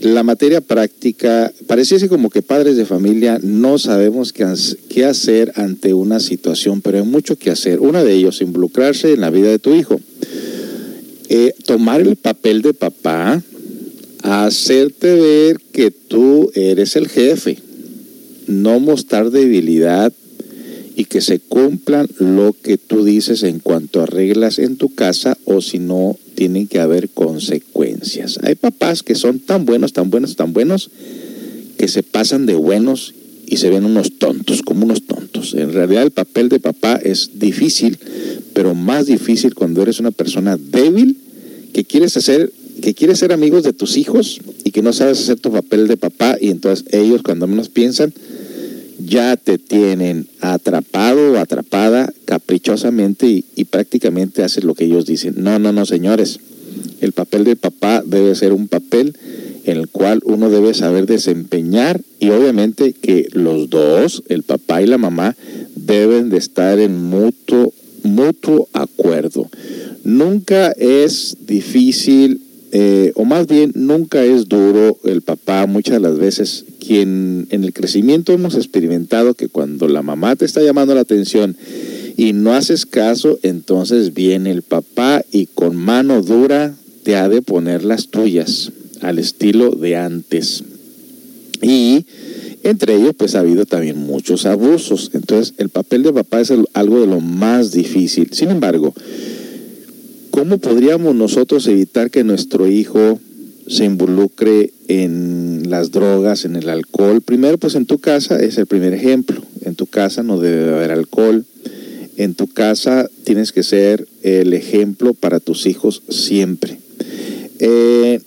La 0.00 0.22
materia 0.22 0.62
práctica, 0.62 1.52
pareciese 1.66 2.08
como 2.08 2.30
que 2.30 2.40
padres 2.40 2.76
de 2.76 2.86
familia 2.86 3.38
no 3.42 3.78
sabemos 3.78 4.32
qué 4.32 5.04
hacer 5.04 5.52
ante 5.56 5.92
una 5.92 6.18
situación, 6.18 6.80
pero 6.80 6.96
hay 6.96 7.04
mucho 7.04 7.36
que 7.36 7.50
hacer. 7.50 7.78
Una 7.78 8.02
de 8.02 8.14
ellos, 8.14 8.40
involucrarse 8.40 9.12
en 9.12 9.20
la 9.20 9.28
vida 9.28 9.50
de 9.50 9.58
tu 9.58 9.74
hijo. 9.74 10.00
Eh, 11.28 11.54
tomar 11.66 12.00
el 12.00 12.16
papel 12.16 12.62
de 12.62 12.72
papá, 12.72 13.42
hacerte 14.22 15.14
ver 15.14 15.60
que 15.72 15.90
tú 15.90 16.50
eres 16.54 16.96
el 16.96 17.08
jefe, 17.08 17.58
no 18.46 18.80
mostrar 18.80 19.30
debilidad 19.30 20.10
y 20.96 21.04
que 21.06 21.20
se 21.20 21.38
cumplan 21.38 22.08
lo 22.18 22.54
que 22.60 22.78
tú 22.78 23.04
dices 23.04 23.42
en 23.42 23.60
cuanto 23.60 24.02
a 24.02 24.06
reglas 24.06 24.58
en 24.58 24.76
tu 24.76 24.94
casa 24.94 25.38
o 25.44 25.60
si 25.60 25.78
no 25.78 26.18
tienen 26.34 26.66
que 26.66 26.80
haber 26.80 27.08
consecuencias. 27.08 28.38
Hay 28.42 28.54
papás 28.54 29.02
que 29.02 29.14
son 29.14 29.38
tan 29.38 29.64
buenos, 29.64 29.92
tan 29.92 30.10
buenos, 30.10 30.36
tan 30.36 30.52
buenos 30.52 30.90
que 31.78 31.88
se 31.88 32.02
pasan 32.02 32.46
de 32.46 32.54
buenos 32.54 33.14
y 33.46 33.58
se 33.58 33.70
ven 33.70 33.84
unos 33.84 34.18
tontos, 34.18 34.62
como 34.62 34.84
unos 34.84 35.02
tontos. 35.02 35.54
En 35.54 35.72
realidad 35.72 36.02
el 36.02 36.10
papel 36.10 36.48
de 36.48 36.60
papá 36.60 36.96
es 36.96 37.30
difícil, 37.34 37.98
pero 38.54 38.74
más 38.74 39.06
difícil 39.06 39.54
cuando 39.54 39.82
eres 39.82 40.00
una 40.00 40.10
persona 40.10 40.56
débil 40.56 41.18
que 41.72 41.84
quieres 41.84 42.16
hacer 42.16 42.52
que 42.80 42.94
quieres 42.94 43.18
ser 43.18 43.32
amigos 43.32 43.62
de 43.62 43.72
tus 43.72 43.96
hijos 43.96 44.40
y 44.64 44.70
que 44.70 44.82
no 44.82 44.92
sabes 44.92 45.20
hacer 45.20 45.38
tu 45.38 45.52
papel 45.52 45.88
de 45.88 45.96
papá 45.96 46.36
y 46.40 46.48
entonces 46.48 46.84
ellos 46.90 47.22
cuando 47.22 47.46
menos 47.46 47.68
piensan 47.68 48.12
ya 49.12 49.36
te 49.36 49.58
tienen 49.58 50.26
atrapado 50.40 51.32
o 51.32 51.36
atrapada 51.36 52.10
caprichosamente 52.24 53.44
y, 53.54 53.64
prácticamente 53.66 54.42
haces 54.42 54.64
lo 54.64 54.74
que 54.74 54.84
ellos 54.84 55.04
dicen. 55.04 55.34
No, 55.36 55.58
no, 55.58 55.70
no, 55.70 55.84
señores. 55.84 56.40
El 57.02 57.12
papel 57.12 57.44
de 57.44 57.54
papá 57.54 58.02
debe 58.06 58.34
ser 58.34 58.54
un 58.54 58.68
papel 58.68 59.14
en 59.64 59.76
el 59.76 59.88
cual 59.88 60.20
uno 60.24 60.48
debe 60.48 60.72
saber 60.72 61.04
desempeñar 61.04 62.00
y 62.20 62.30
obviamente 62.30 62.94
que 62.94 63.28
los 63.32 63.68
dos, 63.68 64.22
el 64.30 64.44
papá 64.44 64.80
y 64.80 64.86
la 64.86 64.96
mamá, 64.96 65.36
deben 65.76 66.30
de 66.30 66.38
estar 66.38 66.78
en 66.78 66.96
mutuo, 66.96 67.74
mutuo 68.04 68.68
acuerdo. 68.72 69.50
Nunca 70.04 70.70
es 70.72 71.36
difícil, 71.46 72.40
eh, 72.74 73.12
o 73.16 73.26
más 73.26 73.46
bien 73.46 73.70
nunca 73.74 74.24
es 74.24 74.48
duro 74.48 74.98
el 75.04 75.20
papá, 75.20 75.66
muchas 75.66 75.94
de 75.94 76.00
las 76.00 76.18
veces 76.18 76.64
quien 76.84 77.46
en 77.50 77.64
el 77.64 77.74
crecimiento 77.74 78.32
hemos 78.32 78.54
experimentado 78.54 79.34
que 79.34 79.48
cuando 79.48 79.88
la 79.88 80.00
mamá 80.00 80.36
te 80.36 80.46
está 80.46 80.62
llamando 80.62 80.94
la 80.94 81.02
atención 81.02 81.54
y 82.16 82.32
no 82.32 82.54
haces 82.54 82.86
caso, 82.86 83.38
entonces 83.42 84.14
viene 84.14 84.50
el 84.50 84.62
papá 84.62 85.22
y 85.30 85.46
con 85.46 85.76
mano 85.76 86.22
dura 86.22 86.74
te 87.02 87.16
ha 87.16 87.28
de 87.28 87.42
poner 87.42 87.84
las 87.84 88.08
tuyas 88.08 88.72
al 89.02 89.18
estilo 89.18 89.72
de 89.72 89.96
antes. 89.96 90.64
Y 91.60 92.06
entre 92.62 92.94
ellos 92.96 93.14
pues 93.16 93.34
ha 93.34 93.40
habido 93.40 93.66
también 93.66 93.98
muchos 93.98 94.46
abusos. 94.46 95.10
Entonces 95.12 95.54
el 95.58 95.68
papel 95.68 96.04
de 96.04 96.12
papá 96.12 96.40
es 96.40 96.52
algo 96.72 97.00
de 97.00 97.06
lo 97.06 97.20
más 97.20 97.72
difícil. 97.72 98.30
Sin 98.32 98.50
embargo, 98.50 98.94
¿cómo 100.32 100.58
podríamos 100.58 101.14
nosotros 101.14 101.68
evitar 101.68 102.10
que 102.10 102.24
nuestro 102.24 102.66
hijo 102.66 103.20
se 103.68 103.84
involucre 103.84 104.72
en 104.88 105.70
las 105.70 105.92
drogas, 105.92 106.44
en 106.44 106.56
el 106.56 106.68
alcohol? 106.68 107.20
Primero, 107.20 107.58
pues 107.58 107.76
en 107.76 107.86
tu 107.86 107.98
casa 107.98 108.42
es 108.42 108.58
el 108.58 108.66
primer 108.66 108.94
ejemplo. 108.94 109.40
En 109.60 109.76
tu 109.76 109.86
casa 109.86 110.24
no 110.24 110.40
debe 110.40 110.74
haber 110.74 110.90
alcohol. 110.90 111.44
En 112.16 112.34
tu 112.34 112.48
casa 112.48 113.08
tienes 113.24 113.52
que 113.52 113.62
ser 113.62 114.08
el 114.22 114.54
ejemplo 114.54 115.14
para 115.14 115.38
tus 115.38 115.66
hijos 115.66 116.02
siempre. 116.08 116.78
Eh, 117.58 118.20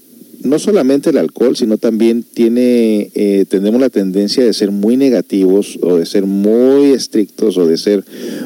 no 0.45 0.59
solamente 0.59 1.09
el 1.09 1.17
alcohol, 1.17 1.57
sino 1.57 1.77
también 1.77 2.23
tiene, 2.23 3.09
eh, 3.15 3.45
tenemos 3.49 3.81
la 3.81 3.89
tendencia 3.89 4.43
de 4.43 4.53
ser 4.53 4.71
muy 4.71 4.95
negativos 4.95 5.79
o 5.81 5.97
de 5.97 6.05
ser 6.05 6.25
muy 6.25 6.91
estrictos 6.91 7.57
o 7.57 7.65
de 7.65 7.77
ser 7.77 8.05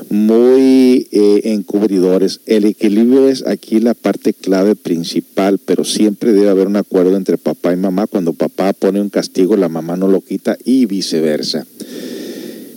muy 0.10 1.08
eh, 1.12 1.42
encubridores. 1.44 2.40
El 2.46 2.66
equilibrio 2.66 3.28
es 3.28 3.46
aquí 3.46 3.80
la 3.80 3.94
parte 3.94 4.34
clave 4.34 4.76
principal, 4.76 5.60
pero 5.64 5.84
siempre 5.84 6.32
debe 6.32 6.50
haber 6.50 6.68
un 6.68 6.78
acuerdo 6.78 7.18
entre 7.18 7.38
papá 7.38 7.74
y 7.74 7.78
mamá. 7.78 8.08
Cuando 8.08 8.34
papá 8.34 8.74
pone 8.74 9.02
un 9.02 9.10
castigo, 9.10 9.58
la 9.58 9.70
mamá 9.70 9.98
no 9.98 10.08
lo 10.08 10.22
quita 10.22 10.58
y 10.64 10.86
viceversa. 10.86 11.68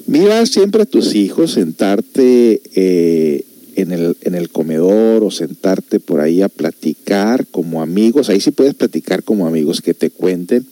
Mira 0.07 0.45
siempre 0.47 0.83
a 0.83 0.87
tus 0.87 1.14
hijos, 1.14 1.53
sentarte 1.53 2.61
eh, 2.75 3.45
en, 3.77 3.93
el, 3.93 4.16
en 4.23 4.35
el 4.35 4.51
comedor 4.51 5.23
o 5.25 5.31
sentarte 5.31 6.01
por 6.01 6.20
ahí 6.20 6.43
a 6.43 6.49
platicar 6.49 7.47
como 7.47 7.83
amigos. 7.83 8.29
Ahí 8.29 8.41
sí 8.41 8.51
puedes 8.51 8.75
platicar 8.75 9.23
como 9.23 9.47
amigos, 9.47 9.81
que 9.81 9.95
te 9.95 10.11
cuenten, 10.11 10.66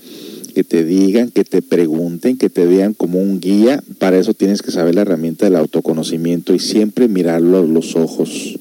que 0.55 0.64
te 0.64 0.84
digan, 0.84 1.30
que 1.30 1.44
te 1.44 1.62
pregunten, 1.62 2.36
que 2.36 2.51
te 2.51 2.66
vean 2.66 2.94
como 2.94 3.20
un 3.20 3.40
guía. 3.40 3.82
Para 3.98 4.18
eso 4.18 4.34
tienes 4.34 4.62
que 4.62 4.70
saber 4.70 4.94
la 4.94 5.03
herramienta 5.03 5.46
del 5.46 5.57
autoconocimiento 5.57 6.55
y 6.55 6.59
siempre 6.59 7.09
mirarlo 7.09 7.59
a 7.59 7.62
los 7.62 7.96
ojos. 7.96 8.59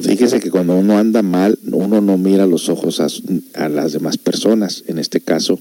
Fíjese 0.00 0.38
que 0.38 0.50
cuando 0.50 0.76
uno 0.76 0.96
anda 0.96 1.22
mal, 1.22 1.58
uno 1.72 2.00
no 2.00 2.18
mira 2.18 2.46
los 2.46 2.68
ojos 2.68 3.00
a, 3.00 3.08
a 3.54 3.68
las 3.68 3.92
demás 3.92 4.16
personas. 4.16 4.84
En 4.86 4.98
este 4.98 5.20
caso, 5.20 5.58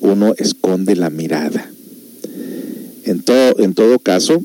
uno 0.00 0.34
esconde 0.36 0.94
la 0.94 1.08
mirada. 1.08 1.70
En 3.04 3.22
todo, 3.22 3.58
en 3.60 3.72
todo 3.72 3.98
caso, 3.98 4.42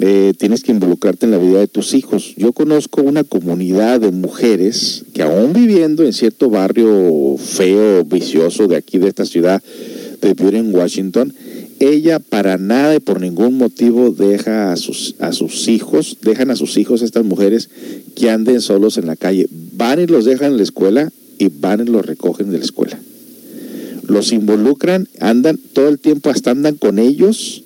eh, 0.00 0.32
tienes 0.38 0.62
que 0.62 0.72
involucrarte 0.72 1.26
en 1.26 1.32
la 1.32 1.38
vida 1.38 1.60
de 1.60 1.68
tus 1.68 1.94
hijos. 1.94 2.34
Yo 2.36 2.52
conozco 2.52 3.02
una 3.02 3.24
comunidad 3.24 4.00
de 4.00 4.10
mujeres 4.10 5.04
que 5.12 5.22
aún 5.22 5.52
viviendo 5.52 6.04
en 6.04 6.12
cierto 6.12 6.48
barrio 6.48 7.36
feo, 7.38 8.04
vicioso 8.04 8.68
de 8.68 8.76
aquí 8.76 8.98
de 8.98 9.08
esta 9.08 9.26
ciudad 9.26 9.62
de 10.20 10.34
Buren, 10.34 10.74
Washington, 10.74 11.34
ella 11.78 12.20
para 12.20 12.58
nada 12.58 12.94
y 12.94 13.00
por 13.00 13.20
ningún 13.20 13.58
motivo 13.58 14.10
deja 14.10 14.72
a 14.72 14.76
sus, 14.76 15.16
a 15.18 15.32
sus 15.32 15.68
hijos, 15.68 16.18
dejan 16.22 16.50
a 16.50 16.56
sus 16.56 16.76
hijos 16.76 17.02
estas 17.02 17.24
mujeres 17.24 17.68
que 18.14 18.30
anden 18.30 18.60
solos 18.60 18.98
en 18.98 19.06
la 19.06 19.16
calle. 19.16 19.48
Van 19.72 20.00
y 20.00 20.06
los 20.06 20.24
dejan 20.24 20.52
en 20.52 20.56
la 20.58 20.62
escuela 20.62 21.12
y 21.38 21.48
van 21.48 21.80
y 21.80 21.90
los 21.90 22.06
recogen 22.06 22.50
de 22.50 22.58
la 22.58 22.64
escuela. 22.64 22.98
Los 24.06 24.32
involucran, 24.32 25.08
andan 25.20 25.58
todo 25.72 25.88
el 25.88 25.98
tiempo, 25.98 26.30
hasta 26.30 26.50
andan 26.50 26.76
con 26.76 26.98
ellos 26.98 27.61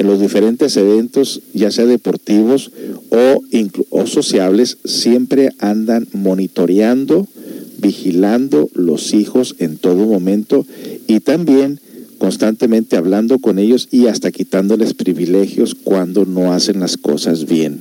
en 0.00 0.06
los 0.06 0.18
diferentes 0.18 0.78
eventos, 0.78 1.42
ya 1.52 1.70
sea 1.70 1.84
deportivos 1.84 2.72
o, 3.10 4.06
sociables, 4.06 4.78
siempre 4.82 5.50
andan 5.58 6.08
monitoreando, 6.14 7.28
vigilando 7.76 8.70
los 8.72 9.12
hijos 9.12 9.56
en 9.58 9.76
todo 9.76 10.06
momento 10.06 10.64
y 11.06 11.20
también 11.20 11.80
constantemente 12.16 12.96
hablando 12.96 13.40
con 13.40 13.58
ellos 13.58 13.88
y 13.90 14.06
hasta 14.06 14.32
quitándoles 14.32 14.94
privilegios 14.94 15.74
cuando 15.74 16.24
no 16.24 16.54
hacen 16.54 16.80
las 16.80 16.96
cosas 16.96 17.44
bien. 17.44 17.80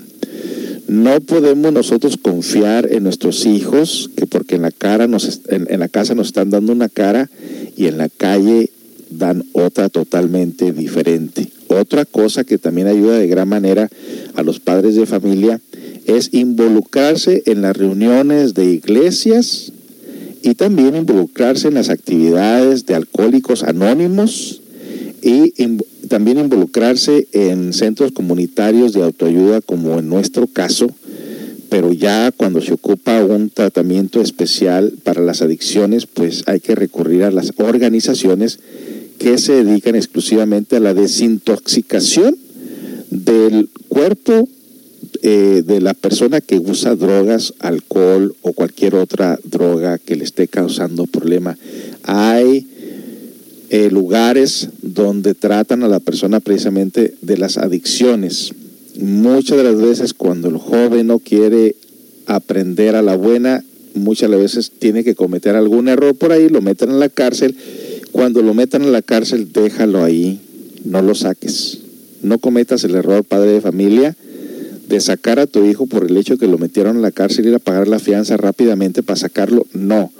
No 0.89 1.21
podemos 1.21 1.71
nosotros 1.71 2.17
confiar 2.17 2.91
en 2.91 3.03
nuestros 3.03 3.45
hijos, 3.45 4.11
que 4.17 4.27
porque 4.27 4.55
en 4.55 4.63
la 4.63 4.71
cara 4.71 5.07
nos 5.07 5.39
en, 5.47 5.67
en 5.69 5.79
la 5.79 5.87
casa 5.87 6.15
nos 6.15 6.27
están 6.27 6.49
dando 6.49 6.73
una 6.73 6.89
cara 6.89 7.29
y 7.77 7.85
en 7.85 7.97
la 7.97 8.09
calle 8.09 8.71
dan 9.09 9.43
otra 9.53 9.89
totalmente 9.89 10.71
diferente. 10.71 11.47
Otra 11.67 12.05
cosa 12.05 12.43
que 12.43 12.57
también 12.57 12.87
ayuda 12.87 13.17
de 13.17 13.27
gran 13.27 13.47
manera 13.47 13.89
a 14.35 14.43
los 14.43 14.59
padres 14.59 14.95
de 14.95 15.05
familia 15.05 15.61
es 16.05 16.33
involucrarse 16.33 17.43
en 17.45 17.61
las 17.61 17.75
reuniones 17.77 18.53
de 18.53 18.65
iglesias 18.65 19.71
y 20.41 20.55
también 20.55 20.95
involucrarse 20.95 21.67
en 21.67 21.73
las 21.75 21.89
actividades 21.89 22.85
de 22.85 22.95
alcohólicos 22.95 23.63
anónimos 23.63 24.61
y 25.21 25.53
in- 25.61 25.83
también 26.07 26.39
involucrarse 26.39 27.27
en 27.33 27.73
centros 27.73 28.11
comunitarios 28.13 28.93
de 28.93 29.03
autoayuda, 29.03 29.61
como 29.61 29.99
en 29.99 30.09
nuestro 30.09 30.47
caso, 30.47 30.87
pero 31.69 31.93
ya 31.93 32.31
cuando 32.35 32.61
se 32.61 32.73
ocupa 32.73 33.23
un 33.23 33.51
tratamiento 33.51 34.21
especial 34.21 34.93
para 35.03 35.21
las 35.21 35.43
adicciones, 35.43 36.07
pues 36.07 36.43
hay 36.47 36.61
que 36.61 36.73
recurrir 36.73 37.23
a 37.23 37.31
las 37.31 37.51
organizaciones 37.57 38.59
que 39.19 39.37
se 39.37 39.63
dedican 39.63 39.95
exclusivamente 39.95 40.77
a 40.77 40.79
la 40.79 40.93
desintoxicación 40.93 42.35
del 43.11 43.69
cuerpo 43.89 44.47
eh, 45.21 45.63
de 45.65 45.81
la 45.81 45.93
persona 45.93 46.39
que 46.39 46.57
usa 46.57 46.95
drogas, 46.95 47.53
alcohol 47.59 48.35
o 48.41 48.53
cualquier 48.53 48.95
otra 48.95 49.37
droga 49.43 49.97
que 49.97 50.15
le 50.15 50.23
esté 50.23 50.47
causando 50.47 51.05
problema. 51.05 51.57
Hay 52.03 52.65
eh, 53.69 53.89
lugares 53.91 54.69
donde 54.81 55.35
tratan 55.35 55.83
a 55.83 55.89
la 55.89 55.99
persona 55.99 56.39
precisamente 56.39 57.15
de 57.21 57.37
las 57.37 57.57
adicciones. 57.57 58.53
Muchas 58.97 59.57
de 59.57 59.63
las 59.63 59.75
veces 59.75 60.13
cuando 60.13 60.47
el 60.47 60.57
joven 60.57 61.07
no 61.07 61.19
quiere 61.19 61.75
aprender 62.25 62.95
a 62.95 63.01
la 63.01 63.15
buena, 63.15 63.63
muchas 63.93 64.29
veces 64.29 64.71
tiene 64.79 65.03
que 65.03 65.15
cometer 65.15 65.55
algún 65.55 65.87
error 65.89 66.15
por 66.15 66.31
ahí, 66.31 66.47
lo 66.47 66.61
meten 66.61 66.91
en 66.91 66.99
la 66.99 67.09
cárcel. 67.09 67.55
Cuando 68.11 68.41
lo 68.41 68.53
metan 68.53 68.83
en 68.83 68.91
la 68.91 69.01
cárcel, 69.01 69.51
déjalo 69.53 70.03
ahí, 70.03 70.39
no 70.83 71.01
lo 71.01 71.15
saques. 71.15 71.79
No 72.21 72.39
cometas 72.39 72.83
el 72.83 72.95
error, 72.95 73.23
padre 73.23 73.51
de 73.51 73.61
familia, 73.61 74.15
de 74.87 74.99
sacar 74.99 75.39
a 75.39 75.47
tu 75.47 75.65
hijo 75.65 75.85
por 75.85 76.05
el 76.05 76.17
hecho 76.17 76.37
que 76.37 76.47
lo 76.47 76.57
metieron 76.57 76.95
en 76.95 77.01
la 77.01 77.11
cárcel 77.11 77.45
y 77.45 77.49
ir 77.49 77.55
a 77.55 77.59
pagar 77.59 77.87
la 77.87 77.99
fianza 77.99 78.37
rápidamente 78.37 79.03
para 79.03 79.19
sacarlo. 79.19 79.65
No, 79.73 80.11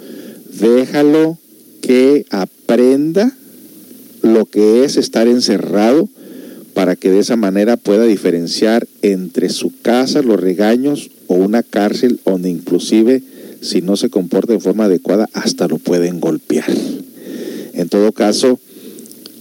déjalo 0.60 1.36
que 1.82 2.24
aprenda 2.30 3.32
lo 4.22 4.46
que 4.46 4.84
es 4.84 4.96
estar 4.96 5.26
encerrado 5.26 6.08
para 6.74 6.94
que 6.94 7.10
de 7.10 7.18
esa 7.18 7.36
manera 7.36 7.76
pueda 7.76 8.04
diferenciar 8.04 8.86
entre 9.02 9.48
su 9.48 9.72
casa, 9.82 10.22
los 10.22 10.40
regaños 10.40 11.10
o 11.26 11.34
una 11.34 11.62
cárcel 11.62 12.20
donde 12.24 12.48
inclusive 12.48 13.22
si 13.60 13.82
no 13.82 13.96
se 13.96 14.08
comporta 14.08 14.52
de 14.52 14.60
forma 14.60 14.84
adecuada 14.84 15.28
hasta 15.32 15.68
lo 15.68 15.78
pueden 15.78 16.20
golpear. 16.20 16.70
En 17.72 17.88
todo 17.88 18.12
caso, 18.12 18.58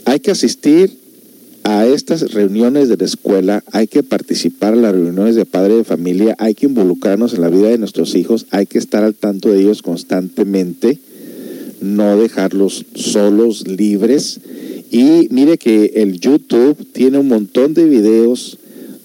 hay 0.05 0.19
que 0.19 0.31
asistir 0.31 0.97
a 1.63 1.85
estas 1.85 2.31
reuniones 2.31 2.89
de 2.89 2.97
la 2.97 3.05
escuela, 3.05 3.63
hay 3.71 3.87
que 3.87 4.01
participar 4.01 4.73
en 4.73 4.81
las 4.81 4.93
reuniones 4.93 5.35
de 5.35 5.45
padre 5.45 5.75
de 5.75 5.83
familia, 5.83 6.35
hay 6.39 6.55
que 6.55 6.65
involucrarnos 6.65 7.33
en 7.33 7.41
la 7.41 7.49
vida 7.49 7.69
de 7.69 7.77
nuestros 7.77 8.15
hijos, 8.15 8.47
hay 8.49 8.65
que 8.65 8.77
estar 8.77 9.03
al 9.03 9.13
tanto 9.13 9.51
de 9.51 9.61
ellos 9.61 9.81
constantemente, 9.81 10.99
no 11.81 12.17
dejarlos 12.17 12.85
solos, 12.95 13.67
libres. 13.67 14.39
Y 14.91 15.27
mire 15.29 15.57
que 15.57 15.93
el 15.97 16.19
YouTube 16.19 16.77
tiene 16.91 17.19
un 17.19 17.27
montón 17.27 17.73
de 17.73 17.85
videos 17.85 18.57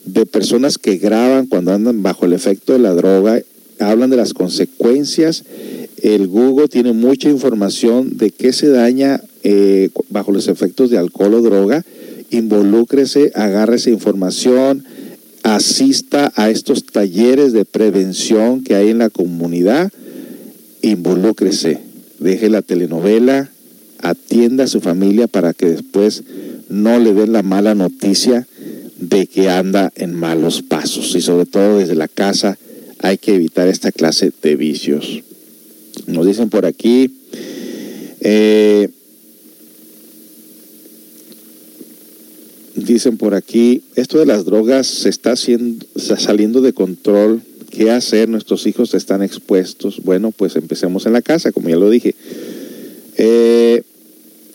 de 0.04 0.26
personas 0.26 0.78
que 0.78 0.96
graban 0.96 1.46
cuando 1.46 1.72
andan 1.72 2.02
bajo 2.02 2.26
el 2.26 2.32
efecto 2.32 2.72
de 2.72 2.78
la 2.78 2.94
droga, 2.94 3.42
hablan 3.78 4.10
de 4.10 4.16
las 4.16 4.32
consecuencias. 4.32 5.44
El 6.04 6.26
Google 6.28 6.68
tiene 6.68 6.92
mucha 6.92 7.30
información 7.30 8.18
de 8.18 8.30
qué 8.30 8.52
se 8.52 8.68
daña 8.68 9.22
eh, 9.42 9.88
bajo 10.10 10.32
los 10.32 10.48
efectos 10.48 10.90
de 10.90 10.98
alcohol 10.98 11.32
o 11.32 11.40
droga. 11.40 11.82
Involúcrese, 12.28 13.32
agarre 13.34 13.76
esa 13.76 13.88
información, 13.88 14.84
asista 15.44 16.30
a 16.36 16.50
estos 16.50 16.84
talleres 16.84 17.54
de 17.54 17.64
prevención 17.64 18.62
que 18.62 18.74
hay 18.74 18.90
en 18.90 18.98
la 18.98 19.08
comunidad, 19.08 19.90
involúcrese, 20.82 21.78
deje 22.18 22.50
la 22.50 22.60
telenovela, 22.60 23.50
atienda 24.00 24.64
a 24.64 24.68
su 24.68 24.82
familia 24.82 25.26
para 25.26 25.54
que 25.54 25.70
después 25.70 26.22
no 26.68 26.98
le 26.98 27.14
den 27.14 27.32
la 27.32 27.42
mala 27.42 27.74
noticia 27.74 28.46
de 28.98 29.26
que 29.26 29.48
anda 29.48 29.90
en 29.96 30.12
malos 30.12 30.60
pasos. 30.60 31.14
Y 31.14 31.22
sobre 31.22 31.46
todo 31.46 31.78
desde 31.78 31.94
la 31.94 32.08
casa 32.08 32.58
hay 32.98 33.16
que 33.16 33.34
evitar 33.34 33.68
esta 33.68 33.90
clase 33.90 34.32
de 34.42 34.56
vicios. 34.56 35.24
Nos 36.06 36.26
dicen 36.26 36.50
por 36.50 36.66
aquí, 36.66 37.10
eh, 38.20 38.88
dicen 42.74 43.16
por 43.16 43.34
aquí, 43.34 43.82
esto 43.94 44.18
de 44.18 44.26
las 44.26 44.44
drogas 44.44 44.86
se 44.86 45.08
está, 45.08 45.32
haciendo, 45.32 45.86
saliendo 45.96 46.60
de 46.60 46.72
control. 46.72 47.42
¿Qué 47.70 47.90
hacer? 47.90 48.28
Nuestros 48.28 48.66
hijos 48.66 48.94
están 48.94 49.22
expuestos. 49.22 50.00
Bueno, 50.04 50.30
pues 50.30 50.54
empecemos 50.54 51.06
en 51.06 51.12
la 51.12 51.22
casa, 51.22 51.50
como 51.50 51.68
ya 51.68 51.76
lo 51.76 51.90
dije. 51.90 52.14
Eh, 53.16 53.82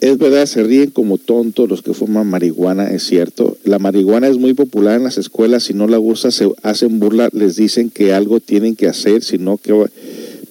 es 0.02 0.18
verdad, 0.18 0.46
se 0.46 0.64
ríen 0.64 0.92
como 0.92 1.18
tontos 1.18 1.68
los 1.68 1.82
que 1.82 1.94
fuman 1.94 2.28
marihuana, 2.28 2.90
es 2.90 3.04
cierto. 3.04 3.58
La 3.66 3.80
marihuana 3.80 4.30
es 4.30 4.38
muy 4.38 4.54
popular 4.54 4.96
en 4.96 5.04
las 5.04 5.18
escuelas, 5.18 5.64
si 5.64 5.74
no 5.74 5.88
la 5.88 5.98
gusta 5.98 6.32
se 6.32 6.50
hacen 6.64 7.00
burla, 7.00 7.30
les 7.34 7.58
dicen 7.58 7.90
que 7.90 8.14
algo 8.14 8.40
tienen 8.40 8.78
que 8.78 8.88
hacer, 8.88 9.24
sino 9.24 9.58
que 9.58 9.74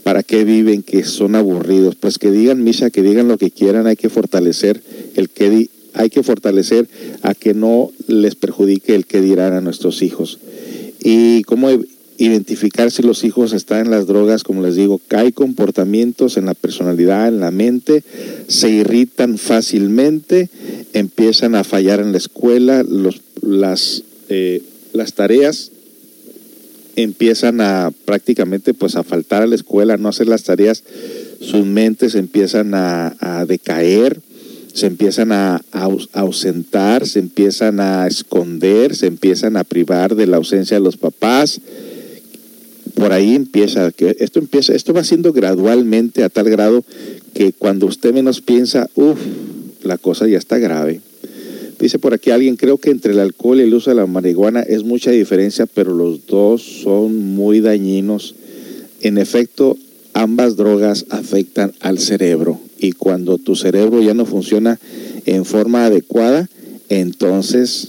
para 0.09 0.22
qué 0.22 0.44
viven, 0.44 0.82
que 0.82 1.04
son 1.04 1.34
aburridos. 1.34 1.94
Pues 1.94 2.16
que 2.16 2.30
digan 2.30 2.64
misa, 2.64 2.88
que 2.88 3.02
digan 3.02 3.28
lo 3.28 3.36
que 3.36 3.50
quieran, 3.50 3.86
hay 3.86 3.96
que 3.96 4.09
fortalecer 4.09 4.80
el 5.16 5.28
que 5.28 5.68
hay 5.92 6.09
que 6.09 6.22
fortalecer 6.22 6.88
a 7.20 7.34
que 7.34 7.52
no 7.52 7.90
les 8.06 8.34
perjudique 8.34 8.94
el 8.94 9.04
que 9.04 9.20
dirán 9.20 9.52
a 9.52 9.61
nuestros 9.61 10.00
hijos. 10.00 10.38
Y 10.98 11.42
cómo 11.42 11.68
identificar 12.16 12.90
si 12.90 13.02
los 13.02 13.22
hijos 13.22 13.52
están 13.52 13.84
en 13.84 13.90
las 13.90 14.06
drogas, 14.06 14.44
como 14.44 14.62
les 14.62 14.76
digo, 14.76 14.98
hay 15.11 15.32
comportamientos 15.32 16.38
en 16.38 16.46
la 16.46 16.54
personalidad, 16.54 17.28
en 17.28 17.40
la 17.40 17.50
mente, 17.50 18.02
se 18.46 18.70
irritan 18.70 19.36
fácilmente, 19.36 20.48
empiezan 20.94 21.54
a 21.54 21.64
fallar 21.64 22.00
en 22.00 22.12
la 22.12 22.18
escuela, 22.18 22.82
los, 22.82 23.20
las, 23.42 24.04
eh, 24.30 24.62
las 24.94 25.12
tareas 25.12 25.70
empiezan 27.03 27.61
a 27.61 27.92
prácticamente 28.05 28.74
pues 28.74 28.96
a 28.96 29.03
faltar 29.03 29.42
a 29.42 29.46
la 29.46 29.55
escuela, 29.55 29.96
no 29.96 30.09
hacer 30.09 30.28
las 30.28 30.44
tareas, 30.44 30.84
sus 31.40 31.64
mentes 31.64 32.14
empiezan 32.14 32.74
a, 32.74 33.16
a 33.20 33.44
decaer, 33.46 34.20
se 34.78 34.86
empiezan 34.86 35.32
a, 35.32 35.61
ausentar, 36.12 37.07
se 37.07 37.18
empiezan 37.18 37.80
a 37.80 38.07
esconder, 38.07 38.94
se 38.94 39.07
empiezan 39.07 39.57
a 39.57 39.64
privar 39.64 40.14
de 40.14 40.26
la 40.26 40.36
ausencia 40.36 40.76
de 40.76 40.84
los 40.84 40.96
papás. 40.96 41.61
Por 42.94 43.12
ahí 43.12 43.34
empieza, 43.34 43.90
que 43.90 44.16
esto 44.20 44.38
empieza, 44.38 44.74
esto 44.74 44.92
va 44.92 45.05
siendo 45.05 45.32
gradualmente 45.32 46.22
a 46.22 46.28
tal 46.28 46.49
grado 46.49 46.84
que 47.34 47.53
cuando 47.53 47.86
usted 47.86 48.14
menos 48.14 48.40
piensa, 48.40 48.88
uff, 48.94 49.18
la 49.82 49.99
cosa 49.99 50.26
ya 50.28 50.38
está 50.38 50.59
grave. 50.59 51.01
Dice 51.79 51.99
por 51.99 52.12
aquí 52.12 52.31
alguien, 52.31 52.57
creo 52.57 52.79
que 52.79 52.91
entre 52.91 53.12
el 53.12 53.20
alcohol 53.20 53.61
y 53.61 53.62
el 53.62 53.74
uso 53.74 53.91
de 53.91 53.97
la 53.97 54.07
marihuana 54.07 54.62
es 54.62 54.83
mucha 54.83 55.12
diferencia, 55.12 55.66
pero 55.66 55.95
los 55.95 56.26
dos 56.26 56.62
son 56.62 57.16
muy 57.16 57.61
dañinos. 57.61 58.35
En 59.01 59.16
efecto, 59.16 59.76
ambas 60.12 60.57
drogas 60.57 61.07
afectan 61.11 61.72
al 61.81 62.01
cerebro 62.01 62.59
y 62.81 62.93
cuando 62.93 63.39
tu 63.39 63.55
cerebro 63.55 64.03
ya 64.03 64.14
no 64.14 64.26
funciona 64.26 64.81
en 65.24 65.45
forma 65.45 65.87
adecuada, 65.87 66.49
entonces, 66.89 67.89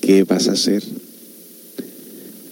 ¿qué 0.00 0.24
vas 0.24 0.48
a 0.48 0.52
hacer? 0.52 0.82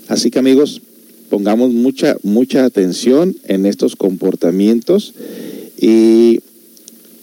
Así 0.09 0.31
que 0.31 0.39
amigos, 0.39 0.83
pongamos 1.31 1.73
mucha, 1.73 2.17
mucha 2.23 2.67
atención 2.67 3.35
en 3.49 3.65
estos 3.65 3.97
comportamientos 3.97 5.15
y 5.81 6.41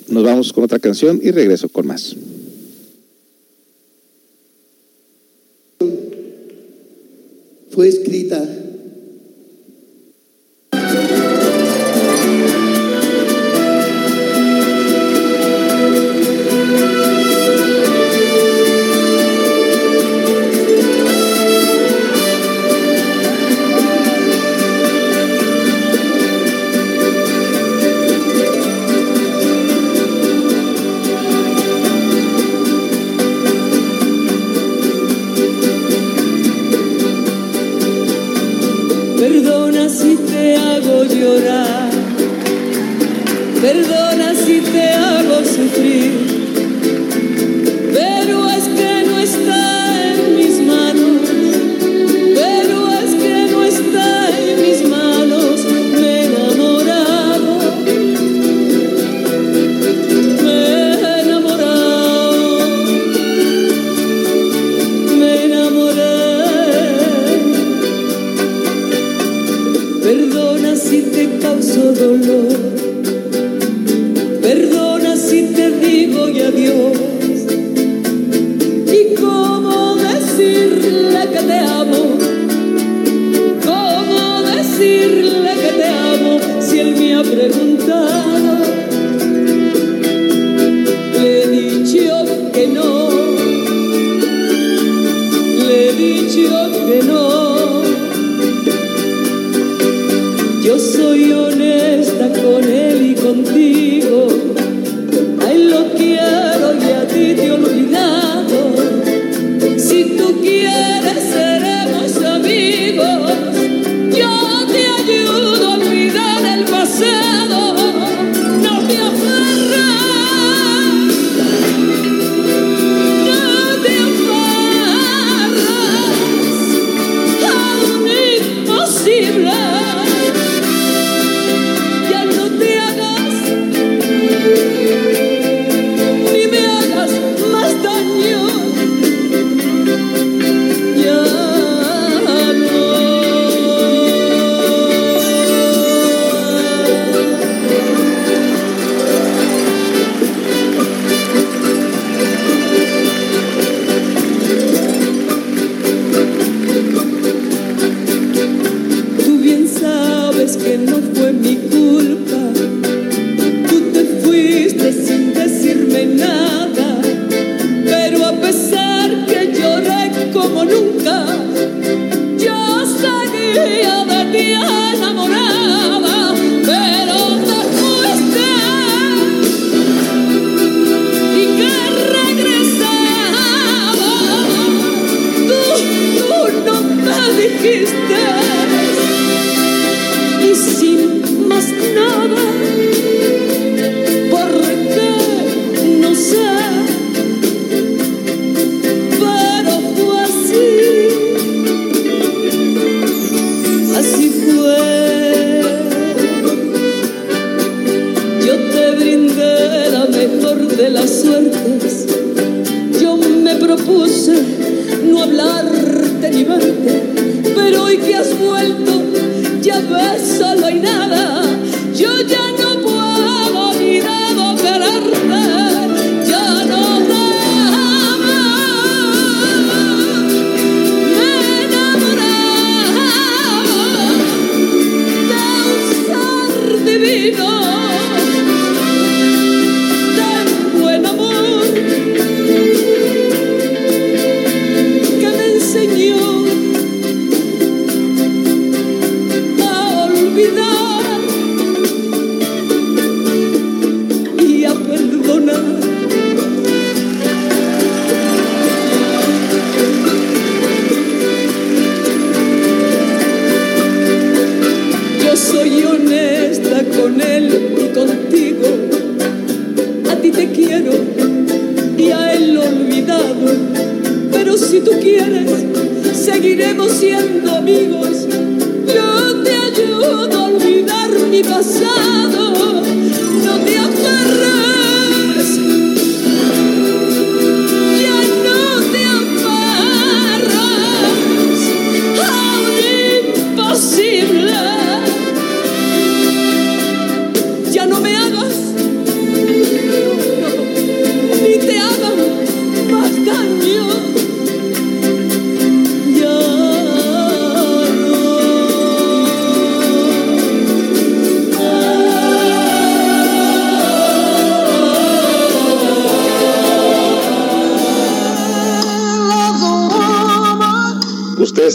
nos 0.07 0.23
vamos 0.23 0.51
con 0.51 0.63
otra 0.63 0.79
canción 0.79 1.19
y 1.21 1.29
regreso 1.29 1.69
con 1.69 1.85
más. 1.85 2.15
Fue 7.79 7.87
escrita 7.87 8.45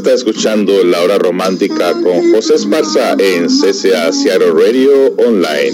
está 0.05 0.17
escuchando 0.17 0.85
La 0.85 1.03
Hora 1.03 1.17
Romántica 1.17 1.95
con 1.95 2.31
José 2.31 2.57
Esparza 2.57 3.13
en 3.13 3.47
CCA 3.47 4.13
Seattle 4.13 4.51
Radio 4.51 5.15
Online. 5.17 5.73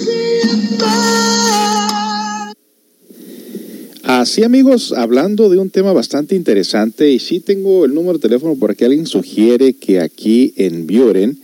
Así 4.05 4.45
amigos, 4.45 4.95
hablando 4.97 5.49
de 5.49 5.59
un 5.59 5.71
tema 5.71 5.93
bastante 5.93 6.37
interesante 6.37 7.11
y 7.11 7.19
sí 7.19 7.41
tengo 7.41 7.85
el 7.85 7.93
número 7.93 8.19
de 8.19 8.19
teléfono 8.21 8.55
por 8.55 8.71
aquí, 8.71 8.85
alguien 8.85 9.07
sugiere 9.07 9.73
que 9.73 9.99
aquí 9.99 10.55
en 10.57 10.87
Bioren, 10.87 11.37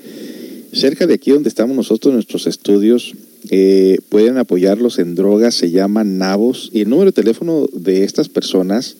cerca 0.72 1.08
de 1.08 1.14
aquí 1.14 1.32
donde 1.32 1.48
estamos 1.48 1.74
nosotros 1.74 2.14
nuestros 2.14 2.46
estudios, 2.46 3.14
eh, 3.50 3.98
pueden 4.10 4.38
apoyarlos 4.38 5.00
en 5.00 5.16
drogas, 5.16 5.56
se 5.56 5.72
llaman 5.72 6.18
Nabos. 6.18 6.70
Y 6.72 6.82
el 6.82 6.90
número 6.90 7.10
de 7.10 7.20
teléfono 7.20 7.66
de 7.72 8.04
estas 8.04 8.28
personas 8.28 8.96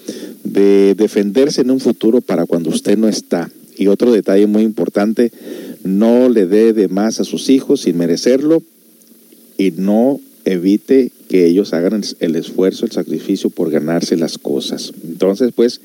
de 0.44 0.94
defenderse 0.94 1.60
en 1.60 1.70
un 1.70 1.80
futuro 1.80 2.20
para 2.20 2.46
cuando 2.46 2.70
usted 2.70 2.98
no 2.98 3.08
está. 3.08 3.50
Y 3.76 3.86
otro 3.86 4.12
detalle 4.12 4.46
muy 4.46 4.62
importante, 4.62 5.32
no 5.84 6.28
le 6.28 6.46
dé 6.46 6.72
de 6.72 6.88
más 6.88 7.20
a 7.20 7.24
sus 7.24 7.48
hijos 7.48 7.82
sin 7.82 7.96
merecerlo 7.96 8.62
y 9.56 9.72
no 9.72 10.20
evite 10.44 11.12
que 11.28 11.46
ellos 11.46 11.72
hagan 11.72 12.02
el 12.20 12.36
esfuerzo, 12.36 12.84
el 12.84 12.92
sacrificio 12.92 13.50
por 13.50 13.70
ganarse 13.70 14.16
las 14.16 14.38
cosas. 14.38 14.92
Entonces, 15.04 15.52
pues, 15.54 15.80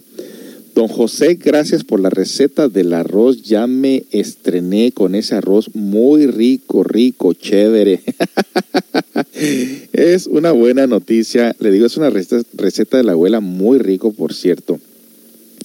Don 0.76 0.90
José, 0.90 1.36
gracias 1.36 1.86
por 1.86 2.02
la 2.02 2.10
receta 2.10 2.68
del 2.68 2.92
arroz. 2.92 3.44
Ya 3.44 3.66
me 3.66 4.04
estrené 4.12 4.92
con 4.92 5.16
ese 5.16 5.36
arroz 5.36 5.74
muy 5.74 6.28
rico, 6.28 6.84
rico, 6.84 7.32
chévere. 7.32 8.02
es 9.94 10.28
una 10.28 10.52
buena 10.52 10.86
noticia. 10.86 11.56
Le 11.60 11.72
digo, 11.72 11.86
es 11.86 11.96
una 11.96 12.10
receta 12.10 12.98
de 12.98 13.04
la 13.06 13.14
abuela 13.14 13.40
muy 13.40 13.78
rico, 13.78 14.12
por 14.12 14.34
cierto. 14.34 14.78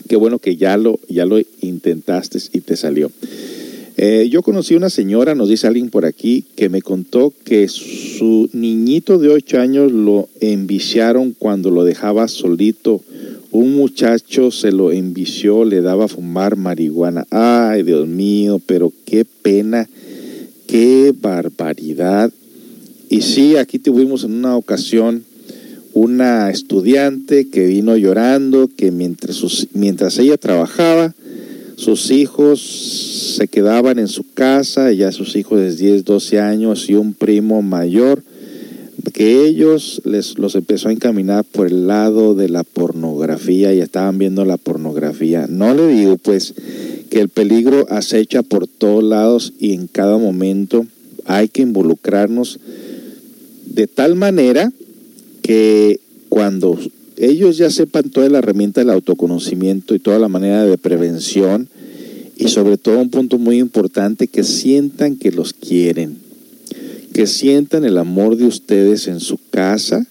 Qué 0.08 0.14
bueno 0.14 0.38
que 0.38 0.54
ya 0.54 0.76
lo, 0.76 1.00
ya 1.08 1.26
lo 1.26 1.40
intentaste 1.60 2.38
y 2.52 2.60
te 2.60 2.76
salió. 2.76 3.10
Eh, 3.96 4.28
yo 4.30 4.42
conocí 4.42 4.76
una 4.76 4.90
señora, 4.90 5.34
nos 5.34 5.48
dice 5.48 5.66
alguien 5.66 5.90
por 5.90 6.04
aquí, 6.04 6.44
que 6.54 6.68
me 6.68 6.82
contó 6.82 7.34
que 7.44 7.66
su 7.66 8.48
niñito 8.52 9.18
de 9.18 9.30
8 9.30 9.58
años 9.58 9.90
lo 9.90 10.28
enviciaron 10.40 11.34
cuando 11.36 11.72
lo 11.72 11.82
dejaba 11.82 12.28
solito 12.28 13.02
un 13.52 13.74
muchacho 13.74 14.50
se 14.50 14.72
lo 14.72 14.92
envició, 14.92 15.64
le 15.64 15.80
daba 15.80 16.04
a 16.04 16.08
fumar 16.08 16.56
marihuana. 16.56 17.26
Ay, 17.30 17.82
Dios 17.82 18.06
mío, 18.06 18.60
pero 18.64 18.92
qué 19.04 19.24
pena, 19.24 19.88
qué 20.66 21.12
barbaridad. 21.20 22.32
Y 23.08 23.22
sí, 23.22 23.56
aquí 23.56 23.78
tuvimos 23.78 24.24
en 24.24 24.34
una 24.34 24.56
ocasión 24.56 25.24
una 25.92 26.50
estudiante 26.50 27.48
que 27.48 27.66
vino 27.66 27.96
llorando 27.96 28.68
que 28.68 28.92
mientras, 28.92 30.18
ella 30.18 30.36
trabajaba, 30.36 31.14
sus 31.76 32.10
hijos 32.10 32.60
se 33.36 33.48
quedaban 33.48 33.98
en 33.98 34.08
su 34.08 34.24
casa, 34.32 34.92
ya 34.92 35.10
sus 35.10 35.34
hijos 35.34 35.58
de 35.58 35.74
10, 35.74 36.04
12 36.04 36.38
años 36.38 36.88
y 36.88 36.94
un 36.94 37.14
primo 37.14 37.62
mayor 37.62 38.22
que 39.20 39.44
ellos 39.44 40.00
les, 40.06 40.38
los 40.38 40.54
empezó 40.54 40.88
a 40.88 40.92
encaminar 40.92 41.44
por 41.44 41.66
el 41.66 41.86
lado 41.86 42.34
de 42.34 42.48
la 42.48 42.64
pornografía 42.64 43.74
y 43.74 43.80
estaban 43.80 44.16
viendo 44.16 44.46
la 44.46 44.56
pornografía. 44.56 45.46
No 45.46 45.74
le 45.74 45.88
digo 45.88 46.16
pues 46.16 46.54
que 47.10 47.20
el 47.20 47.28
peligro 47.28 47.84
acecha 47.90 48.42
por 48.42 48.66
todos 48.66 49.04
lados 49.04 49.52
y 49.58 49.74
en 49.74 49.88
cada 49.88 50.16
momento 50.16 50.86
hay 51.26 51.48
que 51.48 51.60
involucrarnos 51.60 52.60
de 53.66 53.86
tal 53.86 54.14
manera 54.14 54.72
que 55.42 56.00
cuando 56.30 56.78
ellos 57.18 57.58
ya 57.58 57.68
sepan 57.68 58.08
toda 58.08 58.30
la 58.30 58.38
herramienta 58.38 58.80
del 58.80 58.88
autoconocimiento 58.88 59.94
y 59.94 59.98
toda 59.98 60.18
la 60.18 60.28
manera 60.28 60.64
de 60.64 60.78
prevención 60.78 61.68
y 62.38 62.48
sobre 62.48 62.78
todo 62.78 62.98
un 62.98 63.10
punto 63.10 63.36
muy 63.36 63.58
importante 63.58 64.28
que 64.28 64.44
sientan 64.44 65.16
que 65.16 65.30
los 65.30 65.52
quieren 65.52 66.29
que 67.12 67.26
sientan 67.26 67.84
el 67.84 67.98
amor 67.98 68.36
de 68.36 68.46
ustedes 68.46 69.08
en 69.08 69.20
su 69.20 69.38
casa, 69.50 70.06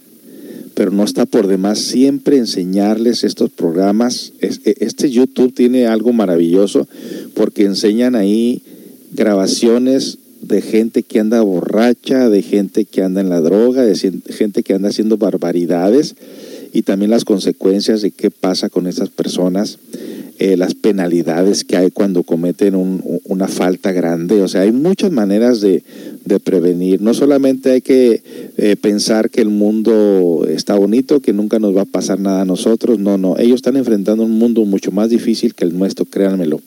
pero 0.73 0.91
no 0.91 1.03
está 1.03 1.25
por 1.25 1.47
demás 1.47 1.79
siempre 1.79 2.37
enseñarles 2.37 3.23
estos 3.23 3.49
programas. 3.49 4.33
E, 4.41 4.75
este 4.79 5.09
YouTube 5.09 5.53
tiene 5.53 5.87
algo 5.87 6.13
maravilloso 6.13 6.87
porque 7.33 7.63
enseñan 7.63 8.15
ahí 8.15 8.61
grabaciones 9.11 10.17
de 10.41 10.61
gente 10.61 11.03
que 11.03 11.19
anda 11.19 11.41
borracha, 11.41 12.29
de 12.29 12.41
gente 12.41 12.85
que 12.85 13.03
anda 13.03 13.21
en 13.21 13.29
la 13.29 13.41
droga, 13.41 13.83
de 13.83 13.95
gente 14.29 14.63
que 14.63 14.73
anda 14.73 14.89
haciendo 14.89 15.17
barbaridades 15.17 16.15
y 16.73 16.83
también 16.83 17.11
las 17.11 17.25
consecuencias 17.25 18.01
de 18.01 18.11
qué 18.11 18.31
pasa 18.31 18.69
con 18.69 18.87
esas 18.87 19.09
personas. 19.09 19.79
Eh, 20.41 20.55
las 20.55 20.73
penalidades 20.73 21.65
que 21.65 21.75
hay 21.75 21.91
cuando 21.91 22.23
cometen 22.23 22.73
una 23.25 23.49
falta 23.49 23.91
grande. 23.91 24.41
O 24.41 24.47
sea, 24.47 24.61
hay 24.61 24.71
muchas 24.71 25.11
maneras 25.11 25.59
de, 25.59 25.83
prevenir. 26.45 27.01
No 27.01 27.13
solamente 27.13 27.71
hay 27.71 27.81
que 27.81 28.23
eh, 28.55 28.77
pensar 28.77 29.29
que 29.29 29.41
el 29.41 29.49
mundo 29.49 30.47
está 30.49 30.75
bonito, 30.75 31.19
que 31.19 31.33
nunca 31.33 31.59
nos 31.59 31.75
va 31.75 31.81
a 31.81 31.85
pasar 31.85 32.21
nada 32.21 32.43
a 32.43 32.45
nosotros. 32.45 32.99
No, 32.99 33.17
no. 33.17 33.37
Ellos 33.37 33.55
están 33.55 33.75
enfrentando 33.75 34.23
un 34.23 34.31
mundo 34.31 34.63
mucho 34.63 34.93
más 34.93 35.09
difícil 35.09 35.55
que 35.55 35.65
el 35.65 35.77
nuestro, 35.77 36.05
créanmelo. 36.05 36.61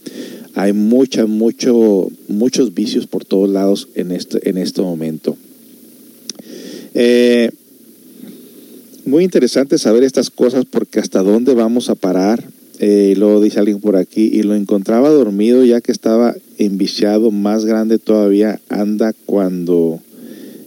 Hay 0.55 0.75
mucha, 0.75 1.25
mucho, 1.25 2.11
muchos 2.29 2.75
vicios 2.75 3.07
por 3.07 3.25
todos 3.25 3.49
lados 3.49 3.89
en 3.95 4.13
este, 4.13 4.51
en 4.51 4.59
este 4.59 4.83
momento. 4.83 5.35
Eh, 6.93 7.51
muy 9.05 9.25
interesante 9.25 9.79
saber 9.79 10.03
estas 10.03 10.31
cosas 10.31 10.65
porque 10.65 11.01
hasta 11.01 11.23
dónde 11.23 11.55
vamos 11.55 11.91
a 11.91 11.95
parar 11.95 12.45
eh, 12.85 13.15
lo 13.17 13.41
dice 13.41 13.61
alguien 13.61 13.79
por 13.79 13.95
aquí, 13.95 14.29
y 14.33 14.43
lo 14.43 14.57
encontraba 14.57 15.09
dormido 15.09 15.65
ya 15.65 15.81
que 15.81 15.93
estaba 15.93 16.35
enviciado, 16.59 17.31
más 17.31 17.65
grande 17.65 18.01
todavía, 18.01 18.61
anda 18.69 19.13
cuando 19.25 20.01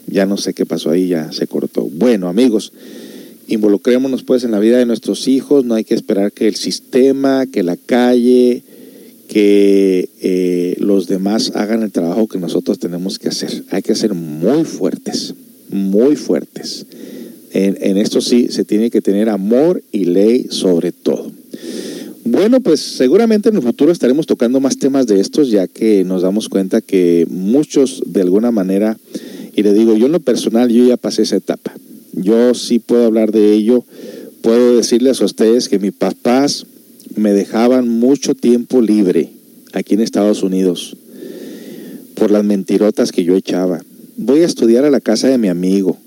ya 0.08 0.26
no 0.26 0.38
sé 0.38 0.54
qué 0.54 0.66
pasó 0.66 0.92
ahí, 0.92 1.10
ya 1.10 1.34
se 1.34 1.46
cortó. 1.46 1.90
Bueno, 1.92 2.30
amigos, 2.30 2.72
involucrémonos 3.48 4.24
pues 4.24 4.46
en 4.46 4.52
la 4.52 4.60
vida 4.60 4.78
de 4.78 4.86
nuestros 4.86 5.28
hijos, 5.28 5.66
no 5.66 5.74
hay 5.74 5.84
que 5.84 5.94
esperar 5.94 6.32
que 6.32 6.48
el 6.48 6.56
sistema, 6.56 7.48
que 7.48 7.64
la 7.64 7.76
calle, 7.76 8.64
que 9.28 10.08
eh, 10.22 10.78
los 10.80 11.08
demás 11.08 11.52
hagan 11.56 11.84
el 11.84 11.92
trabajo 11.92 12.30
que 12.30 12.40
nosotros 12.40 12.80
tenemos 12.80 13.20
que 13.20 13.28
hacer. 13.28 13.66
Hay 13.72 13.82
que 13.82 13.94
ser 13.94 14.14
muy 14.14 14.64
fuertes, 14.64 15.34
muy 15.70 16.16
fuertes. 16.16 16.86
En, 17.58 17.96
esto 17.96 18.20
sí 18.20 18.50
se 18.50 18.66
tiene 18.66 18.92
que 18.92 19.00
tener 19.00 19.30
amor 19.30 19.82
y 19.94 20.04
ley 20.04 20.48
sobre 20.50 20.92
todo. 20.92 21.32
Bueno, 22.26 22.60
pues 22.60 22.82
seguramente 22.82 23.48
en 23.48 23.56
el 23.56 23.62
futuro 23.62 23.94
estaremos 23.94 24.26
tocando 24.26 24.60
más 24.60 24.78
temas 24.78 25.08
de 25.08 25.22
estos, 25.22 25.50
ya 25.52 25.66
que 25.66 26.04
nos 26.04 26.22
damos 26.22 26.50
cuenta 26.50 26.82
que 26.82 27.26
muchos 27.30 28.04
de 28.08 28.20
alguna 28.20 28.52
manera, 28.52 28.98
y 29.56 29.64
le 29.64 29.74
digo, 29.74 29.96
yo 29.96 30.08
en 30.08 30.12
lo 30.12 30.20
personal, 30.20 30.70
yo 30.70 30.86
ya 30.86 30.98
pasé 30.98 31.22
esa 31.22 31.38
etapa. 31.38 31.74
Yo 32.12 32.54
sí 32.56 32.80
puedo 32.80 33.06
hablar 33.06 33.32
de 33.32 33.54
ello, 33.54 33.86
puedo 34.42 34.76
decirles 34.76 35.22
a 35.22 35.26
ustedes 35.26 35.70
que 35.70 35.80
mis 35.80 35.94
papás 35.94 36.66
me 37.16 37.32
dejaban 37.32 37.88
mucho 37.88 38.36
tiempo 38.36 38.82
libre 38.82 39.30
aquí 39.72 39.94
en 39.94 40.02
Estados 40.02 40.44
Unidos 40.44 40.98
por 42.16 42.32
las 42.32 42.44
mentirotas 42.44 43.14
que 43.14 43.24
yo 43.24 43.34
echaba. 43.34 43.82
Voy 44.18 44.42
a 44.42 44.46
estudiar 44.46 44.84
a 44.84 44.90
la 44.90 45.00
casa 45.00 45.30
de 45.30 45.38
mi 45.38 45.48
amigo 45.48 45.98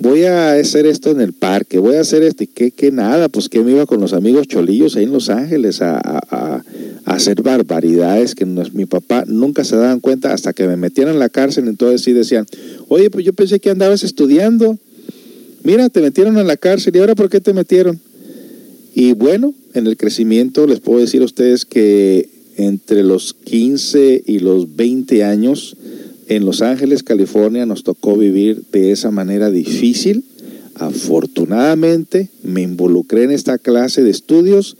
voy 0.00 0.24
a 0.24 0.54
hacer 0.54 0.86
esto 0.86 1.10
en 1.10 1.20
el 1.20 1.34
parque, 1.34 1.78
voy 1.78 1.96
a 1.96 2.00
hacer 2.00 2.22
esto 2.22 2.42
y 2.42 2.46
que, 2.46 2.90
nada, 2.90 3.28
pues 3.28 3.48
que 3.48 3.60
me 3.60 3.72
iba 3.72 3.84
con 3.86 4.00
los 4.00 4.14
amigos 4.14 4.48
cholillos 4.48 4.96
ahí 4.96 5.04
en 5.04 5.12
Los 5.12 5.28
Ángeles 5.28 5.82
a, 5.82 6.00
hacer 7.04 7.42
barbaridades 7.42 8.34
que 8.34 8.46
mi 8.46 8.86
papá 8.86 9.24
nunca 9.26 9.64
se 9.64 9.74
daban 9.74 10.00
cuenta 10.00 10.32
hasta 10.32 10.52
que 10.52 10.66
me 10.68 10.76
metieron 10.76 11.14
en 11.14 11.18
la 11.18 11.28
cárcel, 11.28 11.66
entonces 11.66 12.02
sí 12.02 12.12
decían, 12.12 12.46
oye, 12.88 13.10
pues 13.10 13.24
yo 13.24 13.32
pensé 13.32 13.58
que 13.58 13.70
andabas 13.70 14.04
estudiando, 14.04 14.78
mira, 15.64 15.88
te 15.88 16.00
metieron 16.00 16.38
en 16.38 16.46
la 16.46 16.56
cárcel 16.56 16.94
y 16.94 16.98
ahora 17.00 17.14
¿por 17.14 17.28
qué 17.28 17.40
te 17.40 17.52
metieron? 17.52 18.00
Y 18.94 19.12
bueno, 19.12 19.54
en 19.74 19.86
el 19.86 19.96
crecimiento 19.96 20.66
les 20.66 20.80
puedo 20.80 21.00
decir 21.00 21.22
a 21.22 21.24
ustedes 21.24 21.64
que 21.64 22.28
entre 22.56 23.02
los 23.02 23.34
15 23.34 24.22
y 24.26 24.38
los 24.38 24.76
20 24.76 25.24
años, 25.24 25.76
en 26.30 26.44
Los 26.44 26.62
Ángeles, 26.62 27.02
California, 27.02 27.66
nos 27.66 27.82
tocó 27.82 28.16
vivir 28.16 28.62
de 28.70 28.92
esa 28.92 29.10
manera 29.10 29.50
difícil. 29.50 30.24
Afortunadamente 30.76 32.28
me 32.44 32.62
involucré 32.62 33.24
en 33.24 33.32
esta 33.32 33.58
clase 33.58 34.04
de 34.04 34.10
estudios 34.10 34.76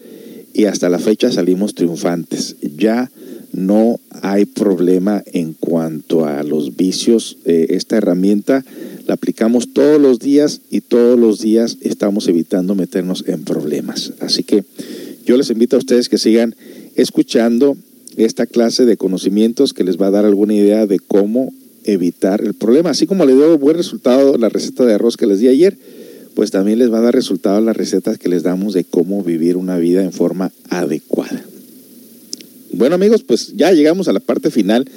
y 0.54 0.66
hasta 0.66 0.88
la 0.88 1.00
fecha 1.00 1.32
salimos 1.32 1.74
triunfantes. 1.74 2.54
Ya 2.78 3.10
no 3.52 3.98
hay 4.22 4.44
problema 4.44 5.24
en 5.32 5.54
cuanto 5.54 6.24
a 6.24 6.44
los 6.44 6.76
vicios. 6.76 7.36
esta 7.44 7.96
herramienta 7.96 8.64
la 9.08 9.14
aplicamos 9.14 9.72
todos 9.72 10.00
los 10.00 10.20
días 10.20 10.60
y 10.70 10.82
todos 10.82 11.18
los 11.18 11.40
días 11.40 11.78
estamos 11.80 12.28
evitando 12.28 12.76
meternos 12.76 13.24
en 13.26 13.42
problemas. 13.42 14.12
Así 14.20 14.44
que 14.44 14.64
yo 15.26 15.36
les 15.36 15.50
invito 15.50 15.74
a 15.74 15.80
ustedes 15.80 16.08
que 16.08 16.16
sigan 16.16 16.54
escuchando 16.94 17.76
esta 18.16 18.46
clase 18.46 18.84
de 18.84 18.96
conocimientos 18.96 19.72
que 19.72 19.84
les 19.84 20.00
va 20.00 20.08
a 20.08 20.10
dar 20.10 20.24
alguna 20.24 20.54
idea 20.54 20.86
de 20.86 20.98
cómo 20.98 21.52
evitar 21.84 22.42
el 22.42 22.54
problema. 22.54 22.90
Así 22.90 23.06
como 23.06 23.24
le 23.24 23.34
dio 23.34 23.58
buen 23.58 23.76
resultado 23.76 24.36
la 24.36 24.48
receta 24.48 24.84
de 24.84 24.94
arroz 24.94 25.16
que 25.16 25.26
les 25.26 25.40
di 25.40 25.48
ayer, 25.48 25.76
pues 26.34 26.50
también 26.50 26.78
les 26.78 26.92
va 26.92 26.98
a 26.98 27.02
dar 27.02 27.14
resultado 27.14 27.60
las 27.60 27.76
recetas 27.76 28.18
que 28.18 28.28
les 28.28 28.42
damos 28.42 28.74
de 28.74 28.84
cómo 28.84 29.22
vivir 29.22 29.56
una 29.56 29.78
vida 29.78 30.02
en 30.02 30.12
forma 30.12 30.52
adecuada. 30.68 31.44
Bueno 32.72 32.94
amigos, 32.94 33.24
pues 33.24 33.54
ya 33.56 33.72
llegamos 33.72 34.08
a 34.08 34.12
la 34.12 34.20
parte 34.20 34.50
final 34.50 34.88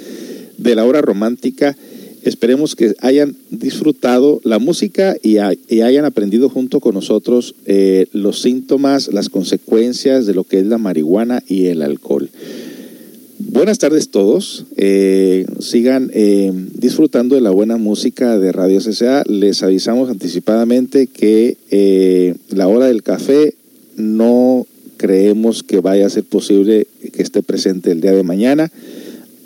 de 0.58 0.74
la 0.74 0.84
hora 0.84 1.00
romántica. 1.00 1.76
Esperemos 2.22 2.74
que 2.76 2.94
hayan 3.00 3.36
disfrutado 3.50 4.40
la 4.44 4.58
música 4.58 5.16
y, 5.22 5.36
hayan 5.36 6.04
aprendido 6.04 6.48
junto 6.48 6.80
con 6.80 6.94
nosotros 6.94 7.54
eh, 7.66 8.06
los 8.12 8.40
síntomas, 8.40 9.12
las 9.12 9.28
consecuencias 9.28 10.24
de 10.24 10.32
lo 10.32 10.44
que 10.44 10.60
es 10.60 10.66
la 10.66 10.78
marihuana 10.78 11.42
y 11.46 11.66
el 11.66 11.82
alcohol. 11.82 12.30
Buenas 13.46 13.78
tardes 13.78 14.08
todos. 14.08 14.64
Eh, 14.76 15.46
sigan 15.60 16.10
eh, 16.14 16.52
disfrutando 16.74 17.34
de 17.34 17.40
la 17.40 17.50
buena 17.50 17.76
música 17.76 18.38
de 18.38 18.52
Radio 18.52 18.80
CCA. 18.80 19.22
Les 19.26 19.62
avisamos 19.62 20.08
anticipadamente 20.08 21.06
que 21.06 21.56
la 22.48 22.68
hora 22.68 22.86
del 22.86 23.02
café 23.02 23.54
no 23.96 24.66
creemos 24.96 25.62
que 25.62 25.80
vaya 25.80 26.06
a 26.06 26.10
ser 26.10 26.24
posible 26.24 26.86
que 27.12 27.22
esté 27.22 27.42
presente 27.42 27.92
el 27.92 28.00
día 28.00 28.12
de 28.12 28.22
mañana. 28.22 28.72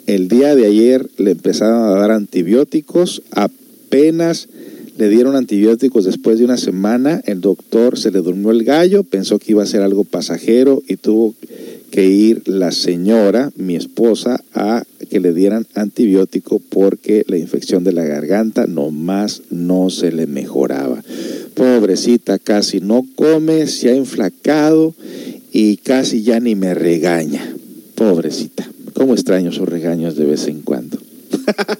El 0.06 0.28
día 0.28 0.54
de 0.54 0.66
ayer 0.66 1.08
le 1.16 1.32
empezaron 1.32 1.82
a 1.82 1.90
dar 1.90 2.12
antibióticos, 2.12 3.22
apenas 3.32 4.48
le 4.96 5.08
dieron 5.08 5.36
antibióticos 5.36 6.04
después 6.04 6.38
de 6.38 6.44
una 6.44 6.56
semana, 6.56 7.20
el 7.26 7.40
doctor 7.40 7.98
se 7.98 8.10
le 8.10 8.20
durmió 8.20 8.50
el 8.50 8.64
gallo, 8.64 9.04
pensó 9.04 9.38
que 9.38 9.52
iba 9.52 9.62
a 9.62 9.66
ser 9.66 9.82
algo 9.82 10.04
pasajero 10.04 10.82
y 10.88 10.96
tuvo 10.96 11.34
que 11.40 11.57
ir 11.96 12.42
la 12.46 12.72
señora, 12.72 13.50
mi 13.56 13.76
esposa, 13.76 14.42
a 14.54 14.84
que 15.10 15.20
le 15.20 15.32
dieran 15.32 15.66
antibiótico 15.74 16.60
porque 16.60 17.24
la 17.28 17.38
infección 17.38 17.84
de 17.84 17.92
la 17.92 18.04
garganta 18.04 18.66
nomás 18.66 19.42
no 19.50 19.90
se 19.90 20.12
le 20.12 20.26
mejoraba. 20.26 21.02
Pobrecita, 21.54 22.38
casi 22.38 22.80
no 22.80 23.04
come, 23.16 23.66
se 23.66 23.90
ha 23.90 23.94
inflacado 23.94 24.94
y 25.52 25.78
casi 25.78 26.22
ya 26.22 26.40
ni 26.40 26.54
me 26.54 26.74
regaña. 26.74 27.54
Pobrecita. 27.94 28.68
¿Cómo 28.92 29.14
extraño 29.14 29.52
sus 29.52 29.68
regaños 29.68 30.16
de 30.16 30.24
vez 30.24 30.46
en 30.48 30.62
cuando? 30.62 30.98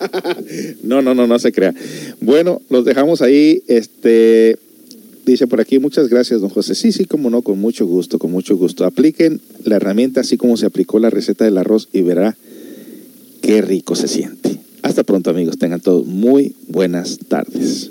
no, 0.82 1.02
no, 1.02 1.14
no, 1.14 1.26
no 1.26 1.38
se 1.38 1.52
crea. 1.52 1.74
Bueno, 2.20 2.60
los 2.70 2.84
dejamos 2.84 3.22
ahí. 3.22 3.62
Este 3.66 4.58
dice 5.32 5.46
por 5.46 5.60
aquí, 5.60 5.78
muchas 5.78 6.08
gracias, 6.08 6.40
don 6.40 6.50
José. 6.50 6.74
Sí, 6.74 6.92
sí, 6.92 7.04
como 7.04 7.30
no, 7.30 7.42
con 7.42 7.58
mucho 7.58 7.86
gusto, 7.86 8.18
con 8.18 8.30
mucho 8.30 8.56
gusto. 8.56 8.84
Apliquen 8.84 9.40
la 9.64 9.76
herramienta 9.76 10.20
así 10.20 10.36
como 10.36 10.56
se 10.56 10.66
aplicó 10.66 10.98
la 10.98 11.10
receta 11.10 11.44
del 11.44 11.58
arroz 11.58 11.88
y 11.92 12.02
verá 12.02 12.36
qué 13.42 13.62
rico 13.62 13.94
se 13.94 14.08
siente. 14.08 14.58
Hasta 14.82 15.04
pronto, 15.04 15.30
amigos. 15.30 15.58
Tengan 15.58 15.80
todos 15.80 16.06
muy 16.06 16.54
buenas 16.68 17.18
tardes. 17.28 17.90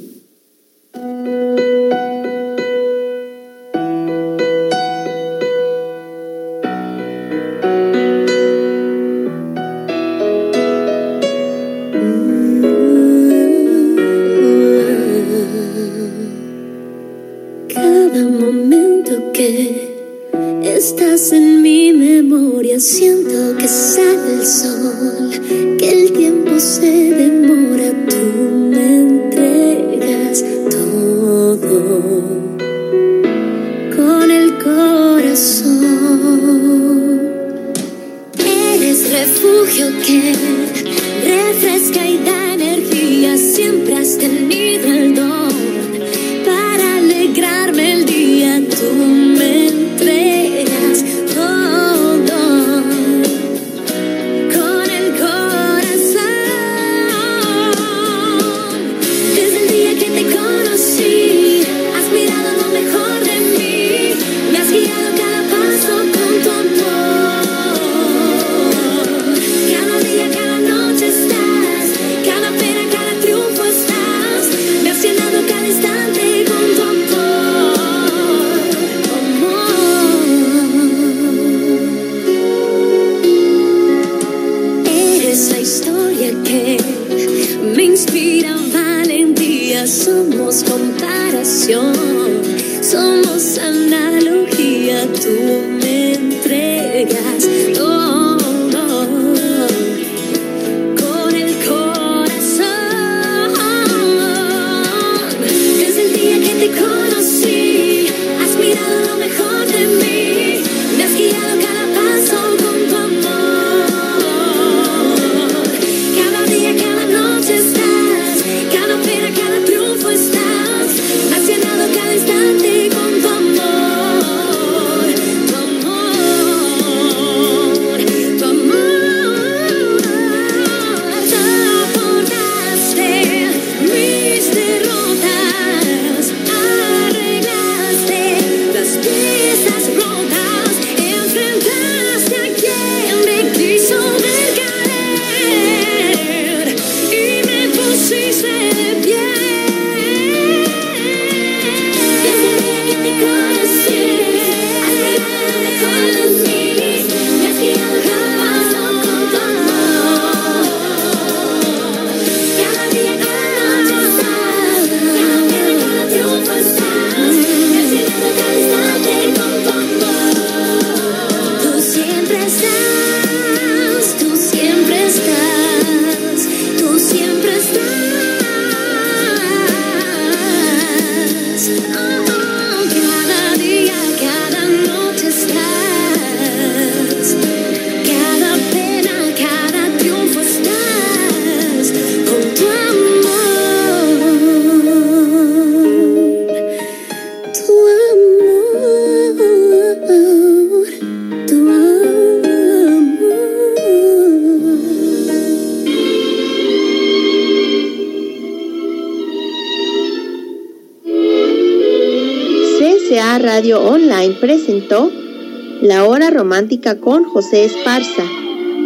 La 215.82 216.04
Hora 216.06 216.30
Romántica 216.30 217.00
con 217.00 217.24
José 217.24 217.64
Esparza, 217.64 218.26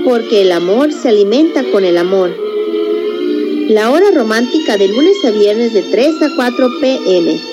porque 0.06 0.42
el 0.44 0.52
amor 0.52 0.94
se 0.94 1.10
alimenta 1.10 1.64
con 1.72 1.84
el 1.84 1.98
amor. 1.98 2.30
La 3.68 3.90
Hora 3.90 4.12
Romántica 4.14 4.78
de 4.78 4.90
lunes 4.90 5.26
a 5.26 5.32
viernes 5.32 5.74
de 5.74 5.82
3 5.82 6.22
a 6.22 6.36
4 6.36 6.70
pm 6.82 7.51